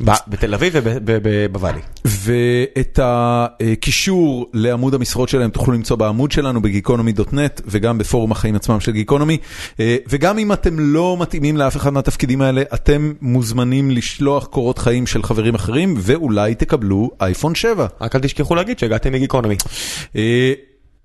[0.00, 1.80] בתל אביב ובוואלי.
[2.04, 8.92] ואת הקישור לעמוד המשרות שלהם תוכלו למצוא בעמוד שלנו בגיקונומי.נט וגם בפורום החיים עצמם של
[8.92, 9.38] גיקונומי.
[9.80, 15.06] אה, וגם אם אתם לא מתאימים לאף אחד מהתפקידים האלה, אתם מוזמנים לשלוח קורות חיים
[15.06, 17.86] של חברים אחרים, ואולי תקבלו אייפון 7.
[18.00, 19.56] רק אל תשכחו להגיד שהגעתם מגיקונומי.
[20.16, 20.52] אה,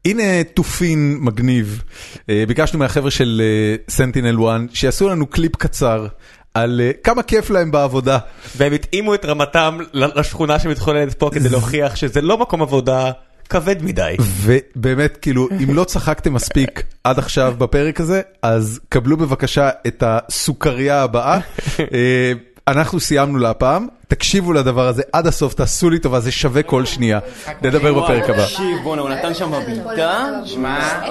[0.05, 1.84] הנה תופין מגניב,
[2.30, 3.41] אה, ביקשנו מהחבר'ה של
[3.89, 6.07] סנטינל 1 שיעשו לנו קליפ קצר
[6.53, 8.17] על אה, כמה כיף להם בעבודה.
[8.57, 13.11] והם התאימו את רמתם לשכונה שמתחוללת פה כדי להוכיח שזה לא מקום עבודה
[13.49, 14.15] כבד מדי.
[14.19, 21.03] ובאמת, כאילו, אם לא צחקתם מספיק עד עכשיו בפרק הזה, אז קבלו בבקשה את הסוכריה
[21.03, 21.39] הבאה.
[22.72, 27.19] אנחנו סיימנו להפעם, תקשיבו לדבר הזה עד הסוף, תעשו לי טובה, זה שווה כל שנייה.
[27.61, 28.45] נדבר בפרק הבא.
[28.45, 31.02] תקשיב, בואנה, הוא נתן שם בבעיטה, שמע,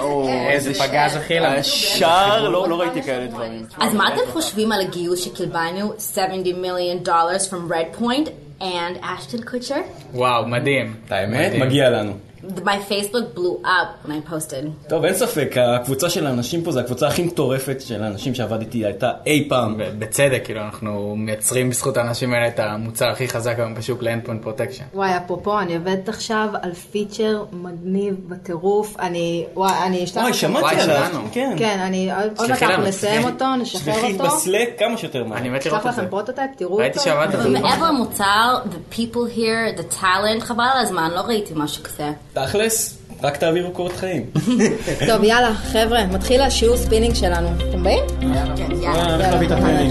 [0.51, 1.57] איזה פגז הכי לנו.
[1.57, 3.67] השער, לא לא ראיתי כאלה דברים.
[3.81, 8.29] אז מה אתם חושבים על הגיוס שקיבלנו 70 מיליון דולר from Red Point
[8.61, 9.81] and Ashton Kutcher?
[10.15, 10.95] וואו, מדהים.
[11.11, 12.13] האמת, מגיע לנו.
[12.45, 14.89] My Facebook blew up when I posted.
[14.89, 18.85] טוב, אין ספק, הקבוצה של האנשים פה זה הקבוצה הכי מטורפת של האנשים שעבד איתי
[18.85, 19.81] הייתה אי פעם.
[19.99, 24.83] בצדק, כאילו, אנחנו מייצרים בזכות האנשים האלה את המוצר הכי חזק היום בשוק ל-endpoint protection.
[24.95, 28.97] וואי, אפרופו, אני עובדת עכשיו על פיצ'ר מגניב בטירוף.
[29.01, 31.11] אני, וואי, אני אשלח וואי, שמעתי עליו.
[31.33, 31.55] כן.
[31.59, 33.25] כן, אני, עוד מעט אנחנו נסיים.
[33.25, 34.25] אותו, נשחרר שלחי אותו.
[34.25, 35.39] בסלק כמה שיותר מהר.
[35.39, 36.03] אני מת לראות אשלח את זה.
[36.03, 36.83] לכם prototype, תראו אותו.
[36.83, 37.49] ראיתי שעבדת על זה.
[37.49, 42.11] מעבר למוצר, the people here, the talent, חבל על הזמן, לא ראיתי משהו כזה.
[42.33, 44.27] תכלס, רק תעבירו קורות חיים.
[45.09, 47.49] טוב, יאללה, חבר'ה, מתחיל השיעור ספינינג שלנו.
[47.69, 48.05] אתם באים?
[48.21, 49.15] כן, אה, יאללה.
[49.15, 49.91] הולך להביא את הפנים.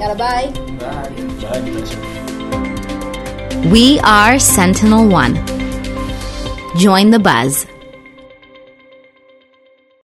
[0.00, 0.46] יאללה, ביי.
[1.40, 2.00] ביי, מתרשם.
[3.72, 5.36] We are Sentinel One.
[6.76, 7.66] Join the buzz.